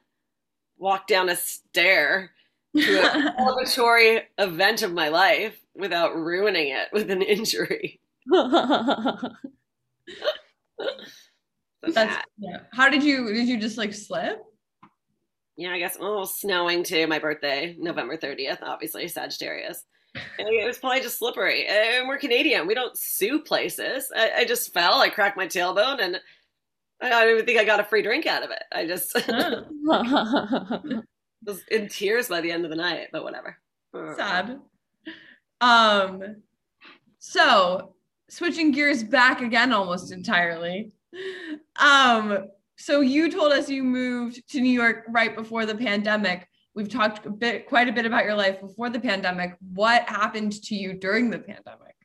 walk 0.78 1.08
down 1.08 1.30
a 1.30 1.36
stair 1.36 2.32
to 2.76 3.00
a 3.00 3.34
celebratory 3.40 4.24
event 4.38 4.82
of 4.82 4.92
my 4.92 5.10
life 5.10 5.58
without 5.76 6.16
ruining 6.16 6.70
it 6.70 6.90
with 6.92 7.10
an 7.10 7.22
injury. 7.22 8.02
That's, 11.84 12.24
yeah. 12.38 12.60
How 12.74 12.90
did 12.90 13.04
you 13.04 13.34
did 13.34 13.48
you 13.48 13.60
just 13.60 13.78
like 13.78 13.94
slip? 13.94 14.44
Yeah, 15.58 15.72
I 15.72 15.80
guess 15.80 15.98
oh 16.00 16.26
snowing 16.26 16.84
too. 16.84 17.08
My 17.08 17.20
birthday, 17.20 17.76
November 17.80 18.18
30th, 18.18 18.62
obviously 18.62 19.08
Sagittarius. 19.08 19.84
It 20.16 20.68
was 20.68 20.78
probably 20.78 21.02
just 21.02 21.20
slippery. 21.20 21.68
And 21.68 22.08
we're 22.08 22.18
Canadian. 22.18 22.68
We 22.68 22.74
don't 22.74 22.98
sue 22.98 23.40
places. 23.40 24.12
I, 24.16 24.32
I 24.40 24.46
just 24.46 24.74
fell. 24.74 25.02
I 25.02 25.10
cracked 25.10 25.38
my 25.38 25.48
tailbone 25.48 26.02
and 26.02 26.20
I 27.02 27.10
don't 27.10 27.32
even 27.32 27.46
think 27.46 27.60
I 27.60 27.64
got 27.64 27.80
a 27.80 27.84
free 27.84 28.02
drink 28.02 28.26
out 28.26 28.44
of 28.44 28.52
it. 28.52 28.64
I 28.72 28.86
just 28.86 29.14
was 31.46 31.64
in 31.72 31.88
tears 31.88 32.28
by 32.28 32.42
the 32.42 32.52
end 32.52 32.66
of 32.66 32.70
the 32.70 32.78
night, 32.78 33.08
but 33.12 33.24
whatever. 33.24 33.58
Sad. 34.16 34.60
Um, 35.62 36.38
so 37.20 37.96
switching 38.30 38.72
gears 38.72 39.04
back 39.04 39.42
again 39.42 39.74
almost 39.74 40.12
entirely. 40.12 40.92
Um, 41.78 42.50
so 42.78 43.02
you 43.02 43.32
told 43.32 43.52
us 43.52 43.70
you 43.70 43.84
moved 43.84 44.48
to 44.50 44.62
New 44.62 44.72
York 44.72 45.06
right 45.10 45.36
before 45.36 45.66
the 45.66 45.76
pandemic. 45.76 46.48
We've 46.74 46.90
talked 46.90 47.26
a 47.26 47.30
bit, 47.30 47.68
quite 47.68 47.90
a 47.90 47.92
bit 47.92 48.06
about 48.06 48.24
your 48.24 48.36
life 48.36 48.62
before 48.62 48.90
the 48.90 49.00
pandemic. 49.00 49.58
What 49.74 50.08
happened 50.08 50.54
to 50.64 50.76
you 50.76 50.94
during 50.94 51.30
the 51.30 51.40
pandemic? 51.40 51.96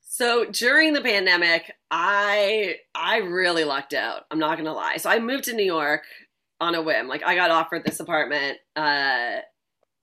So 0.00 0.44
during 0.46 0.92
the 0.92 1.00
pandemic, 1.00 1.72
I 1.90 2.76
I 2.94 3.18
really 3.18 3.64
lucked 3.64 3.94
out. 3.94 4.22
I'm 4.30 4.40
not 4.40 4.58
gonna 4.58 4.74
lie. 4.74 4.96
So 4.96 5.08
I 5.08 5.20
moved 5.20 5.44
to 5.44 5.54
New 5.54 5.64
York 5.64 6.02
on 6.60 6.74
a 6.74 6.82
whim. 6.82 7.06
Like 7.06 7.22
I 7.22 7.36
got 7.36 7.52
offered 7.52 7.84
this 7.84 8.00
apartment 8.00 8.58
uh, 8.74 9.36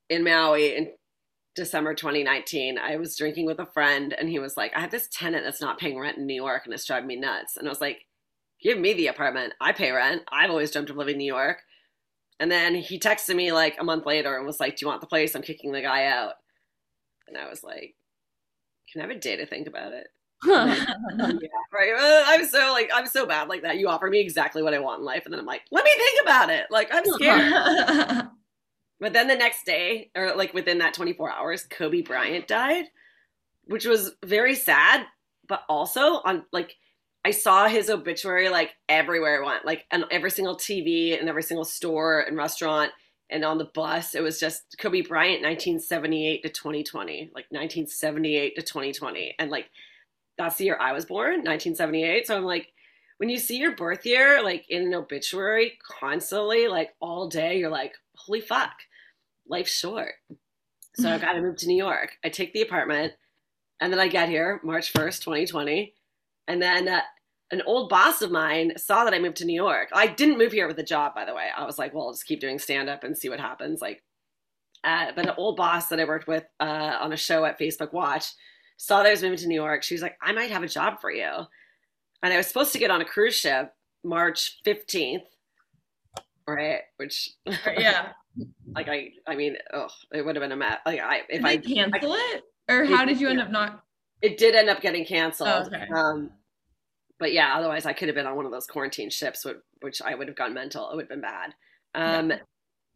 in 0.09 0.23
Maui 0.23 0.75
in 0.75 0.93
December 1.55 1.93
2019. 1.93 2.77
I 2.77 2.95
was 2.95 3.17
drinking 3.17 3.45
with 3.45 3.59
a 3.59 3.65
friend, 3.65 4.13
and 4.13 4.29
he 4.29 4.39
was 4.39 4.55
like, 4.55 4.71
"I 4.75 4.79
have 4.79 4.91
this 4.91 5.09
tenant 5.11 5.43
that's 5.43 5.61
not 5.61 5.77
paying 5.77 5.99
rent 5.99 6.17
in 6.17 6.25
New 6.25 6.33
York, 6.33 6.61
and 6.65 6.73
it's 6.73 6.85
driving 6.85 7.07
me 7.07 7.17
nuts." 7.17 7.57
And 7.57 7.67
I 7.67 7.69
was 7.69 7.81
like, 7.81 7.99
"Give 8.63 8.79
me 8.79 8.93
the 8.93 9.07
apartment. 9.07 9.53
I 9.59 9.73
pay 9.73 9.91
rent. 9.91 10.23
I've 10.31 10.49
always 10.49 10.71
dreamt 10.71 10.89
of 10.89 10.95
living 10.95 11.15
in 11.15 11.19
New 11.19 11.33
York." 11.33 11.57
And 12.39 12.51
then 12.51 12.75
he 12.75 12.99
texted 12.99 13.35
me 13.35 13.51
like 13.51 13.77
a 13.79 13.83
month 13.83 14.05
later 14.05 14.37
and 14.37 14.45
was 14.45 14.59
like, 14.59 14.77
"Do 14.77 14.85
you 14.85 14.87
want 14.87 15.01
the 15.01 15.07
place? 15.07 15.35
I'm 15.35 15.41
kicking 15.41 15.71
the 15.71 15.81
guy 15.81 16.05
out." 16.05 16.33
And 17.27 17.37
I 17.37 17.49
was 17.49 17.63
like, 17.63 17.95
"Can 18.91 19.01
I 19.01 19.07
have 19.07 19.15
a 19.15 19.19
day 19.19 19.35
to 19.37 19.45
think 19.45 19.67
about 19.67 19.93
it?" 19.93 20.07
Oh, 20.45 20.65
yeah, 21.19 21.47
right. 21.73 22.23
I'm 22.27 22.45
so 22.45 22.71
like 22.71 22.91
I'm 22.93 23.07
so 23.07 23.25
bad 23.25 23.49
like 23.49 23.63
that. 23.63 23.77
You 23.77 23.89
offer 23.89 24.07
me 24.07 24.19
exactly 24.19 24.61
what 24.61 24.73
I 24.73 24.79
want 24.79 24.99
in 24.99 25.05
life, 25.05 25.23
and 25.25 25.33
then 25.33 25.39
I'm 25.39 25.45
like, 25.45 25.63
let 25.71 25.83
me 25.83 25.91
think 25.95 26.21
about 26.21 26.49
it. 26.49 26.67
Like 26.69 26.89
I'm 26.93 27.05
scared. 27.05 28.27
but 28.99 29.13
then 29.13 29.27
the 29.27 29.35
next 29.35 29.65
day, 29.65 30.11
or 30.15 30.35
like 30.35 30.53
within 30.53 30.77
that 30.79 30.93
24 30.93 31.31
hours, 31.31 31.63
Kobe 31.63 32.01
Bryant 32.01 32.47
died, 32.47 32.85
which 33.65 33.85
was 33.85 34.11
very 34.23 34.55
sad. 34.55 35.05
But 35.47 35.63
also 35.69 36.21
on 36.25 36.45
like 36.51 36.75
I 37.27 37.31
saw 37.31 37.67
his 37.67 37.89
obituary 37.89 38.47
like 38.47 38.73
everywhere 38.87 39.43
I 39.43 39.45
went, 39.45 39.65
like 39.65 39.83
on 39.91 40.05
every 40.09 40.31
single 40.31 40.55
TV 40.55 41.19
and 41.19 41.27
every 41.27 41.43
single 41.43 41.65
store 41.65 42.21
and 42.21 42.37
restaurant 42.37 42.93
and 43.29 43.43
on 43.43 43.57
the 43.57 43.69
bus. 43.73 44.15
It 44.15 44.23
was 44.23 44.39
just 44.39 44.77
Kobe 44.79 45.01
Bryant, 45.01 45.41
1978 45.41 46.43
to 46.43 46.47
2020, 46.47 47.31
like 47.35 47.47
1978 47.49 48.55
to 48.55 48.61
2020, 48.61 49.35
and 49.39 49.51
like 49.51 49.69
that's 50.37 50.55
the 50.55 50.63
year 50.63 50.77
I 50.79 50.93
was 50.93 51.03
born, 51.03 51.43
1978. 51.43 52.27
So 52.27 52.37
I'm 52.37 52.45
like, 52.45 52.69
when 53.17 53.27
you 53.27 53.39
see 53.39 53.57
your 53.57 53.75
birth 53.75 54.05
year 54.05 54.41
like 54.41 54.63
in 54.69 54.83
an 54.83 54.93
obituary 54.93 55.77
constantly, 55.85 56.69
like 56.69 56.95
all 57.01 57.27
day, 57.27 57.57
you're 57.57 57.69
like, 57.69 57.95
holy 58.15 58.39
fuck, 58.39 58.71
life's 59.49 59.77
short. 59.77 60.13
So 60.95 61.11
I've 61.11 61.19
got 61.19 61.33
to 61.33 61.41
move 61.41 61.57
to 61.57 61.67
New 61.67 61.75
York. 61.75 62.11
I 62.23 62.29
take 62.29 62.53
the 62.53 62.61
apartment, 62.61 63.11
and 63.81 63.91
then 63.91 63.99
I 63.99 64.07
get 64.07 64.29
here 64.29 64.61
March 64.63 64.93
1st, 64.93 65.25
2020. 65.25 65.93
And 66.47 66.61
then 66.61 66.87
uh, 66.87 67.01
an 67.51 67.61
old 67.65 67.89
boss 67.89 68.21
of 68.21 68.31
mine 68.31 68.73
saw 68.77 69.05
that 69.05 69.13
I 69.13 69.19
moved 69.19 69.37
to 69.37 69.45
New 69.45 69.55
York. 69.55 69.89
I 69.93 70.07
didn't 70.07 70.37
move 70.37 70.51
here 70.51 70.67
with 70.67 70.79
a 70.79 70.83
job, 70.83 71.15
by 71.15 71.25
the 71.25 71.33
way. 71.33 71.47
I 71.55 71.65
was 71.65 71.79
like, 71.79 71.93
well, 71.93 72.07
I'll 72.07 72.13
just 72.13 72.25
keep 72.25 72.41
doing 72.41 72.59
stand 72.59 72.89
up 72.89 73.03
and 73.03 73.17
see 73.17 73.29
what 73.29 73.39
happens. 73.39 73.81
Like, 73.81 74.03
uh, 74.83 75.07
but 75.15 75.25
an 75.25 75.33
old 75.37 75.55
boss 75.55 75.87
that 75.87 75.99
I 75.99 76.05
worked 76.05 76.27
with 76.27 76.43
uh, 76.59 76.97
on 76.99 77.13
a 77.13 77.17
show 77.17 77.45
at 77.45 77.59
Facebook 77.59 77.93
Watch 77.93 78.33
saw 78.77 78.97
that 78.97 79.07
I 79.07 79.11
was 79.11 79.21
moving 79.21 79.39
to 79.39 79.47
New 79.47 79.55
York. 79.55 79.83
She 79.83 79.93
was 79.93 80.01
like, 80.01 80.17
I 80.21 80.33
might 80.33 80.51
have 80.51 80.63
a 80.63 80.67
job 80.67 80.99
for 80.99 81.11
you. 81.11 81.31
And 82.21 82.33
I 82.33 82.37
was 82.37 82.47
supposed 82.47 82.73
to 82.73 82.79
get 82.79 82.91
on 82.91 83.01
a 83.01 83.05
cruise 83.05 83.35
ship 83.35 83.73
March 84.03 84.59
15th, 84.65 85.23
right? 86.47 86.81
Which, 86.97 87.31
yeah. 87.45 88.09
like, 88.75 88.89
I, 88.89 89.11
I 89.25 89.35
mean, 89.35 89.55
oh, 89.73 89.87
it 90.13 90.25
would 90.25 90.35
have 90.35 90.43
been 90.43 90.51
a 90.51 90.57
mess. 90.57 90.79
Like, 90.85 90.99
I, 90.99 91.21
if 91.29 91.41
Did 91.41 91.45
I 91.45 91.57
cancel 91.57 92.13
I, 92.13 92.35
it? 92.35 92.43
Or 92.69 92.85
how 92.85 93.05
did 93.05 93.21
you 93.21 93.29
end 93.29 93.39
up 93.39 93.49
not? 93.49 93.83
It 94.21 94.37
did 94.37 94.55
end 94.55 94.69
up 94.69 94.81
getting 94.81 95.05
canceled. 95.05 95.49
Oh, 95.49 95.65
okay. 95.67 95.85
Um, 95.95 96.31
but 97.19 97.33
yeah, 97.33 97.55
otherwise 97.55 97.85
I 97.85 97.93
could 97.93 98.07
have 98.07 98.15
been 98.15 98.27
on 98.27 98.35
one 98.35 98.45
of 98.45 98.51
those 98.51 98.67
quarantine 98.67 99.09
ships, 99.09 99.45
which 99.81 100.01
I 100.01 100.15
would 100.15 100.27
have 100.27 100.37
gone 100.37 100.53
mental. 100.53 100.89
It 100.89 100.95
would 100.95 101.03
have 101.03 101.09
been 101.09 101.21
bad. 101.21 101.53
Um, 101.95 102.31
yeah. 102.31 102.37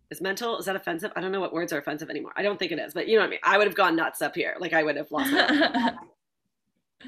Is 0.10 0.22
mental 0.22 0.58
is 0.58 0.66
that 0.66 0.76
offensive? 0.76 1.12
I 1.16 1.22
don't 1.22 1.32
know 1.32 1.40
what 1.40 1.54
words 1.54 1.72
are 1.72 1.78
offensive 1.78 2.10
anymore. 2.10 2.34
I 2.36 2.44
don't 2.44 2.60
think 2.60 2.74
it 2.74 2.80
is, 2.80 2.94
but 2.94 3.08
you 3.08 3.16
know 3.16 3.22
what 3.22 3.28
I 3.28 3.32
mean. 3.32 3.40
I 3.44 3.58
would 3.58 3.68
have 3.68 3.76
gone 3.76 3.96
nuts 3.96 4.22
up 4.22 4.36
here. 4.36 4.56
Like 4.60 4.74
I 4.74 4.84
would 4.84 4.98
have 4.98 5.12
lost. 5.12 5.32
my 5.32 5.94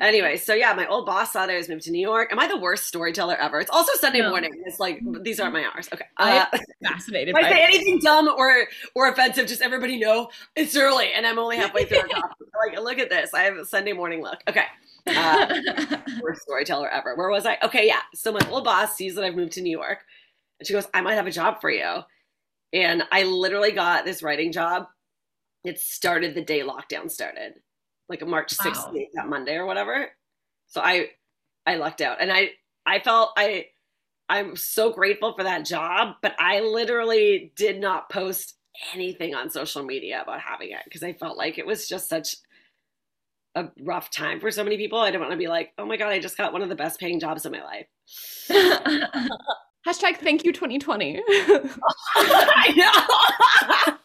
Anyway, 0.01 0.37
so 0.37 0.53
yeah, 0.53 0.73
my 0.73 0.87
old 0.87 1.05
boss 1.05 1.31
thought 1.31 1.49
I 1.49 1.57
was 1.57 1.69
moved 1.69 1.83
to 1.83 1.91
New 1.91 2.01
York. 2.01 2.31
Am 2.31 2.39
I 2.39 2.47
the 2.47 2.57
worst 2.57 2.87
storyteller 2.87 3.35
ever? 3.35 3.59
It's 3.59 3.69
also 3.69 3.91
Sunday 3.99 4.21
no. 4.21 4.29
morning. 4.29 4.51
It's 4.65 4.79
like 4.79 4.99
these 5.21 5.39
aren't 5.39 5.53
my 5.53 5.65
hours. 5.65 5.87
Okay, 5.93 6.05
uh, 6.17 6.45
I'm 6.51 6.59
fascinated. 6.83 7.35
If 7.35 7.35
I 7.45 7.49
say 7.49 7.63
anything 7.63 7.99
dumb 7.99 8.27
or 8.27 8.65
or 8.95 9.09
offensive, 9.09 9.47
just 9.47 9.61
everybody 9.61 9.99
know 9.99 10.29
it's 10.55 10.75
early, 10.75 11.13
and 11.13 11.27
I'm 11.27 11.37
only 11.37 11.57
halfway 11.57 11.85
through. 11.85 11.99
like, 12.65 12.79
look 12.81 12.97
at 12.97 13.09
this. 13.09 13.33
I 13.33 13.43
have 13.43 13.57
a 13.57 13.65
Sunday 13.65 13.93
morning 13.93 14.21
look. 14.21 14.39
Okay, 14.47 14.65
uh, 15.07 15.97
worst 16.21 16.41
storyteller 16.43 16.89
ever. 16.89 17.15
Where 17.15 17.29
was 17.29 17.45
I? 17.45 17.57
Okay, 17.63 17.87
yeah. 17.87 18.01
So 18.13 18.31
my 18.31 18.47
old 18.49 18.63
boss 18.63 18.95
sees 18.95 19.15
that 19.15 19.23
I've 19.23 19.35
moved 19.35 19.53
to 19.53 19.61
New 19.61 19.71
York, 19.71 19.99
and 20.59 20.67
she 20.67 20.73
goes, 20.73 20.87
"I 20.93 21.01
might 21.01 21.15
have 21.15 21.27
a 21.27 21.31
job 21.31 21.61
for 21.61 21.69
you." 21.69 22.01
And 22.73 23.03
I 23.11 23.23
literally 23.23 23.71
got 23.71 24.03
this 24.05 24.23
writing 24.23 24.51
job. 24.51 24.87
It 25.63 25.79
started 25.79 26.33
the 26.33 26.43
day 26.43 26.61
lockdown 26.61 27.09
started, 27.09 27.53
like 28.09 28.25
March 28.25 28.55
16th, 28.57 28.93
wow. 28.93 29.05
that 29.13 29.29
Monday 29.29 29.55
or 29.55 29.65
whatever. 29.65 30.07
So 30.67 30.81
I 30.81 31.09
I 31.65 31.75
lucked 31.75 32.01
out. 32.01 32.17
And 32.19 32.31
I 32.31 32.51
I 32.85 32.99
felt 32.99 33.31
I 33.37 33.67
I'm 34.29 34.55
so 34.55 34.91
grateful 34.91 35.35
for 35.35 35.43
that 35.43 35.65
job, 35.65 36.15
but 36.21 36.33
I 36.39 36.61
literally 36.61 37.53
did 37.55 37.79
not 37.79 38.09
post 38.09 38.55
anything 38.93 39.35
on 39.35 39.49
social 39.49 39.83
media 39.83 40.21
about 40.23 40.41
having 40.41 40.71
it 40.71 40.81
because 40.85 41.03
I 41.03 41.13
felt 41.13 41.37
like 41.37 41.57
it 41.57 41.65
was 41.65 41.87
just 41.87 42.09
such 42.09 42.35
a 43.55 43.69
rough 43.81 44.09
time 44.09 44.39
for 44.39 44.51
so 44.51 44.63
many 44.63 44.77
people. 44.77 44.99
I 44.99 45.11
don't 45.11 45.21
want 45.21 45.31
to 45.31 45.37
be 45.37 45.47
like, 45.47 45.73
oh 45.77 45.85
my 45.85 45.97
God, 45.97 46.09
I 46.09 46.19
just 46.19 46.37
got 46.37 46.53
one 46.53 46.61
of 46.61 46.69
the 46.69 46.75
best 46.75 46.99
paying 46.99 47.19
jobs 47.19 47.45
in 47.45 47.51
my 47.51 47.63
life. 47.63 47.87
Hashtag 49.87 50.17
thank 50.17 50.43
you 50.43 50.53
2020. 50.53 51.21
I 52.15 52.73
know. 52.75 53.97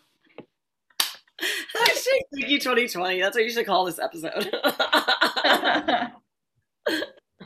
Hashtag 1.76 2.20
thank 2.34 2.48
you 2.48 2.58
2020. 2.58 3.20
That's 3.20 3.36
what 3.36 3.44
you 3.44 3.50
should 3.50 3.66
call 3.66 3.84
this 3.84 3.98
episode. 3.98 4.50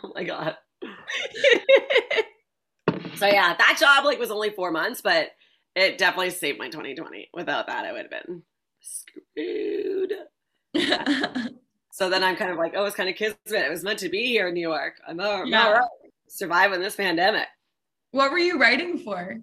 oh 0.03 0.12
my 0.15 0.25
god. 0.25 0.57
so 3.17 3.27
yeah, 3.27 3.55
that 3.57 3.77
job 3.79 4.05
like 4.05 4.19
was 4.19 4.31
only 4.31 4.51
four 4.51 4.71
months, 4.71 5.03
but 5.03 5.33
it 5.77 5.99
definitely 5.99 6.31
saved 6.31 6.59
my 6.59 6.69
2020. 6.69 7.29
Without 7.35 7.67
that, 7.67 7.85
I 7.85 7.93
would 7.93 8.07
have 8.11 8.27
been 8.27 8.43
screwed. 8.81 10.12
So 11.93 12.09
then 12.09 12.25
I'm 12.25 12.37
kind 12.37 12.51
of 12.51 12.57
like, 12.57 12.73
oh, 12.75 12.87
it's 12.87 12.97
kind 12.97 13.11
of 13.11 13.17
kismet. 13.17 13.37
It 13.47 13.71
was 13.71 13.85
meant 13.85 13.99
to 13.99 14.09
be 14.09 14.25
here 14.25 14.49
in 14.49 14.55
New 14.55 14.67
York. 14.67 14.95
I'm 15.07 15.21
all, 15.21 15.45
yeah. 15.45 15.67
all 15.67 15.73
right. 15.75 15.89
Surviving 16.27 16.81
this 16.81 16.97
pandemic. 16.97 17.47
What 18.13 18.33
were 18.33 18.39
you 18.39 18.59
writing 18.59 18.99
for? 18.99 19.37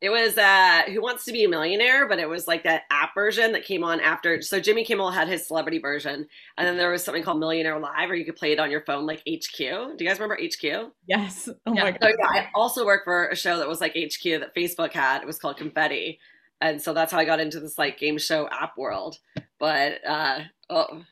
It 0.00 0.10
was 0.10 0.36
uh 0.36 0.82
Who 0.88 1.00
Wants 1.00 1.24
to 1.24 1.32
Be 1.32 1.44
a 1.44 1.48
Millionaire, 1.48 2.08
but 2.08 2.18
it 2.18 2.28
was 2.28 2.48
like 2.48 2.64
that 2.64 2.82
app 2.90 3.14
version 3.14 3.52
that 3.52 3.64
came 3.64 3.84
on 3.84 4.00
after. 4.00 4.42
So 4.42 4.58
Jimmy 4.58 4.84
Kimmel 4.84 5.12
had 5.12 5.28
his 5.28 5.46
celebrity 5.46 5.78
version, 5.78 6.26
and 6.58 6.66
then 6.66 6.76
there 6.76 6.90
was 6.90 7.04
something 7.04 7.22
called 7.22 7.38
Millionaire 7.38 7.78
Live, 7.78 8.08
where 8.08 8.16
you 8.16 8.24
could 8.24 8.36
play 8.36 8.50
it 8.50 8.58
on 8.58 8.70
your 8.70 8.82
phone, 8.84 9.06
like 9.06 9.20
HQ. 9.20 9.56
Do 9.56 9.96
you 9.98 10.06
guys 10.06 10.18
remember 10.18 10.38
HQ? 10.42 10.92
Yes. 11.06 11.48
Oh 11.66 11.72
yeah. 11.72 11.84
my 11.84 11.90
god. 11.92 11.98
So 12.02 12.08
yeah, 12.08 12.28
I 12.28 12.48
also 12.54 12.84
worked 12.84 13.04
for 13.04 13.28
a 13.28 13.36
show 13.36 13.58
that 13.58 13.68
was 13.68 13.80
like 13.80 13.92
HQ 13.92 14.22
that 14.40 14.54
Facebook 14.56 14.92
had. 14.92 15.22
It 15.22 15.26
was 15.26 15.38
called 15.38 15.56
Confetti, 15.56 16.18
and 16.60 16.82
so 16.82 16.92
that's 16.92 17.12
how 17.12 17.18
I 17.18 17.24
got 17.24 17.40
into 17.40 17.60
this 17.60 17.78
like 17.78 17.98
game 17.98 18.18
show 18.18 18.48
app 18.50 18.76
world. 18.76 19.18
But 19.58 20.06
uh 20.06 20.40
oh, 20.68 21.04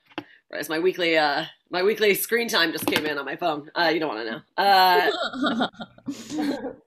whereas 0.55 0.69
my 0.69 0.79
weekly 0.79 1.19
uh 1.19 1.45
my 1.69 1.83
weekly 1.83 2.14
screen 2.14 2.47
time 2.47 2.71
just 2.71 2.87
came 2.87 3.05
in 3.05 3.19
on 3.19 3.25
my 3.25 3.35
phone. 3.35 3.69
Uh, 3.75 3.90
you 3.93 3.99
don't 3.99 4.14
want 4.14 4.25
to 4.25 4.31
know. 4.31 4.40
Uh, 4.57 5.11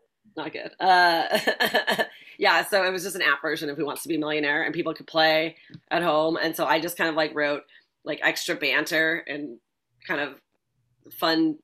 not 0.38 0.54
good. 0.54 0.72
Uh, 0.80 2.06
yeah, 2.38 2.64
so 2.64 2.86
it 2.86 2.94
was 2.94 3.04
just 3.04 3.18
an 3.18 3.22
app 3.22 3.42
version 3.42 3.70
of 3.70 3.76
Who 3.76 3.86
Wants 3.86 4.04
to 4.04 4.08
Be 4.08 4.16
a 4.16 4.20
Millionaire, 4.20 4.64
and 4.64 4.74
people 4.74 4.94
could 4.94 5.08
play 5.08 5.58
at 5.92 6.02
home. 6.02 6.38
And 6.42 6.56
so 6.56 6.66
I 6.66 6.80
just 6.80 6.96
kind 6.96 7.10
of 7.10 7.18
like 7.18 7.36
wrote 7.36 7.64
like 8.06 8.22
extra 8.24 8.56
banter 8.56 9.26
and 9.28 9.58
kind 10.08 10.22
of 10.22 10.36
fun, 11.12 11.58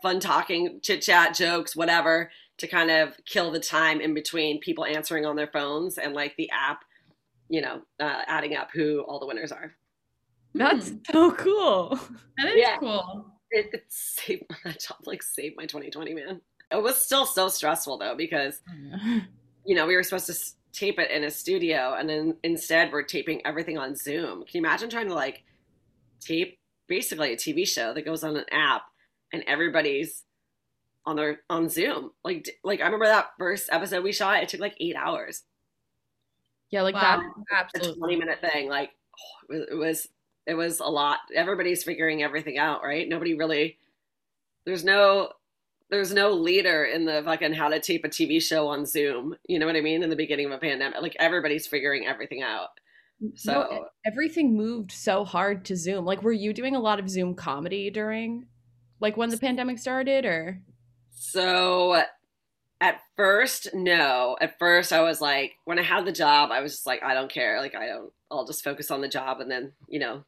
fun 0.00 0.20
talking, 0.20 0.78
chit 0.80 1.02
chat, 1.02 1.34
jokes, 1.34 1.74
whatever, 1.74 2.30
to 2.58 2.68
kind 2.68 2.92
of 2.92 3.16
kill 3.26 3.50
the 3.50 3.58
time 3.58 4.00
in 4.00 4.14
between 4.14 4.60
people 4.60 4.84
answering 4.84 5.26
on 5.26 5.34
their 5.34 5.48
phones 5.48 5.98
and 5.98 6.14
like 6.14 6.36
the 6.36 6.48
app, 6.50 6.84
you 7.48 7.60
know, 7.60 7.82
uh, 7.98 8.22
adding 8.28 8.54
up 8.54 8.68
who 8.72 9.00
all 9.00 9.18
the 9.18 9.26
winners 9.26 9.50
are. 9.50 9.74
That's 10.54 10.90
hmm. 10.90 10.96
so 11.10 11.32
cool. 11.32 11.98
That 12.38 12.48
is 12.48 12.54
yeah. 12.56 12.76
cool. 12.78 13.26
It, 13.50 13.70
it 13.72 13.84
saved 13.88 14.44
that 14.64 14.80
job, 14.80 14.98
like 15.06 15.22
saved 15.22 15.56
my 15.56 15.66
2020, 15.66 16.14
man. 16.14 16.40
It 16.70 16.82
was 16.82 16.96
still 16.96 17.26
so 17.26 17.48
stressful 17.48 17.98
though 17.98 18.16
because 18.16 18.60
you 19.64 19.74
know 19.74 19.86
we 19.86 19.96
were 19.96 20.02
supposed 20.02 20.26
to 20.26 20.34
tape 20.72 20.98
it 20.98 21.10
in 21.10 21.24
a 21.24 21.30
studio 21.30 21.94
and 21.96 22.08
then 22.08 22.36
instead 22.42 22.92
we're 22.92 23.02
taping 23.02 23.44
everything 23.46 23.78
on 23.78 23.94
Zoom. 23.94 24.44
Can 24.44 24.54
you 24.54 24.60
imagine 24.60 24.90
trying 24.90 25.08
to 25.08 25.14
like 25.14 25.44
tape 26.20 26.58
basically 26.88 27.32
a 27.32 27.36
TV 27.36 27.66
show 27.66 27.94
that 27.94 28.04
goes 28.04 28.24
on 28.24 28.36
an 28.36 28.44
app 28.50 28.82
and 29.32 29.44
everybody's 29.46 30.24
on 31.06 31.16
their 31.16 31.40
on 31.48 31.68
Zoom? 31.68 32.10
Like 32.24 32.48
like 32.64 32.80
I 32.80 32.84
remember 32.84 33.06
that 33.06 33.30
first 33.38 33.68
episode 33.70 34.02
we 34.02 34.12
shot. 34.12 34.42
It 34.42 34.48
took 34.48 34.60
like 34.60 34.76
eight 34.80 34.96
hours. 34.96 35.42
Yeah, 36.70 36.82
like 36.82 36.96
wow. 36.96 37.22
that 37.50 37.66
absolutely 37.66 37.92
a 37.92 37.96
twenty 37.96 38.16
minute 38.16 38.40
thing. 38.40 38.68
Like 38.68 38.90
oh, 39.16 39.54
it, 39.54 39.58
was, 39.58 39.68
it 39.70 39.74
was 39.76 40.08
it 40.46 40.54
was 40.54 40.80
a 40.80 40.86
lot. 40.86 41.18
Everybody's 41.34 41.84
figuring 41.84 42.22
everything 42.22 42.58
out, 42.58 42.82
right? 42.82 43.08
Nobody 43.08 43.34
really. 43.34 43.78
There's 44.66 44.84
no 44.84 45.30
there's 45.90 46.12
no 46.12 46.32
leader 46.32 46.84
in 46.84 47.04
the 47.04 47.22
fucking 47.24 47.52
how 47.52 47.68
to 47.68 47.78
tape 47.78 48.04
a 48.04 48.08
TV 48.08 48.42
show 48.42 48.66
on 48.68 48.86
Zoom. 48.86 49.36
You 49.46 49.58
know 49.58 49.66
what 49.66 49.76
I 49.76 49.80
mean? 49.80 50.02
In 50.02 50.10
the 50.10 50.16
beginning 50.16 50.46
of 50.46 50.52
a 50.52 50.58
pandemic, 50.58 51.00
like 51.00 51.16
everybody's 51.18 51.66
figuring 51.66 52.06
everything 52.06 52.42
out. 52.42 52.70
So 53.36 53.52
no, 53.52 53.86
everything 54.04 54.56
moved 54.56 54.92
so 54.92 55.24
hard 55.24 55.64
to 55.66 55.76
Zoom. 55.76 56.04
Like, 56.04 56.22
were 56.22 56.32
you 56.32 56.52
doing 56.52 56.74
a 56.74 56.80
lot 56.80 56.98
of 56.98 57.08
Zoom 57.08 57.34
comedy 57.34 57.90
during, 57.90 58.46
like, 59.00 59.16
when 59.16 59.30
the 59.30 59.38
pandemic 59.38 59.78
started, 59.78 60.26
or? 60.26 60.60
So, 61.10 62.02
at 62.80 63.00
first, 63.16 63.68
no. 63.72 64.36
At 64.40 64.58
first, 64.58 64.92
I 64.92 65.00
was 65.00 65.20
like, 65.20 65.52
when 65.64 65.78
I 65.78 65.82
had 65.82 66.04
the 66.04 66.12
job, 66.12 66.50
I 66.50 66.60
was 66.60 66.72
just 66.72 66.86
like, 66.86 67.02
I 67.02 67.14
don't 67.14 67.30
care. 67.30 67.60
Like, 67.60 67.74
I 67.74 67.86
don't. 67.86 68.12
I'll 68.30 68.46
just 68.46 68.64
focus 68.64 68.90
on 68.90 69.00
the 69.00 69.08
job, 69.08 69.40
and 69.40 69.50
then 69.50 69.72
you 69.88 70.00
know, 70.00 70.24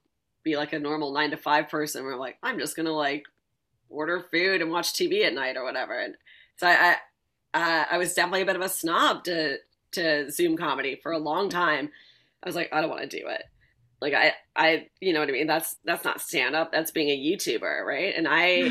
be 0.46 0.56
like 0.56 0.72
a 0.72 0.78
normal 0.78 1.12
nine 1.12 1.32
to 1.32 1.37
five 1.37 1.68
person. 1.68 2.04
We're 2.04 2.16
like, 2.16 2.38
I'm 2.42 2.59
just 2.59 2.76
gonna 2.76 2.92
like 2.92 3.24
order 3.90 4.24
food 4.30 4.62
and 4.62 4.70
watch 4.70 4.94
TV 4.94 5.26
at 5.26 5.35
night 5.35 5.56
or 5.56 5.64
whatever. 5.64 5.98
And 5.98 6.16
so 6.56 6.66
I, 6.68 6.96
I, 7.52 7.61
uh, 7.61 7.85
I 7.90 7.98
was 7.98 8.14
definitely 8.14 8.42
a 8.42 8.46
bit 8.46 8.56
of 8.56 8.62
a 8.62 8.68
snob 8.68 9.24
to 9.24 9.59
to 9.92 10.30
Zoom 10.30 10.56
comedy 10.56 10.98
for 11.02 11.12
a 11.12 11.18
long 11.18 11.50
time. 11.50 11.90
I 12.42 12.48
was 12.48 12.54
like, 12.54 12.72
I 12.72 12.80
don't 12.80 12.90
want 12.90 13.11
to 13.11 13.20
do 13.20 13.26
it. 13.26 13.42
Like 14.00 14.14
I, 14.14 14.35
I, 14.54 14.88
you 15.00 15.14
know 15.14 15.20
what 15.20 15.28
I 15.28 15.32
mean? 15.32 15.46
That's 15.46 15.76
that's 15.85 16.04
not 16.04 16.20
stand 16.20 16.54
up. 16.54 16.70
That's 16.70 16.90
being 16.90 17.09
a 17.09 17.18
YouTuber, 17.18 17.85
right? 17.85 18.14
And 18.16 18.26
I, 18.28 18.70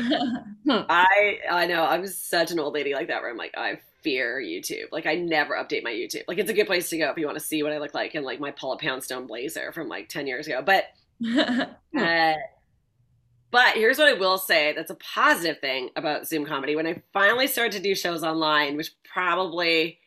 I, 0.88 1.38
I 1.50 1.66
know 1.66 1.84
I'm 1.84 2.06
such 2.06 2.52
an 2.52 2.60
old 2.60 2.74
lady 2.74 2.94
like 2.94 3.08
that. 3.08 3.20
Where 3.20 3.30
I'm 3.30 3.36
like, 3.36 3.54
I 3.56 3.80
fear 4.02 4.40
YouTube. 4.40 4.92
Like 4.92 5.04
I 5.04 5.16
never 5.16 5.54
update 5.54 5.82
my 5.82 5.90
YouTube. 5.90 6.22
Like 6.28 6.38
it's 6.38 6.50
a 6.50 6.54
good 6.54 6.68
place 6.68 6.88
to 6.90 6.98
go 6.98 7.10
if 7.10 7.18
you 7.18 7.26
want 7.26 7.38
to 7.38 7.44
see 7.44 7.62
what 7.62 7.72
I 7.72 7.78
look 7.78 7.92
like 7.92 8.14
in 8.14 8.22
like 8.22 8.40
my 8.40 8.52
Paula 8.52 8.78
Poundstone 8.78 9.26
blazer 9.26 9.72
from 9.72 9.88
like 9.88 10.08
ten 10.08 10.28
years 10.28 10.46
ago. 10.46 10.62
But 10.64 10.84
uh, 11.98 12.34
but 13.50 13.74
here's 13.74 13.98
what 13.98 14.08
I 14.08 14.14
will 14.14 14.38
say 14.38 14.72
that's 14.74 14.90
a 14.90 14.96
positive 14.96 15.60
thing 15.60 15.90
about 15.96 16.26
Zoom 16.26 16.44
comedy. 16.44 16.76
When 16.76 16.86
I 16.86 17.02
finally 17.12 17.46
started 17.46 17.72
to 17.72 17.80
do 17.80 17.94
shows 17.94 18.22
online, 18.22 18.76
which 18.76 18.92
probably 19.04 19.98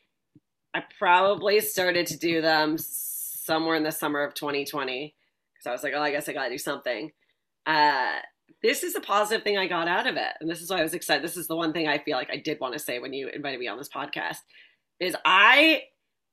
I 0.73 0.83
probably 0.97 1.59
started 1.61 2.05
to 2.07 2.17
do 2.17 2.41
them 2.41 2.77
somewhere 2.77 3.75
in 3.75 3.83
the 3.83 3.91
summer 3.91 4.21
of 4.21 4.35
2020 4.35 5.15
because 5.53 5.67
I 5.67 5.71
was 5.71 5.83
like, 5.83 5.93
oh, 5.95 6.01
I 6.01 6.11
guess 6.11 6.29
I 6.29 6.33
got 6.33 6.45
to 6.45 6.49
do 6.51 6.57
something. 6.57 7.11
Uh, 7.65 8.19
this 8.61 8.83
is 8.83 8.95
a 8.95 9.01
positive 9.01 9.43
thing 9.43 9.57
I 9.57 9.67
got 9.67 9.87
out 9.87 10.05
of 10.05 10.15
it, 10.15 10.33
and 10.39 10.49
this 10.49 10.61
is 10.61 10.69
why 10.69 10.79
I 10.79 10.83
was 10.83 10.93
excited. 10.93 11.23
This 11.23 11.37
is 11.37 11.47
the 11.47 11.55
one 11.55 11.73
thing 11.73 11.87
I 11.87 11.97
feel 11.97 12.17
like 12.17 12.29
I 12.31 12.37
did 12.37 12.59
want 12.59 12.73
to 12.73 12.79
say 12.79 12.99
when 12.99 13.13
you 13.13 13.29
invited 13.29 13.59
me 13.59 13.67
on 13.67 13.77
this 13.77 13.89
podcast 13.89 14.37
is 14.99 15.15
I 15.25 15.83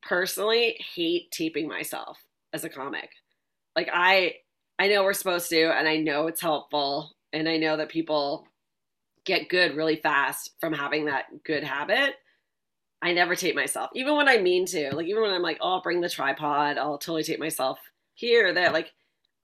personally 0.02 0.76
hate 0.94 1.30
taping 1.30 1.68
myself 1.68 2.18
as 2.52 2.64
a 2.64 2.68
comic. 2.68 3.10
Like 3.74 3.88
I 3.92 4.34
I 4.78 4.88
know 4.88 5.04
we're 5.04 5.14
supposed 5.14 5.48
to, 5.50 5.76
and 5.76 5.88
I 5.88 5.96
know 5.96 6.26
it's 6.26 6.40
helpful, 6.40 7.16
and 7.32 7.48
I 7.48 7.56
know 7.56 7.76
that 7.76 7.88
people 7.88 8.46
get 9.24 9.48
good 9.48 9.76
really 9.76 9.96
fast 9.96 10.52
from 10.60 10.72
having 10.72 11.06
that 11.06 11.42
good 11.44 11.64
habit. 11.64 12.14
I 13.02 13.12
never 13.12 13.36
tape 13.36 13.54
myself, 13.54 13.90
even 13.94 14.16
when 14.16 14.28
I 14.28 14.38
mean 14.38 14.66
to. 14.66 14.94
Like 14.94 15.06
even 15.06 15.22
when 15.22 15.32
I'm 15.32 15.42
like, 15.42 15.58
oh, 15.60 15.74
I'll 15.74 15.82
bring 15.82 16.00
the 16.00 16.08
tripod, 16.08 16.78
I'll 16.78 16.98
totally 16.98 17.22
tape 17.22 17.40
myself 17.40 17.78
here 18.14 18.52
there. 18.54 18.70
Like 18.70 18.92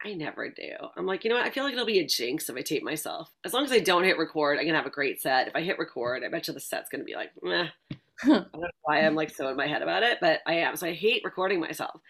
I 0.04 0.14
never 0.14 0.48
do. 0.48 0.72
I'm 0.96 1.06
like, 1.06 1.24
you 1.24 1.30
know 1.30 1.36
what? 1.36 1.46
I 1.46 1.50
feel 1.50 1.64
like 1.64 1.74
it'll 1.74 1.86
be 1.86 2.00
a 2.00 2.06
jinx 2.06 2.48
if 2.48 2.56
I 2.56 2.62
tape 2.62 2.82
myself. 2.82 3.30
As 3.44 3.52
long 3.52 3.64
as 3.64 3.72
I 3.72 3.78
don't 3.78 4.04
hit 4.04 4.18
record, 4.18 4.58
I 4.58 4.64
can 4.64 4.74
have 4.74 4.86
a 4.86 4.90
great 4.90 5.20
set. 5.20 5.48
If 5.48 5.54
I 5.54 5.62
hit 5.62 5.78
record, 5.78 6.24
I 6.24 6.28
bet 6.28 6.48
you 6.48 6.54
the 6.54 6.60
set's 6.60 6.88
gonna 6.88 7.04
be 7.04 7.14
like, 7.14 7.30
meh. 7.42 7.68
I 8.22 8.26
don't 8.26 8.52
know 8.54 8.68
why 8.82 9.00
I'm 9.00 9.14
like 9.14 9.34
so 9.34 9.48
in 9.48 9.56
my 9.56 9.66
head 9.66 9.82
about 9.82 10.02
it, 10.02 10.18
but 10.20 10.40
I 10.46 10.54
am. 10.54 10.76
So 10.76 10.86
I 10.86 10.92
hate 10.92 11.22
recording 11.24 11.60
myself. 11.60 12.00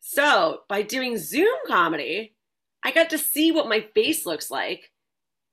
So 0.00 0.62
by 0.68 0.82
doing 0.82 1.18
Zoom 1.18 1.54
comedy, 1.66 2.34
I 2.82 2.90
got 2.90 3.10
to 3.10 3.18
see 3.18 3.52
what 3.52 3.68
my 3.68 3.86
face 3.94 4.26
looks 4.26 4.50
like, 4.50 4.90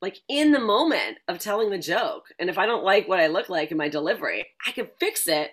like 0.02 0.20
in 0.30 0.52
the 0.52 0.60
moment 0.60 1.18
of 1.28 1.38
telling 1.38 1.70
the 1.70 1.78
joke. 1.78 2.26
And 2.40 2.50
if 2.50 2.58
I 2.58 2.66
don't 2.66 2.84
like 2.84 3.08
what 3.08 3.20
I 3.20 3.28
look 3.28 3.50
like 3.50 3.72
in 3.72 3.78
my 3.78 3.90
delivery, 3.90 4.48
I 4.66 4.72
can 4.72 4.88
fix 5.00 5.28
it 5.28 5.52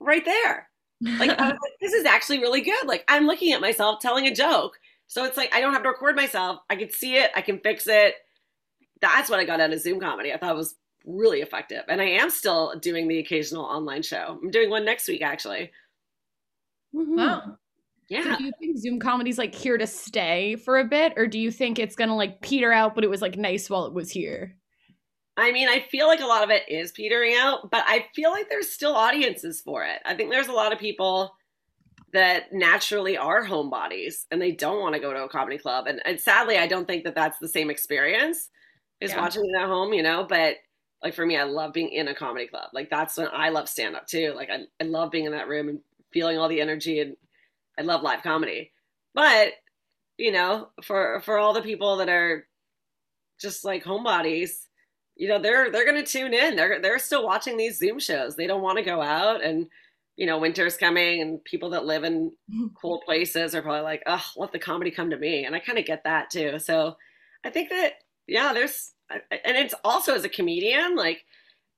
right 0.00 0.24
there. 0.24 0.68
Like, 1.02 1.38
like 1.38 1.56
this 1.80 1.92
is 1.92 2.04
actually 2.04 2.40
really 2.40 2.62
good. 2.62 2.86
Like 2.86 3.04
I'm 3.08 3.26
looking 3.26 3.52
at 3.52 3.60
myself 3.60 4.00
telling 4.00 4.26
a 4.26 4.34
joke. 4.34 4.78
So 5.06 5.24
it's 5.24 5.36
like 5.36 5.54
I 5.54 5.60
don't 5.60 5.72
have 5.72 5.82
to 5.82 5.88
record 5.88 6.16
myself. 6.16 6.60
I 6.68 6.76
can 6.76 6.90
see 6.90 7.16
it, 7.16 7.30
I 7.34 7.42
can 7.42 7.58
fix 7.60 7.86
it. 7.86 8.14
That's 9.00 9.30
what 9.30 9.40
I 9.40 9.44
got 9.44 9.60
out 9.60 9.72
of 9.72 9.80
Zoom 9.80 10.00
comedy. 10.00 10.32
I 10.32 10.38
thought 10.38 10.52
it 10.52 10.58
was 10.58 10.74
really 11.06 11.40
effective. 11.40 11.84
And 11.88 12.00
I 12.00 12.04
am 12.04 12.30
still 12.30 12.74
doing 12.78 13.08
the 13.08 13.18
occasional 13.18 13.64
online 13.64 14.02
show. 14.02 14.38
I'm 14.42 14.50
doing 14.50 14.70
one 14.70 14.84
next 14.84 15.08
week 15.08 15.22
actually. 15.22 15.70
Mm-hmm. 16.94 17.16
Wow. 17.16 17.56
Yeah. 18.10 18.24
So 18.24 18.36
do 18.36 18.44
you 18.44 18.52
think 18.58 18.76
Zoom 18.76 18.98
comedy's 18.98 19.38
like 19.38 19.54
here 19.54 19.78
to 19.78 19.86
stay 19.86 20.56
for 20.56 20.78
a 20.78 20.84
bit, 20.84 21.14
or 21.16 21.26
do 21.26 21.38
you 21.38 21.50
think 21.50 21.78
it's 21.78 21.96
gonna 21.96 22.16
like 22.16 22.42
peter 22.42 22.72
out, 22.72 22.94
but 22.94 23.04
it 23.04 23.10
was 23.10 23.22
like 23.22 23.38
nice 23.38 23.70
while 23.70 23.86
it 23.86 23.94
was 23.94 24.10
here? 24.10 24.56
I 25.36 25.52
mean, 25.52 25.68
I 25.68 25.80
feel 25.80 26.06
like 26.06 26.20
a 26.20 26.26
lot 26.26 26.42
of 26.42 26.50
it 26.50 26.64
is 26.68 26.92
petering 26.92 27.34
out, 27.38 27.70
but 27.70 27.84
I 27.86 28.06
feel 28.14 28.30
like 28.30 28.50
there's 28.50 28.70
still 28.70 28.94
audiences 28.94 29.62
for 29.62 29.84
it. 29.84 30.00
I 30.04 30.14
think 30.14 30.30
there's 30.30 30.48
a 30.48 30.52
lot 30.52 30.72
of 30.72 30.78
people 30.78 31.32
that 32.12 32.52
naturally 32.52 33.16
are 33.16 33.46
homebodies 33.46 34.26
and 34.30 34.42
they 34.42 34.52
don't 34.52 34.80
want 34.80 34.94
to 34.94 35.00
go 35.00 35.12
to 35.12 35.24
a 35.24 35.28
comedy 35.28 35.56
club. 35.56 35.86
And, 35.86 36.02
and 36.04 36.20
sadly, 36.20 36.58
I 36.58 36.66
don't 36.66 36.86
think 36.86 37.04
that 37.04 37.14
that's 37.14 37.38
the 37.38 37.48
same 37.48 37.70
experience 37.70 38.48
is 39.00 39.12
yeah. 39.12 39.20
watching 39.20 39.44
it 39.44 39.58
at 39.58 39.68
home, 39.68 39.92
you 39.92 40.02
know, 40.02 40.26
but 40.28 40.56
like 41.02 41.14
for 41.14 41.24
me, 41.24 41.36
I 41.36 41.44
love 41.44 41.72
being 41.72 41.88
in 41.88 42.08
a 42.08 42.14
comedy 42.14 42.48
club. 42.48 42.70
Like 42.74 42.90
that's 42.90 43.16
when 43.16 43.28
I 43.32 43.50
love 43.50 43.68
stand 43.68 43.96
up 43.96 44.06
too. 44.06 44.32
Like 44.34 44.50
I, 44.50 44.64
I 44.80 44.84
love 44.84 45.10
being 45.10 45.26
in 45.26 45.32
that 45.32 45.48
room 45.48 45.68
and 45.68 45.80
feeling 46.12 46.36
all 46.38 46.48
the 46.48 46.60
energy 46.60 47.00
and 47.00 47.16
I 47.80 47.82
love 47.82 48.02
live 48.02 48.22
comedy. 48.22 48.72
But, 49.14 49.54
you 50.18 50.32
know, 50.32 50.68
for 50.84 51.20
for 51.24 51.38
all 51.38 51.54
the 51.54 51.62
people 51.62 51.96
that 51.96 52.08
are 52.08 52.46
just 53.40 53.64
like 53.64 53.82
homebodies, 53.82 54.50
you 55.16 55.28
know, 55.28 55.40
they're 55.40 55.72
they're 55.72 55.86
gonna 55.86 56.04
tune 56.04 56.34
in. 56.34 56.56
They're 56.56 56.80
they're 56.80 56.98
still 56.98 57.24
watching 57.24 57.56
these 57.56 57.78
Zoom 57.78 57.98
shows. 57.98 58.36
They 58.36 58.46
don't 58.46 58.62
want 58.62 58.78
to 58.78 58.84
go 58.84 59.00
out 59.00 59.42
and 59.42 59.66
you 60.20 60.26
know, 60.26 60.36
winter's 60.36 60.76
coming 60.76 61.22
and 61.22 61.42
people 61.44 61.70
that 61.70 61.86
live 61.86 62.04
in 62.04 62.30
cold 62.80 63.02
places 63.06 63.54
are 63.54 63.62
probably 63.62 63.80
like, 63.80 64.02
oh, 64.06 64.22
let 64.36 64.52
the 64.52 64.58
comedy 64.58 64.90
come 64.90 65.08
to 65.08 65.16
me. 65.16 65.46
And 65.46 65.54
I 65.54 65.60
kind 65.60 65.78
of 65.78 65.86
get 65.86 66.04
that 66.04 66.28
too. 66.28 66.58
So 66.58 66.98
I 67.42 67.48
think 67.48 67.70
that, 67.70 67.94
yeah, 68.26 68.52
there's, 68.52 68.92
and 69.10 69.56
it's 69.56 69.74
also 69.82 70.14
as 70.14 70.24
a 70.24 70.28
comedian, 70.28 70.94
like 70.94 71.24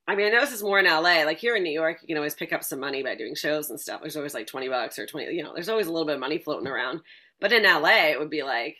I 0.07 0.17
mean, 0.17 0.27
I 0.27 0.31
know 0.31 0.41
this 0.41 0.53
is 0.53 0.63
more 0.63 0.81
in 0.81 0.87
LA. 0.87 1.25
Like 1.25 1.39
here 1.39 1.55
in 1.55 1.63
New 1.63 1.73
York, 1.73 1.99
you 2.03 2.09
can 2.09 2.17
always 2.17 2.35
pick 2.35 2.53
up 2.53 2.65
some 2.65 2.81
money 2.81 3.03
by 3.03 3.15
doing 3.15 3.35
shows 3.35 3.71
and 3.71 3.81
stuff. 3.81 4.01
There's 4.01 4.17
always 4.17 4.35
like 4.35 4.47
20 4.47 4.69
bucks 4.69 4.99
or 4.99 5.07
20, 5.07 5.33
you 5.33 5.43
know, 5.43 5.55
there's 5.55 5.69
always 5.69 5.87
a 5.87 5.93
little 5.93 6.07
bit 6.07 6.15
of 6.15 6.21
money 6.21 6.39
floating 6.39 6.67
around. 6.67 7.01
But 7.41 7.53
in 7.53 7.63
LA, 7.63 8.11
it 8.11 8.19
would 8.19 8.31
be 8.31 8.43
like, 8.43 8.77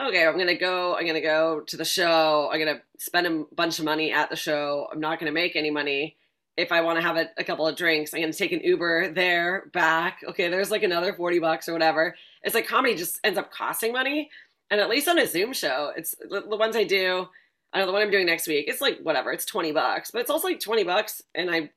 okay, 0.00 0.26
I'm 0.26 0.34
going 0.34 0.46
to 0.46 0.56
go, 0.56 0.94
I'm 0.94 1.04
going 1.04 1.14
to 1.14 1.20
go 1.20 1.60
to 1.60 1.76
the 1.76 1.84
show. 1.84 2.50
I'm 2.52 2.60
going 2.60 2.76
to 2.76 2.82
spend 2.98 3.26
a 3.26 3.44
bunch 3.54 3.78
of 3.78 3.84
money 3.84 4.12
at 4.12 4.30
the 4.30 4.36
show. 4.36 4.88
I'm 4.92 5.00
not 5.00 5.18
going 5.18 5.30
to 5.30 5.34
make 5.34 5.56
any 5.56 5.70
money. 5.70 6.16
If 6.56 6.70
I 6.70 6.82
want 6.82 6.98
to 6.98 7.02
have 7.02 7.16
a, 7.16 7.28
a 7.38 7.44
couple 7.44 7.66
of 7.66 7.76
drinks, 7.76 8.12
I'm 8.12 8.20
going 8.20 8.32
to 8.32 8.38
take 8.38 8.52
an 8.52 8.60
Uber 8.62 9.12
there, 9.12 9.70
back. 9.72 10.20
Okay, 10.28 10.48
there's 10.48 10.70
like 10.70 10.82
another 10.82 11.14
40 11.14 11.38
bucks 11.38 11.68
or 11.68 11.72
whatever. 11.72 12.14
It's 12.42 12.54
like 12.54 12.66
comedy 12.66 12.94
just 12.94 13.20
ends 13.24 13.38
up 13.38 13.50
costing 13.50 13.92
money. 13.92 14.28
And 14.70 14.80
at 14.80 14.88
least 14.88 15.08
on 15.08 15.18
a 15.18 15.26
Zoom 15.26 15.52
show, 15.52 15.92
it's 15.96 16.14
the, 16.18 16.44
the 16.48 16.56
ones 16.56 16.76
I 16.76 16.84
do, 16.84 17.28
I 17.72 17.78
know 17.78 17.86
the 17.86 17.92
one 17.92 18.02
I'm 18.02 18.10
doing 18.10 18.26
next 18.26 18.46
week. 18.46 18.66
It's 18.68 18.80
like 18.80 18.98
whatever, 18.98 19.32
it's 19.32 19.46
20 19.46 19.72
bucks, 19.72 20.10
but 20.10 20.20
it's 20.20 20.30
also 20.30 20.48
like 20.48 20.60
20 20.60 20.84
bucks 20.84 21.22
and 21.34 21.50
I'm 21.50 21.70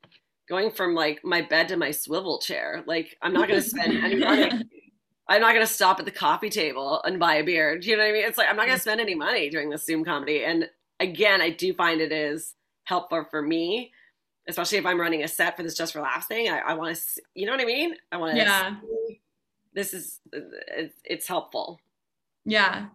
going 0.47 0.71
from 0.71 0.93
like 0.93 1.23
my 1.23 1.41
bed 1.41 1.69
to 1.69 1.77
my 1.77 1.91
swivel 1.91 2.39
chair. 2.39 2.84
Like 2.86 3.17
I'm 3.21 3.34
not 3.34 3.47
going 3.47 3.62
to 3.62 3.67
spend 3.67 3.97
any 4.03 4.15
money. 4.15 4.51
I'm 5.27 5.41
not 5.41 5.53
going 5.53 5.65
to 5.65 5.71
stop 5.71 5.99
at 5.99 6.05
the 6.05 6.12
coffee 6.12 6.49
table 6.49 7.01
and 7.03 7.19
buy 7.19 7.36
a 7.36 7.43
beer. 7.43 7.79
Do 7.79 7.89
you 7.89 7.97
know 7.97 8.03
what 8.03 8.10
I 8.10 8.13
mean? 8.13 8.25
It's 8.25 8.38
like 8.38 8.49
I'm 8.49 8.55
not 8.55 8.67
going 8.67 8.77
to 8.77 8.81
spend 8.81 9.01
any 9.01 9.15
money 9.15 9.49
doing 9.49 9.69
this 9.69 9.86
Zoom 9.86 10.03
comedy. 10.03 10.43
And 10.43 10.69
again, 10.99 11.41
I 11.41 11.49
do 11.49 11.73
find 11.73 12.01
it 12.01 12.12
is 12.12 12.53
helpful 12.84 13.25
for 13.31 13.41
me, 13.41 13.91
especially 14.47 14.77
if 14.77 14.86
I'm 14.86 14.99
running 14.99 15.23
a 15.23 15.27
set 15.27 15.58
for 15.58 15.63
this 15.63 15.75
just 15.75 15.93
for 15.93 16.01
laughs 16.01 16.27
thing. 16.27 16.49
I, 16.49 16.60
I 16.60 16.73
want 16.73 16.95
to, 16.95 17.21
you 17.34 17.45
know 17.45 17.53
what 17.53 17.62
I 17.62 17.65
mean? 17.65 17.95
I 18.12 18.17
want 18.17 18.34
to. 18.34 18.38
Yeah. 18.38 18.75
This 19.73 19.93
is 19.93 20.19
it's 21.03 21.27
helpful. 21.27 21.79
Yeah. 22.45 22.88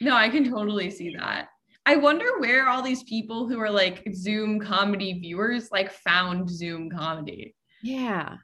No, 0.00 0.14
I 0.14 0.28
can 0.28 0.48
totally 0.48 0.90
see 0.90 1.14
that. 1.16 1.48
I 1.84 1.96
wonder 1.96 2.38
where 2.38 2.68
all 2.68 2.82
these 2.82 3.02
people 3.02 3.48
who 3.48 3.58
are 3.58 3.70
like 3.70 4.06
Zoom 4.14 4.60
comedy 4.60 5.18
viewers 5.18 5.70
like 5.72 5.92
found 5.92 6.48
Zoom 6.48 6.90
comedy. 6.90 7.54
Yeah. 7.82 8.36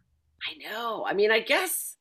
I 0.48 0.68
know. 0.68 1.04
I 1.06 1.14
mean, 1.14 1.30
I 1.30 1.40
guess 1.40 1.96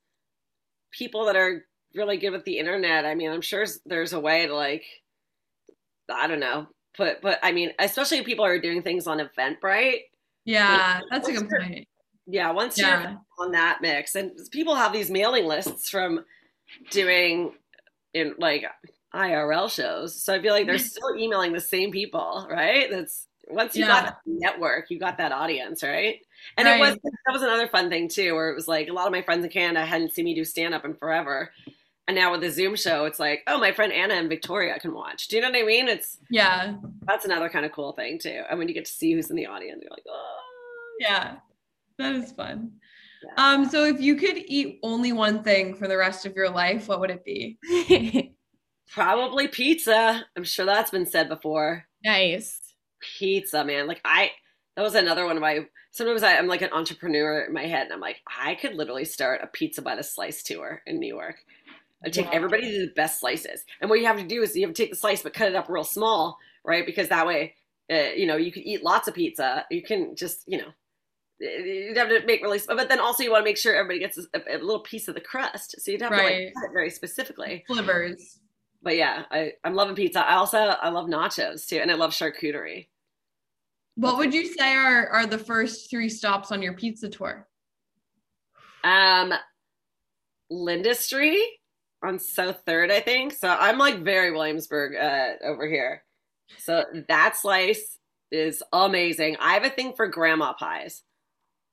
people 0.92 1.26
that 1.26 1.36
are 1.36 1.64
really 1.94 2.18
good 2.18 2.32
with 2.32 2.44
the 2.46 2.58
internet, 2.58 3.06
I 3.06 3.16
mean, 3.16 3.32
I'm 3.32 3.42
sure 3.42 3.66
there's 3.86 4.14
a 4.14 4.20
way 4.20 4.48
to 4.48 4.56
like 4.56 4.84
I 6.10 6.28
don't 6.28 6.40
know, 6.40 6.68
put 6.96 7.22
but 7.22 7.40
I 7.44 7.52
mean, 7.52 7.72
especially 7.80 8.24
people 8.24 8.46
are 8.46 8.60
doing 8.60 8.82
things 8.82 9.08
on 9.08 9.20
Eventbrite. 9.20 10.02
Yeah, 10.46 11.02
that's 11.12 11.28
a 11.28 11.34
good 11.34 11.50
point. 11.50 11.88
Yeah, 12.26 12.52
once 12.52 12.78
yeah. 12.78 13.02
you're 13.02 13.22
on 13.40 13.52
that 13.52 13.80
mix 13.82 14.16
and 14.16 14.32
people 14.52 14.76
have 14.76 14.92
these 14.92 15.10
mailing 15.10 15.46
lists 15.46 15.90
from 15.90 16.26
doing 16.90 17.54
in 18.14 18.34
like 18.38 18.66
IRL 19.14 19.70
shows. 19.70 20.22
So 20.22 20.34
I 20.34 20.42
feel 20.42 20.54
like 20.54 20.68
they're 20.68 20.78
still 20.78 21.16
emailing 21.18 21.54
the 21.54 21.62
same 21.62 21.92
people, 21.92 22.48
right? 22.50 22.90
That's 22.90 23.28
once 23.50 23.76
you 23.76 23.86
yeah. 23.86 24.02
got 24.02 24.18
network, 24.26 24.90
you 24.90 25.00
got 25.00 25.18
that 25.18 25.32
audience, 25.32 25.84
right? 25.84 26.20
And 26.58 26.68
right. 26.68 26.78
it 26.78 26.80
was 26.80 26.94
that 26.94 27.32
was 27.32 27.42
another 27.42 27.68
fun 27.68 27.90
thing 27.90 28.10
too, 28.10 28.36
where 28.36 28.50
it 28.50 28.56
was 28.56 28.68
like 28.68 28.90
a 28.90 28.94
lot 28.94 29.08
of 29.08 29.12
my 29.12 29.22
friends 29.22 29.44
in 29.44 29.50
Canada 29.50 29.86
hadn't 29.86 30.14
seen 30.14 30.26
me 30.26 30.36
do 30.36 30.44
stand 30.44 30.74
up 30.74 30.86
in 30.86 30.94
forever. 30.96 31.52
And 32.08 32.16
now 32.16 32.32
with 32.32 32.40
the 32.40 32.50
Zoom 32.50 32.78
show, 32.78 33.04
it's 33.04 33.20
like, 33.20 33.44
oh, 33.48 33.60
my 33.60 33.74
friend 33.74 33.92
Anna 33.92 34.14
and 34.14 34.30
Victoria 34.30 34.80
can 34.80 34.94
watch. 34.94 35.28
Do 35.28 35.36
you 35.36 35.42
know 35.42 35.50
what 35.50 35.60
I 35.60 35.64
mean? 35.64 35.90
It's 35.90 36.18
yeah, 36.30 36.76
that's 37.06 37.26
another 37.26 37.50
kind 37.50 37.66
of 37.66 37.72
cool 37.74 37.94
thing 37.94 38.20
too. 38.20 38.44
And 38.50 38.58
when 38.58 38.68
you 38.68 38.74
get 38.74 38.86
to 38.86 38.92
see 38.92 39.14
who's 39.14 39.30
in 39.30 39.36
the 39.36 39.48
audience, 39.48 39.82
you're 39.82 39.92
like, 39.92 40.06
oh, 40.10 40.40
yeah, 41.00 41.36
that 41.98 42.16
is 42.16 42.32
fun. 42.32 42.72
Yeah. 43.24 43.44
Um, 43.44 43.68
so 43.68 43.84
if 43.84 44.00
you 44.00 44.16
could 44.16 44.38
eat 44.38 44.80
only 44.84 45.12
one 45.12 45.44
thing 45.44 45.76
for 45.76 45.88
the 45.88 45.98
rest 45.98 46.26
of 46.26 46.36
your 46.36 46.50
life, 46.50 46.88
what 46.88 47.00
would 47.00 47.10
it 47.10 47.26
be? 47.26 47.58
Probably 48.94 49.48
pizza. 49.48 50.26
I'm 50.36 50.44
sure 50.44 50.66
that's 50.66 50.92
been 50.92 51.06
said 51.06 51.30
before. 51.30 51.86
Nice. 52.04 52.60
Pizza, 53.00 53.64
man. 53.64 53.88
Like 53.88 54.02
I 54.06 54.32
that 54.76 54.82
was 54.82 54.96
another 54.96 55.26
one 55.26 55.36
of 55.36 55.42
my 55.42 55.66
sometimes 55.92 56.24
I, 56.24 56.34
am 56.34 56.48
like 56.48 56.62
an 56.62 56.72
entrepreneur 56.72 57.42
in 57.42 57.54
my 57.54 57.66
head 57.66 57.86
and 57.86 57.94
I'm 57.94 58.00
like, 58.00 58.22
I 58.28 58.56
could 58.56 58.76
literally 58.76 59.06
start 59.06 59.42
a 59.44 59.48
pizza 59.48 59.82
by 59.82 59.96
the 59.96 60.04
slice 60.04 60.44
tour 60.44 60.84
in 60.86 61.00
New 61.00 61.08
York. 61.08 61.38
and 62.04 62.14
take 62.14 62.28
everybody 62.32 62.72
to 62.72 62.86
the 62.86 62.94
best 62.94 63.20
slices. 63.20 63.66
And 63.82 63.90
what 63.90 64.00
you 64.00 64.06
have 64.06 64.18
to 64.18 64.24
do 64.24 64.44
is 64.44 64.56
you 64.56 64.68
have 64.68 64.76
to 64.76 64.84
take 64.84 64.92
the 64.92 64.96
slice 64.96 65.24
but 65.24 65.34
cut 65.34 65.48
it 65.48 65.56
up 65.56 65.68
real 65.68 65.84
small, 65.84 66.38
right? 66.64 66.86
Because 66.86 67.10
that 67.10 67.26
way, 67.26 67.56
uh, 67.92 68.12
you 68.16 68.28
know, 68.28 68.38
you 68.38 68.52
can 68.52 68.62
eat 68.62 68.84
lots 68.84 69.08
of 69.08 69.16
pizza. 69.16 69.66
You 69.72 69.82
can 69.82 70.16
just, 70.16 70.44
you 70.46 70.60
know, 70.60 70.70
you'd 71.40 71.98
have 71.98 72.10
to 72.10 72.24
make 72.28 72.44
really, 72.44 72.60
small 72.60 72.78
but 72.78 72.90
then 72.90 73.00
also 73.00 73.24
you 73.24 73.32
want 73.32 73.42
to 73.42 73.50
make 73.50 73.58
sure 73.58 73.74
everybody 73.74 74.00
gets 74.00 74.20
a, 74.20 74.40
a 74.48 74.58
little 74.58 74.82
piece 74.82 75.08
of 75.08 75.16
the 75.16 75.22
crust. 75.22 75.82
So 75.82 75.90
you'd 75.90 76.04
have 76.04 76.12
right. 76.12 76.20
to 76.20 76.46
like 76.46 76.54
cut 76.54 76.66
it 76.66 76.74
very 76.74 76.92
specifically. 76.92 77.64
Slivers 77.66 78.40
but 78.88 78.96
yeah, 78.96 79.24
I, 79.30 79.52
I'm 79.66 79.74
loving 79.74 79.96
pizza. 79.96 80.26
I 80.26 80.36
also 80.36 80.58
I 80.58 80.88
love 80.88 81.08
nachos 81.08 81.68
too, 81.68 81.76
and 81.76 81.92
I 81.92 81.96
love 81.96 82.12
charcuterie. 82.12 82.88
What 83.96 84.18
would 84.18 84.34
you 84.34 84.46
say 84.46 84.74
are 84.76 85.10
are 85.10 85.26
the 85.26 85.38
first 85.38 85.90
three 85.90 86.08
stops 86.08 86.54
on 86.54 86.62
your 86.62 86.72
pizza 86.72 87.10
tour? 87.10 87.50
Um, 88.86 89.34
L'industrie 90.50 91.44
on 92.02 92.18
South 92.18 92.62
Third, 92.66 92.90
I 92.90 93.02
think. 93.02 93.34
So 93.34 93.50
I'm 93.50 93.78
like 93.78 94.04
very 94.04 94.32
Williamsburg 94.32 94.96
uh, 94.96 95.34
over 95.44 95.68
here. 95.68 96.06
So 96.58 96.86
that 97.10 97.36
slice 97.36 98.00
is 98.32 98.64
amazing. 98.72 99.36
I 99.42 99.56
have 99.56 99.66
a 99.66 99.70
thing 99.70 99.92
for 99.98 100.08
grandma 100.08 100.54
pies. 100.54 101.04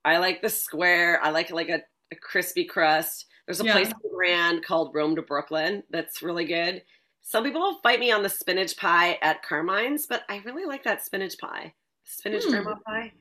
I 0.05 0.19
like 0.19 0.43
the 0.43 0.51
square. 0.51 1.21
I 1.23 1.31
like 1.31 1.53
like 1.53 1.69
a, 1.69 1.81
a 2.11 2.17
crispy 2.17 2.65
crust. 2.65 3.27
There's 3.47 3.61
a 3.61 3.65
yeah. 3.67 3.73
place 3.75 3.89
in 3.89 4.11
Grand 4.13 4.65
called 4.65 4.97
Rome 4.97 5.15
to 5.15 5.23
Brooklyn 5.23 5.85
that's 5.91 6.25
really 6.25 6.47
good. 6.47 6.83
Some 7.27 7.43
people 7.43 7.63
will 7.63 7.79
fight 7.79 8.01
me 8.01 8.13
on 8.13 8.23
the 8.23 8.29
spinach 8.29 8.77
pie 8.77 9.19
at 9.23 9.43
Carmine's, 9.43 10.07
but 10.07 10.23
I 10.29 10.43
really 10.45 10.67
like 10.67 10.85
that 10.85 11.05
spinach 11.05 11.39
pie. 11.39 11.73
Spinach 12.05 12.45
hmm. 12.45 12.51
grandma 12.51 12.75
pie. 12.87 13.13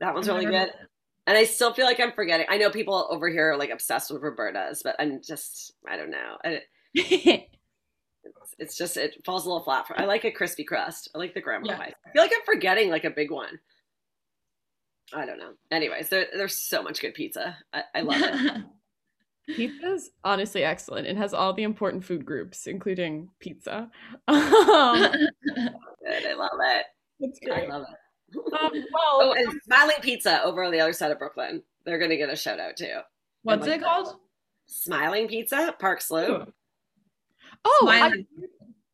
That 0.00 0.12
one's 0.12 0.28
really 0.28 0.44
good. 0.44 0.72
And 1.28 1.36
I 1.36 1.44
still 1.44 1.72
feel 1.72 1.86
like 1.86 2.00
I'm 2.00 2.12
forgetting. 2.12 2.46
I 2.48 2.58
know 2.58 2.68
people 2.68 3.06
over 3.10 3.28
here 3.28 3.52
are 3.52 3.56
like 3.56 3.70
obsessed 3.70 4.10
with 4.10 4.22
Roberta's, 4.22 4.82
but 4.82 4.96
I'm 4.98 5.22
just 5.22 5.72
I 5.88 5.96
don't 5.96 6.10
know. 6.10 6.36
I, 6.44 6.62
It's, 6.94 7.48
it's 8.58 8.76
just 8.76 8.96
it 8.96 9.14
falls 9.24 9.44
a 9.44 9.48
little 9.48 9.62
flat. 9.62 9.86
For, 9.86 9.98
I 10.00 10.04
like 10.04 10.24
a 10.24 10.32
crispy 10.32 10.64
crust. 10.64 11.08
I 11.14 11.18
like 11.18 11.34
the 11.34 11.40
grandma 11.40 11.68
Yeah. 11.68 11.76
pies. 11.76 11.92
I 12.06 12.10
feel 12.10 12.22
like 12.22 12.32
I'm 12.34 12.44
forgetting 12.44 12.90
like 12.90 13.04
a 13.04 13.10
big 13.10 13.30
one. 13.30 13.60
I 15.14 15.26
don't 15.26 15.38
know. 15.38 15.52
Anyways, 15.70 16.08
there, 16.08 16.26
there's 16.34 16.56
so 16.56 16.82
much 16.82 17.00
good 17.00 17.14
pizza. 17.14 17.56
I, 17.72 17.82
I 17.94 18.00
love 18.00 18.20
it. 18.20 18.62
Pizza's 19.48 20.10
honestly 20.24 20.62
excellent. 20.64 21.06
It 21.06 21.16
has 21.16 21.32
all 21.34 21.52
the 21.52 21.62
important 21.62 22.04
food 22.04 22.24
groups, 22.24 22.66
including 22.66 23.28
pizza. 23.40 23.90
Um, 24.28 25.00
Good. 25.00 26.26
I 26.26 26.34
love 26.34 26.50
it. 26.60 26.86
it's 27.20 27.40
I 27.50 27.66
love 27.66 27.84
it. 27.90 28.54
Um, 28.60 28.70
Oh, 28.96 29.34
and 29.36 29.60
Smiling 29.64 29.96
Pizza 30.02 30.42
over 30.44 30.62
on 30.62 30.70
the 30.72 30.80
other 30.80 30.92
side 30.92 31.10
of 31.10 31.18
Brooklyn. 31.18 31.62
They're 31.84 31.98
gonna 31.98 32.16
get 32.16 32.30
a 32.30 32.36
shout 32.36 32.60
out 32.60 32.76
too. 32.76 32.98
What's 33.42 33.66
it 33.66 33.82
called? 33.82 34.16
Smiling 34.66 35.28
Pizza, 35.28 35.74
Park 35.78 36.00
Slope. 36.02 36.52
oh, 37.64 37.88
I, 37.90 38.12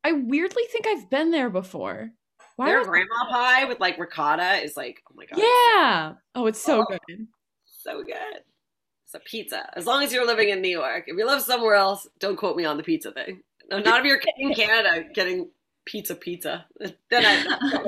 I 0.05 0.13
weirdly 0.13 0.63
think 0.71 0.87
I've 0.87 1.11
been 1.11 1.31
there 1.33 1.51
before. 1.51 2.11
Why 2.57 2.67
Their 2.67 2.85
grandma 2.85 3.29
pie 3.31 3.65
with 3.65 3.81
like 3.81 3.99
ricotta 3.99 4.63
is 4.63 4.77
like, 4.77 5.03
oh 5.11 5.15
my 5.17 5.27
god, 5.27 5.39
Yeah. 5.39 6.13
Oh, 6.37 6.47
it's 6.47 6.61
so 6.63 6.83
Oh. 6.83 6.87
good. 7.09 7.27
so 7.67 8.03
good. 8.05 8.15
It's 9.15 9.25
a 9.25 9.29
pizza. 9.29 9.71
As 9.77 9.87
long 9.87 10.03
as 10.03 10.13
you're 10.13 10.27
living 10.27 10.49
in 10.49 10.61
New 10.61 10.69
York. 10.69 11.05
If 11.07 11.17
you 11.17 11.27
live 11.27 11.43
somewhere 11.43 11.77
else, 11.77 12.09
don't 12.19 12.37
quote 12.37 12.57
me 12.57 12.65
on 12.65 12.77
the 12.77 12.83
pizza 12.83 13.13
thing. 13.13 13.43
No, 13.71 13.79
not 13.79 14.01
if 14.01 14.07
you're 14.07 14.21
in 14.39 14.55
Canada 14.55 15.05
getting 15.15 15.51
pizza 15.85 16.17
pizza. 16.17 16.67
Then 16.81 17.25
I 17.25 17.47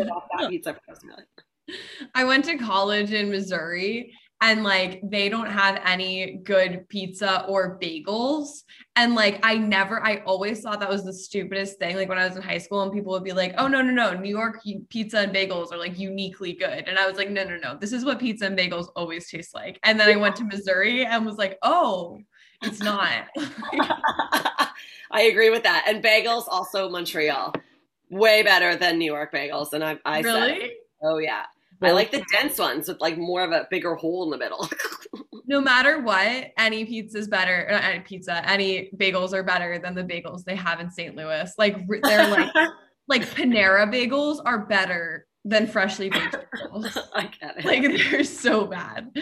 off 0.08 0.24
that 0.38 0.50
pizza 0.50 0.78
personally. 0.86 1.24
I 2.14 2.24
went 2.24 2.44
to 2.44 2.56
college 2.58 3.12
in 3.12 3.30
Missouri 3.30 4.12
and 4.40 4.62
like 4.62 5.00
they 5.02 5.28
don't 5.28 5.50
have 5.50 5.80
any 5.84 6.40
good 6.44 6.86
pizza 6.88 7.44
or 7.48 7.78
bagels. 7.80 8.64
And 8.94 9.14
like 9.14 9.40
I 9.42 9.56
never, 9.56 10.04
I 10.04 10.18
always 10.26 10.60
thought 10.60 10.80
that 10.80 10.90
was 10.90 11.04
the 11.04 11.12
stupidest 11.12 11.78
thing. 11.78 11.96
Like 11.96 12.08
when 12.08 12.18
I 12.18 12.26
was 12.26 12.36
in 12.36 12.42
high 12.42 12.58
school 12.58 12.82
and 12.82 12.92
people 12.92 13.12
would 13.12 13.24
be 13.24 13.32
like, 13.32 13.54
oh, 13.56 13.66
no, 13.66 13.80
no, 13.80 13.92
no, 13.92 14.18
New 14.18 14.28
York 14.28 14.60
pizza 14.90 15.20
and 15.20 15.34
bagels 15.34 15.72
are 15.72 15.78
like 15.78 15.98
uniquely 15.98 16.52
good. 16.52 16.84
And 16.86 16.98
I 16.98 17.06
was 17.06 17.16
like, 17.16 17.30
no, 17.30 17.44
no, 17.44 17.56
no, 17.56 17.78
this 17.78 17.92
is 17.92 18.04
what 18.04 18.18
pizza 18.18 18.46
and 18.46 18.58
bagels 18.58 18.88
always 18.94 19.28
taste 19.28 19.54
like. 19.54 19.78
And 19.82 19.98
then 19.98 20.10
I 20.10 20.16
went 20.16 20.36
to 20.36 20.44
Missouri 20.44 21.06
and 21.06 21.24
was 21.24 21.36
like, 21.36 21.58
oh, 21.62 22.18
it's 22.62 22.80
not. 22.80 23.28
I 25.10 25.22
agree 25.22 25.50
with 25.50 25.62
that. 25.62 25.84
And 25.88 26.04
bagels 26.04 26.44
also 26.48 26.90
Montreal. 26.90 27.54
Way 28.10 28.42
better 28.42 28.76
than 28.76 28.98
New 28.98 29.12
York 29.12 29.32
bagels. 29.32 29.72
And 29.72 29.82
I, 29.82 29.98
I 30.04 30.22
said, 30.22 30.28
really? 30.28 30.72
oh 31.02 31.18
yeah. 31.18 31.46
I 31.82 31.90
like 31.92 32.10
the 32.10 32.24
dense 32.32 32.58
ones 32.58 32.88
with 32.88 33.00
like 33.00 33.18
more 33.18 33.42
of 33.42 33.52
a 33.52 33.66
bigger 33.70 33.94
hole 33.94 34.24
in 34.24 34.30
the 34.30 34.38
middle. 34.38 34.68
no 35.46 35.60
matter 35.60 36.00
what, 36.00 36.52
any 36.58 36.84
pizza 36.84 37.18
is 37.18 37.28
better. 37.28 37.66
Not 37.70 37.84
any 37.84 38.00
pizza, 38.00 38.48
any 38.48 38.90
bagels 38.96 39.32
are 39.32 39.42
better 39.42 39.78
than 39.78 39.94
the 39.94 40.02
bagels 40.04 40.44
they 40.44 40.56
have 40.56 40.80
in 40.80 40.90
St. 40.90 41.14
Louis. 41.14 41.52
Like 41.58 41.76
they're 42.02 42.28
like 42.28 42.50
like 43.08 43.22
Panera 43.22 43.90
bagels 43.92 44.40
are 44.44 44.66
better 44.66 45.26
than 45.44 45.66
freshly 45.66 46.10
baked 46.10 46.36
bagels. 46.54 46.96
I 47.14 47.30
get 47.40 47.58
it. 47.58 47.64
Like 47.64 47.82
they're 47.82 48.24
so 48.24 48.66
bad. 48.66 49.16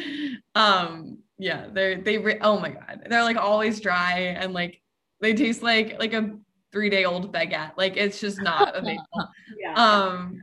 Um, 0.55 1.19
yeah, 1.39 1.67
they're 1.73 2.01
they. 2.01 2.19
Re- 2.19 2.39
oh 2.41 2.59
my 2.59 2.71
god, 2.71 3.07
they're 3.09 3.25
like 3.25 3.37
always 3.37 3.81
dry 3.81 4.37
and 4.39 4.53
like 4.53 4.81
they 5.21 5.35
taste 5.35 5.63
like 5.63 5.99
like 5.99 6.15
a 6.15 6.37
three 6.73 6.89
day 6.89 7.05
old 7.05 7.33
baguette. 7.33 7.73
Like 7.77 7.97
it's 7.97 8.21
just 8.21 8.41
not 8.41 8.77
a 8.77 8.81
bagel. 8.83 9.05
yeah. 9.59 9.75
Um, 9.75 10.43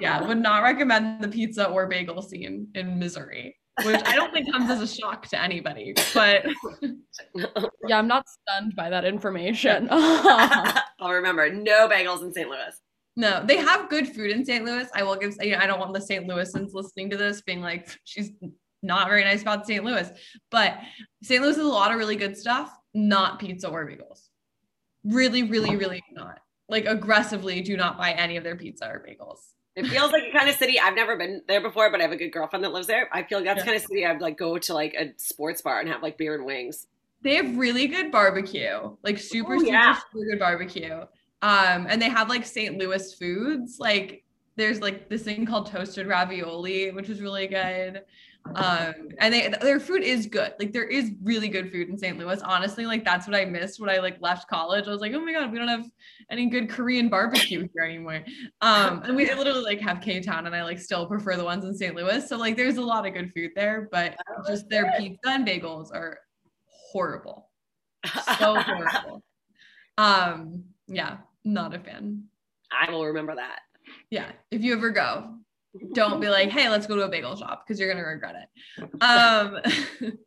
yeah, 0.00 0.26
would 0.26 0.38
not 0.38 0.62
recommend 0.62 1.22
the 1.22 1.28
pizza 1.28 1.68
or 1.68 1.86
bagel 1.86 2.22
scene 2.22 2.68
in 2.74 2.98
Missouri, 2.98 3.56
which 3.84 4.00
I 4.04 4.14
don't 4.14 4.32
think 4.32 4.50
comes 4.52 4.70
as 4.70 4.80
a 4.80 4.86
shock 4.86 5.26
to 5.28 5.40
anybody. 5.42 5.94
But 6.14 6.46
Yeah, 7.88 7.98
I'm 7.98 8.08
not 8.08 8.24
stunned 8.28 8.74
by 8.76 8.90
that 8.90 9.04
information. 9.04 9.88
I'll 9.90 11.12
remember 11.12 11.52
no 11.52 11.88
bagels 11.88 12.22
in 12.22 12.32
St. 12.32 12.48
Louis. 12.48 12.74
no, 13.16 13.44
they 13.44 13.56
have 13.56 13.88
good 13.90 14.08
food 14.08 14.30
in 14.30 14.44
St. 14.44 14.64
Louis. 14.64 14.88
I 14.94 15.02
will 15.02 15.16
give. 15.16 15.34
You 15.40 15.52
know, 15.52 15.58
I 15.58 15.66
don't 15.66 15.80
want 15.80 15.94
the 15.94 16.00
St. 16.00 16.26
Louisans 16.28 16.72
listening 16.74 17.10
to 17.10 17.16
this 17.16 17.42
being 17.42 17.60
like 17.60 17.88
she's 18.04 18.30
not 18.82 19.08
very 19.08 19.24
nice 19.24 19.42
about 19.42 19.66
St. 19.66 19.84
Louis, 19.84 20.08
but 20.50 20.78
St. 21.22 21.42
Louis 21.42 21.56
has 21.56 21.64
a 21.64 21.68
lot 21.68 21.90
of 21.92 21.98
really 21.98 22.16
good 22.16 22.36
stuff. 22.36 22.72
Not 22.94 23.38
pizza 23.38 23.68
or 23.68 23.86
bagels. 23.86 24.28
Really, 25.04 25.42
really, 25.44 25.76
really 25.76 26.02
not. 26.12 26.40
Like 26.68 26.84
aggressively, 26.86 27.60
do 27.62 27.76
not 27.76 27.96
buy 27.96 28.12
any 28.12 28.36
of 28.36 28.44
their 28.44 28.56
pizza 28.56 28.86
or 28.88 29.04
bagels. 29.06 29.38
It 29.74 29.86
feels 29.86 30.10
like 30.12 30.24
a 30.24 30.32
kind 30.32 30.48
of 30.48 30.56
city 30.56 30.78
I've 30.80 30.94
never 30.96 31.16
been 31.16 31.42
there 31.46 31.60
before, 31.60 31.90
but 31.90 32.00
I 32.00 32.02
have 32.02 32.12
a 32.12 32.16
good 32.16 32.30
girlfriend 32.32 32.64
that 32.64 32.72
lives 32.72 32.88
there. 32.88 33.08
I 33.12 33.22
feel 33.22 33.38
like 33.38 33.46
that's 33.46 33.58
Yeah. 33.60 33.64
kind 33.64 33.76
of 33.76 33.82
city 33.82 34.04
I'd 34.04 34.20
like 34.20 34.36
go 34.36 34.58
to 34.58 34.74
like 34.74 34.94
a 34.94 35.12
sports 35.18 35.62
bar 35.62 35.78
and 35.80 35.88
have 35.88 36.02
like 36.02 36.18
beer 36.18 36.34
and 36.34 36.44
wings. 36.44 36.88
They 37.22 37.36
have 37.36 37.56
really 37.56 37.86
good 37.86 38.10
barbecue, 38.12 38.96
like 39.02 39.18
super, 39.18 39.54
Oh, 39.54 39.58
super, 39.58 39.94
super 40.12 40.24
good 40.30 40.38
barbecue. 40.38 40.94
Um, 41.42 41.86
and 41.88 42.02
they 42.02 42.08
have 42.08 42.28
like 42.28 42.44
St. 42.44 42.76
Louis 42.76 43.14
foods. 43.14 43.78
Like 43.78 44.24
there's 44.56 44.80
like 44.80 45.08
this 45.08 45.22
thing 45.22 45.46
called 45.46 45.66
toasted 45.70 46.06
ravioli, 46.08 46.90
which 46.90 47.08
is 47.08 47.20
really 47.20 47.46
good. 47.46 48.02
Um, 48.54 48.94
and 49.18 49.34
they 49.34 49.52
their 49.60 49.80
food 49.80 50.02
is 50.02 50.26
good. 50.26 50.52
Like 50.58 50.72
there 50.72 50.84
is 50.84 51.12
really 51.22 51.48
good 51.48 51.70
food 51.72 51.88
in 51.88 51.98
St. 51.98 52.18
Louis. 52.18 52.40
Honestly, 52.42 52.86
like 52.86 53.04
that's 53.04 53.26
what 53.26 53.36
I 53.36 53.44
missed 53.44 53.80
when 53.80 53.90
I 53.90 53.98
like 53.98 54.20
left 54.20 54.48
college. 54.48 54.86
I 54.86 54.90
was 54.90 55.00
like, 55.00 55.12
oh 55.14 55.20
my 55.20 55.32
god, 55.32 55.52
we 55.52 55.58
don't 55.58 55.68
have 55.68 55.86
any 56.30 56.46
good 56.46 56.68
Korean 56.68 57.08
barbecue 57.08 57.68
here 57.74 57.82
anymore. 57.84 58.24
Um, 58.60 59.02
and 59.04 59.16
we 59.16 59.32
literally 59.32 59.62
like 59.62 59.80
have 59.80 60.00
K 60.00 60.20
Town, 60.20 60.46
and 60.46 60.54
I 60.54 60.64
like 60.64 60.78
still 60.78 61.06
prefer 61.06 61.36
the 61.36 61.44
ones 61.44 61.64
in 61.64 61.74
St. 61.74 61.94
Louis. 61.94 62.28
So 62.28 62.36
like 62.36 62.56
there's 62.56 62.76
a 62.76 62.82
lot 62.82 63.06
of 63.06 63.14
good 63.14 63.32
food 63.34 63.50
there, 63.56 63.88
but 63.90 64.16
just 64.46 64.68
their 64.68 64.92
pizza 64.98 65.30
and 65.30 65.46
bagels 65.46 65.92
are 65.92 66.18
horrible 66.66 67.48
so 68.38 68.60
horrible. 68.60 69.22
Um, 69.98 70.62
yeah, 70.86 71.16
not 71.44 71.74
a 71.74 71.80
fan. 71.80 72.22
I 72.70 72.88
will 72.92 73.04
remember 73.04 73.34
that. 73.34 73.62
Yeah, 74.10 74.30
if 74.52 74.62
you 74.62 74.72
ever 74.74 74.90
go, 74.90 75.34
don't 75.92 76.20
be 76.20 76.28
like, 76.28 76.50
hey, 76.50 76.68
let's 76.68 76.86
go 76.86 76.96
to 76.96 77.02
a 77.02 77.08
bagel 77.08 77.36
shop 77.36 77.64
because 77.66 77.78
you're 77.78 77.90
gonna 77.90 78.06
regret 78.06 78.34
it. 78.36 79.02
Um, 79.02 79.58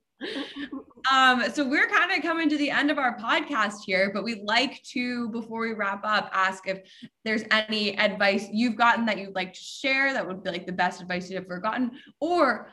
um, 1.12 1.52
so 1.52 1.68
we're 1.68 1.88
kind 1.88 2.12
of 2.12 2.22
coming 2.22 2.50
to 2.50 2.58
the 2.58 2.70
end 2.70 2.92
of 2.92 2.98
our 2.98 3.18
podcast 3.18 3.84
here, 3.86 4.12
but 4.14 4.24
we'd 4.24 4.44
like 4.44 4.82
to, 4.84 5.30
before 5.30 5.62
we 5.62 5.74
wrap 5.74 6.02
up, 6.04 6.30
ask 6.34 6.68
if 6.68 6.82
there's 7.26 7.44
any 7.52 7.98
advice 7.98 8.48
you've 8.52 8.76
gotten 8.76 9.06
that 9.06 9.18
you'd 9.18 9.36
like 9.36 9.54
to 9.54 9.60
share 9.60 10.14
that 10.14 10.28
would 10.28 10.44
be 10.44 10.52
like 10.52 10.66
the 10.66 10.72
best 10.72 11.02
advice 11.02 11.30
you've 11.30 11.44
ever 11.44 11.60
gotten, 11.60 11.92
or 12.20 12.70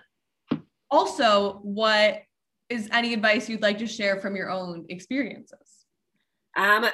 also 0.90 1.60
what 1.62 2.22
is 2.68 2.88
any 2.92 3.14
advice 3.14 3.48
you'd 3.48 3.62
like 3.62 3.78
to 3.78 3.86
share 3.86 4.20
from 4.20 4.36
your 4.36 4.50
own 4.50 4.84
experiences? 4.88 5.86
Um, 6.56 6.86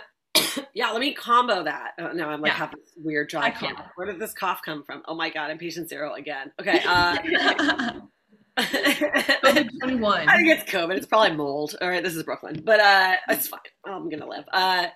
yeah, 0.75 0.91
let 0.91 1.01
me 1.01 1.13
combo 1.15 1.65
that. 1.65 1.93
Oh, 1.99 2.13
no, 2.13 2.29
I'm 2.29 2.41
like 2.41 2.51
Yeah. 2.53 2.57
have 2.59 2.71
this 2.73 2.93
weird 2.97 3.29
dry 3.29 3.51
cough. 3.51 3.91
Where 3.97 4.07
did 4.07 4.19
this 4.19 4.33
cough 4.33 4.61
come 4.65 4.83
from? 4.85 5.03
Oh 5.07 5.15
my 5.15 5.31
god, 5.31 5.51
I'm 5.51 5.59
patient 5.59 5.89
zero 5.89 6.15
again. 6.15 6.53
Okay. 6.61 6.81
Uh, 6.87 7.17
21. 8.57 10.29
I 10.29 10.37
think 10.37 10.49
it's 10.49 10.71
COVID. 10.71 10.97
It's 10.97 11.07
probably 11.07 11.37
mold. 11.37 11.75
All 11.83 11.89
right, 11.89 12.03
this 12.03 12.15
is 12.15 12.23
Brooklyn, 12.23 12.63
but 12.65 12.79
uh, 12.81 13.17
it's 13.29 13.49
fine. 13.49 13.61
I'm 13.85 14.09
gonna 14.09 14.29
live. 14.29 14.45
Uh, 14.53 14.87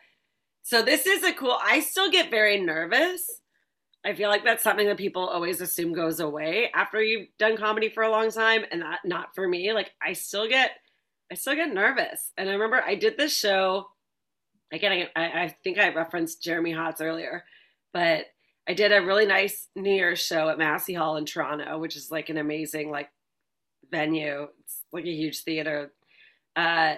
so 0.62 0.82
this 0.82 1.06
is 1.06 1.24
a 1.24 1.32
cool. 1.32 1.56
I 1.60 1.80
still 1.80 2.10
get 2.10 2.30
very 2.30 2.60
nervous. 2.60 3.28
I 4.04 4.14
feel 4.14 4.28
like 4.28 4.44
that's 4.44 4.62
something 4.62 4.86
that 4.86 4.96
people 4.96 5.26
always 5.26 5.60
assume 5.60 5.92
goes 5.92 6.20
away 6.20 6.70
after 6.72 7.02
you've 7.02 7.26
done 7.38 7.56
comedy 7.56 7.88
for 7.88 8.04
a 8.04 8.10
long 8.10 8.30
time, 8.30 8.64
and 8.70 8.82
that 8.82 9.00
not 9.04 9.34
for 9.34 9.48
me. 9.48 9.72
Like 9.72 9.90
I 10.00 10.12
still 10.12 10.48
get, 10.48 10.70
I 11.32 11.34
still 11.34 11.56
get 11.56 11.74
nervous. 11.74 12.32
And 12.36 12.48
I 12.48 12.52
remember 12.52 12.80
I 12.80 12.94
did 12.94 13.16
this 13.16 13.36
show. 13.36 13.88
Again, 14.72 15.08
I, 15.16 15.22
I 15.24 15.56
think 15.64 15.78
I 15.78 15.92
referenced 15.94 16.42
Jeremy 16.42 16.72
Hotz 16.72 17.00
earlier, 17.00 17.44
but 17.92 18.26
I 18.68 18.74
did 18.74 18.92
a 18.92 19.02
really 19.02 19.24
nice 19.24 19.68
New 19.74 19.94
Year's 19.94 20.20
show 20.20 20.50
at 20.50 20.58
Massey 20.58 20.92
Hall 20.92 21.16
in 21.16 21.24
Toronto, 21.24 21.78
which 21.78 21.96
is 21.96 22.10
like 22.10 22.28
an 22.28 22.36
amazing 22.36 22.90
like 22.90 23.08
venue. 23.90 24.48
It's 24.60 24.82
like 24.92 25.04
a 25.06 25.12
huge 25.12 25.42
theater. 25.42 25.92
Uh, 26.54 26.96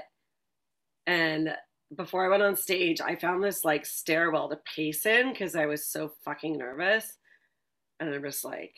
and 1.07 1.55
before 1.97 2.25
I 2.25 2.29
went 2.29 2.43
on 2.43 2.57
stage, 2.57 3.01
I 3.01 3.15
found 3.15 3.43
this 3.43 3.65
like 3.65 3.87
stairwell 3.87 4.49
to 4.49 4.59
pace 4.75 5.07
in 5.07 5.31
because 5.33 5.55
I 5.55 5.67
was 5.67 5.87
so 5.87 6.13
fucking 6.25 6.59
nervous. 6.59 7.19
And 8.01 8.13
I'm 8.13 8.23
just 8.23 8.45
like, 8.45 8.75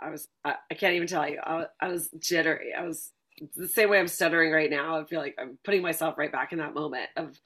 I, 0.00 0.06
I 0.06 0.10
was, 0.10 0.28
I, 0.44 0.54
I 0.70 0.74
can't 0.74 0.94
even 0.94 1.08
tell 1.08 1.28
you. 1.28 1.40
I, 1.42 1.66
I 1.80 1.88
was 1.88 2.10
jittery. 2.18 2.72
I 2.76 2.84
was 2.84 3.10
the 3.56 3.68
same 3.68 3.90
way 3.90 3.98
I'm 3.98 4.08
stuttering 4.08 4.52
right 4.52 4.70
now. 4.70 5.00
I 5.00 5.04
feel 5.04 5.20
like 5.20 5.34
I'm 5.38 5.58
putting 5.64 5.82
myself 5.82 6.16
right 6.16 6.30
back 6.30 6.52
in 6.52 6.58
that 6.58 6.74
moment 6.74 7.08
of 7.16 7.40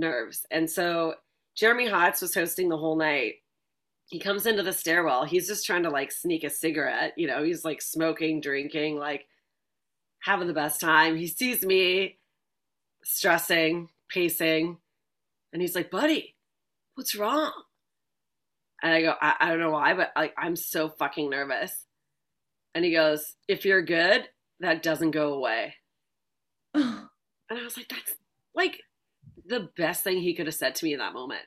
nerves. 0.00 0.46
And 0.50 0.68
so 0.68 1.14
Jeremy 1.54 1.88
Hotz 1.88 2.22
was 2.22 2.34
hosting 2.34 2.68
the 2.68 2.76
whole 2.76 2.96
night. 2.96 3.34
He 4.06 4.18
comes 4.18 4.46
into 4.46 4.62
the 4.62 4.72
stairwell. 4.72 5.24
He's 5.24 5.46
just 5.46 5.64
trying 5.64 5.84
to 5.84 5.90
like 5.90 6.10
sneak 6.10 6.42
a 6.42 6.50
cigarette. 6.50 7.14
You 7.16 7.28
know, 7.28 7.44
he's 7.44 7.64
like 7.64 7.80
smoking, 7.80 8.40
drinking, 8.40 8.98
like 8.98 9.26
having 10.20 10.48
the 10.48 10.54
best 10.54 10.80
time. 10.80 11.16
He 11.16 11.28
sees 11.28 11.64
me 11.64 12.18
stressing, 13.04 13.88
pacing, 14.08 14.78
and 15.52 15.62
he's 15.62 15.74
like, 15.74 15.90
buddy, 15.90 16.36
what's 16.94 17.14
wrong? 17.14 17.52
And 18.82 18.92
I 18.92 19.02
go, 19.02 19.14
I, 19.20 19.34
I 19.40 19.48
don't 19.50 19.60
know 19.60 19.70
why, 19.70 19.94
but 19.94 20.12
like 20.16 20.34
I'm 20.38 20.56
so 20.56 20.88
fucking 20.88 21.28
nervous. 21.30 21.86
And 22.74 22.84
he 22.84 22.92
goes, 22.92 23.34
if 23.48 23.64
you're 23.64 23.82
good, 23.82 24.28
that 24.60 24.82
doesn't 24.82 25.10
go 25.12 25.34
away. 25.34 25.74
And 27.52 27.58
I 27.58 27.64
was 27.64 27.76
like, 27.76 27.88
that's 27.88 28.14
like 28.54 28.80
the 29.50 29.68
best 29.76 30.02
thing 30.04 30.20
he 30.20 30.34
could 30.34 30.46
have 30.46 30.54
said 30.54 30.74
to 30.76 30.84
me 30.86 30.94
in 30.94 30.98
that 31.00 31.12
moment. 31.12 31.42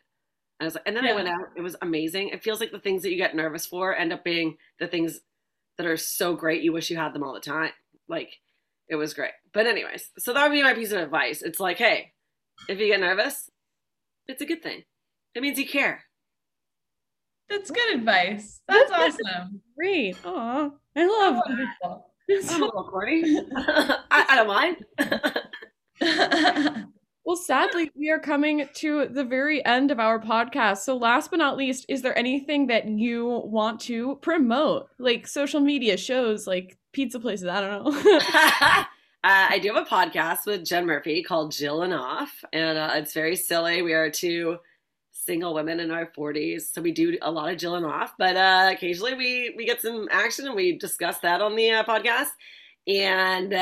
And 0.60 0.66
I 0.66 0.68
was 0.68 0.76
like, 0.76 0.84
and 0.86 0.96
then 0.96 1.06
Yeah. 1.06 1.12
I 1.12 1.16
went 1.16 1.28
out. 1.30 1.48
It 1.56 1.62
was 1.62 1.76
amazing. 1.82 2.30
It 2.30 2.44
feels 2.44 2.60
like 2.60 2.72
the 2.72 2.80
things 2.80 3.02
that 3.02 3.10
you 3.12 3.18
get 3.18 3.36
nervous 3.36 3.66
for 3.66 3.96
end 3.96 4.14
up 4.14 4.24
being 4.24 4.58
the 4.80 4.88
things 4.88 5.22
that 5.78 5.88
are 5.88 5.98
so 5.98 6.36
great. 6.36 6.62
You 6.64 6.72
wish 6.74 6.92
you 6.92 6.98
had 6.98 7.14
them 7.14 7.24
all 7.24 7.34
the 7.34 7.40
time. 7.40 7.72
Like 8.08 8.40
it 8.88 8.96
was 8.96 9.14
great. 9.16 9.32
But 9.54 9.66
anyways, 9.68 10.12
so 10.20 10.34
that 10.34 10.44
would 10.48 10.54
be 10.56 10.62
my 10.64 10.76
piece 10.76 10.92
of 10.92 11.02
advice. 11.02 11.42
It's 11.42 11.60
like, 11.60 11.78
hey, 11.80 12.14
if 12.70 12.80
you 12.80 12.88
get 12.88 13.00
nervous, 13.00 13.50
it's 14.28 14.42
a 14.42 14.46
good 14.46 14.62
thing. 14.62 14.84
It 15.36 15.42
means 15.42 15.58
you 15.58 15.68
care. 15.68 16.04
That's 17.50 17.72
good 17.72 17.96
advice. 17.96 18.62
That's 18.68 18.92
awesome. 18.92 19.62
Great. 19.76 20.18
Aw, 20.26 20.70
I 20.96 21.06
love 21.06 21.42
Wonderful. 21.48 22.10
I'm 22.50 22.62
a 22.62 22.66
little 22.66 22.90
corny. 22.90 23.24
I, 23.56 24.26
I 24.30 24.36
don't 24.36 24.48
mind. 24.48 24.86
Well, 27.26 27.36
sadly, 27.36 27.92
we 27.96 28.10
are 28.10 28.20
coming 28.20 28.68
to 28.76 29.08
the 29.08 29.24
very 29.24 29.64
end 29.66 29.92
of 29.92 30.00
our 30.00 30.20
podcast. 30.20 30.80
So, 30.80 30.98
last 30.98 31.32
but 31.32 31.38
not 31.38 31.58
least, 31.58 31.86
is 31.88 32.02
there 32.02 32.18
anything 32.18 32.68
that 32.68 32.88
you 32.88 33.42
want 33.46 33.80
to 33.82 34.18
promote? 34.18 34.90
Like 35.00 35.28
social 35.28 35.60
media 35.62 35.98
shows, 35.98 36.48
like 36.48 36.78
pizza 36.92 37.20
places? 37.20 37.48
I 37.48 37.62
don't 37.62 37.86
know. 37.86 38.18
uh, 38.62 38.84
I 39.24 39.60
do 39.60 39.74
have 39.74 39.86
a 39.86 39.90
podcast 39.90 40.46
with 40.46 40.66
Jen 40.66 40.86
Murphy 40.86 41.24
called 41.24 41.52
Jill 41.52 41.84
and 41.84 41.94
Off, 41.94 42.44
and 42.52 42.78
uh, 42.78 42.92
it's 42.96 43.14
very 43.14 43.36
silly. 43.36 43.82
We 43.82 43.94
are 43.94 44.10
two 44.10 44.58
single 45.12 45.54
women 45.54 45.80
in 45.80 45.92
our 45.92 46.12
40s, 46.18 46.74
so 46.74 46.82
we 46.82 46.92
do 46.92 47.18
a 47.22 47.32
lot 47.32 47.52
of 47.52 47.58
Jill 47.58 47.76
and 47.76 47.86
Off, 47.86 48.14
but 48.18 48.36
uh, 48.36 48.70
occasionally 48.72 49.14
we 49.14 49.54
we 49.56 49.66
get 49.66 49.82
some 49.82 50.10
action 50.12 50.46
and 50.48 50.56
we 50.56 50.78
discuss 50.78 51.20
that 51.20 51.42
on 51.42 51.56
the 51.56 51.72
uh, 51.72 51.84
podcast. 51.84 52.32
And 52.86 53.54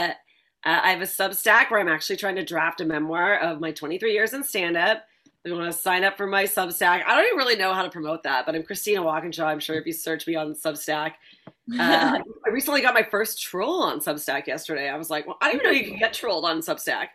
uh, 0.63 0.79
I 0.83 0.91
have 0.91 1.01
a 1.01 1.05
Substack 1.05 1.71
where 1.71 1.79
I'm 1.79 1.87
actually 1.87 2.17
trying 2.17 2.35
to 2.35 2.45
draft 2.45 2.81
a 2.81 2.85
memoir 2.85 3.37
of 3.39 3.59
my 3.59 3.71
23 3.71 4.13
years 4.13 4.33
in 4.33 4.43
stand 4.43 4.77
up. 4.77 5.03
If 5.43 5.49
you 5.49 5.57
want 5.57 5.71
to 5.71 5.77
sign 5.77 6.03
up 6.03 6.17
for 6.17 6.27
my 6.27 6.43
Substack, 6.43 7.03
I 7.03 7.15
don't 7.15 7.25
even 7.25 7.37
really 7.37 7.55
know 7.55 7.73
how 7.73 7.81
to 7.81 7.89
promote 7.89 8.21
that, 8.23 8.45
but 8.45 8.53
I'm 8.53 8.61
Christina 8.61 9.01
Walkinshaw. 9.01 9.47
I'm 9.47 9.59
sure 9.59 9.75
if 9.75 9.87
you 9.87 9.93
search 9.93 10.27
me 10.27 10.35
on 10.35 10.53
Substack, 10.53 11.13
uh, 11.79 12.19
I 12.19 12.49
recently 12.51 12.81
got 12.81 12.93
my 12.93 13.01
first 13.01 13.41
troll 13.41 13.81
on 13.81 13.99
Substack 13.99 14.45
yesterday. 14.45 14.87
I 14.87 14.97
was 14.97 15.09
like, 15.09 15.25
well, 15.25 15.37
I 15.41 15.51
didn't 15.51 15.61
even 15.61 15.71
know 15.71 15.79
you 15.79 15.91
could 15.91 15.99
get 15.99 16.13
trolled 16.13 16.45
on 16.45 16.59
Substack. 16.59 17.07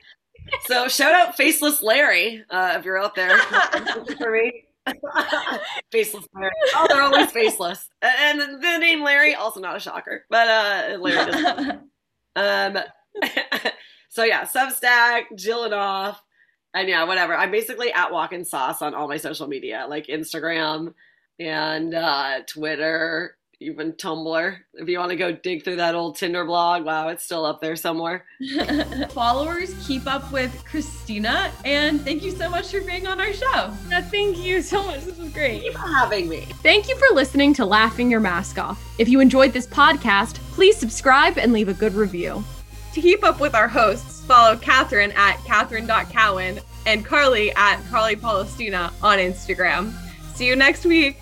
So 0.65 0.89
shout 0.89 1.15
out 1.15 1.37
Faceless 1.37 1.83
Larry 1.83 2.45
uh, 2.51 2.75
if 2.77 2.85
you're 2.85 2.99
out 2.99 3.15
there 3.15 3.39
for 4.19 4.33
me. 4.33 4.65
faceless 5.93 6.27
Larry. 6.35 6.51
Oh, 6.75 6.87
they're 6.89 7.03
always 7.03 7.31
faceless. 7.31 7.89
And 8.03 8.41
the 8.41 8.79
name 8.79 9.03
Larry, 9.03 9.35
also 9.35 9.61
not 9.61 9.77
a 9.77 9.81
shocker, 9.81 10.25
but 10.31 10.49
uh, 10.49 10.99
Larry 10.99 11.31
does. 11.31 11.77
Um, 12.37 12.79
so 14.09 14.25
yeah, 14.25 14.45
Substack, 14.45 15.25
Jill 15.37 15.65
and 15.65 15.75
off, 15.75 16.23
and 16.75 16.89
yeah, 16.89 17.05
whatever. 17.05 17.35
I'm 17.35 17.51
basically 17.51 17.93
at 17.93 18.13
Walking 18.13 18.45
Sauce 18.45 18.83
on 18.83 18.95
all 18.95 19.09
my 19.09 19.17
social 19.17 19.47
media, 19.47 19.87
like 19.89 20.07
Instagram 20.07 20.95
and 21.39 21.95
uh, 21.95 22.41
Twitter, 22.47 23.37
even 23.61 23.93
Tumblr. 23.95 24.57
If 24.75 24.89
you 24.89 24.99
want 24.99 25.11
to 25.11 25.17
go 25.17 25.33
dig 25.33 25.65
through 25.65 25.77
that 25.77 25.95
old 25.95 26.17
Tinder 26.17 26.45
blog, 26.45 26.85
wow, 26.85 27.09
it's 27.09 27.25
still 27.25 27.45
up 27.45 27.61
there 27.61 27.77
somewhere. 27.77 28.25
Followers 29.11 29.75
keep 29.87 30.07
up 30.07 30.31
with 30.33 30.65
Christina, 30.65 31.51
and 31.65 32.01
thank 32.03 32.23
you 32.23 32.33
so 32.33 32.51
much 32.51 32.71
for 32.71 32.81
being 32.83 33.07
on 33.07 33.21
our 33.21 33.33
show. 33.33 33.73
Yeah, 33.89 34.03
thank 34.03 34.39
you 34.39 34.61
so 34.61 34.85
much. 34.85 35.05
This 35.05 35.19
was 35.19 35.33
great. 35.33 35.63
Keep 35.63 35.77
having 35.77 36.29
me. 36.29 36.47
Thank 36.63 36.89
you 36.89 36.97
for 36.97 37.15
listening 37.15 37.55
to 37.55 37.65
Laughing 37.65 38.11
Your 38.11 38.21
Mask 38.21 38.59
Off. 38.59 38.83
If 38.99 39.09
you 39.09 39.21
enjoyed 39.21 39.53
this 39.53 39.67
podcast, 39.67 40.37
please 40.53 40.77
subscribe 40.77 41.39
and 41.39 41.53
leave 41.53 41.69
a 41.69 41.75
good 41.75 41.95
review. 41.95 42.45
To 42.97 43.03
keep 43.03 43.23
up 43.25 43.41
with 43.41 43.55
our 43.55 43.69
hosts, 43.69 44.25
follow 44.25 44.57
Catherine 44.57 45.13
at 45.17 45.37
Catherine.Cowan 45.45 46.61
and 46.87 47.05
Carly 47.05 47.53
at 47.53 47.79
Carly 47.91 48.17
Palestina 48.17 48.91
on 49.03 49.19
Instagram. 49.19 49.93
See 50.35 50.47
you 50.47 50.57
next 50.57 50.87
week. 50.87 51.21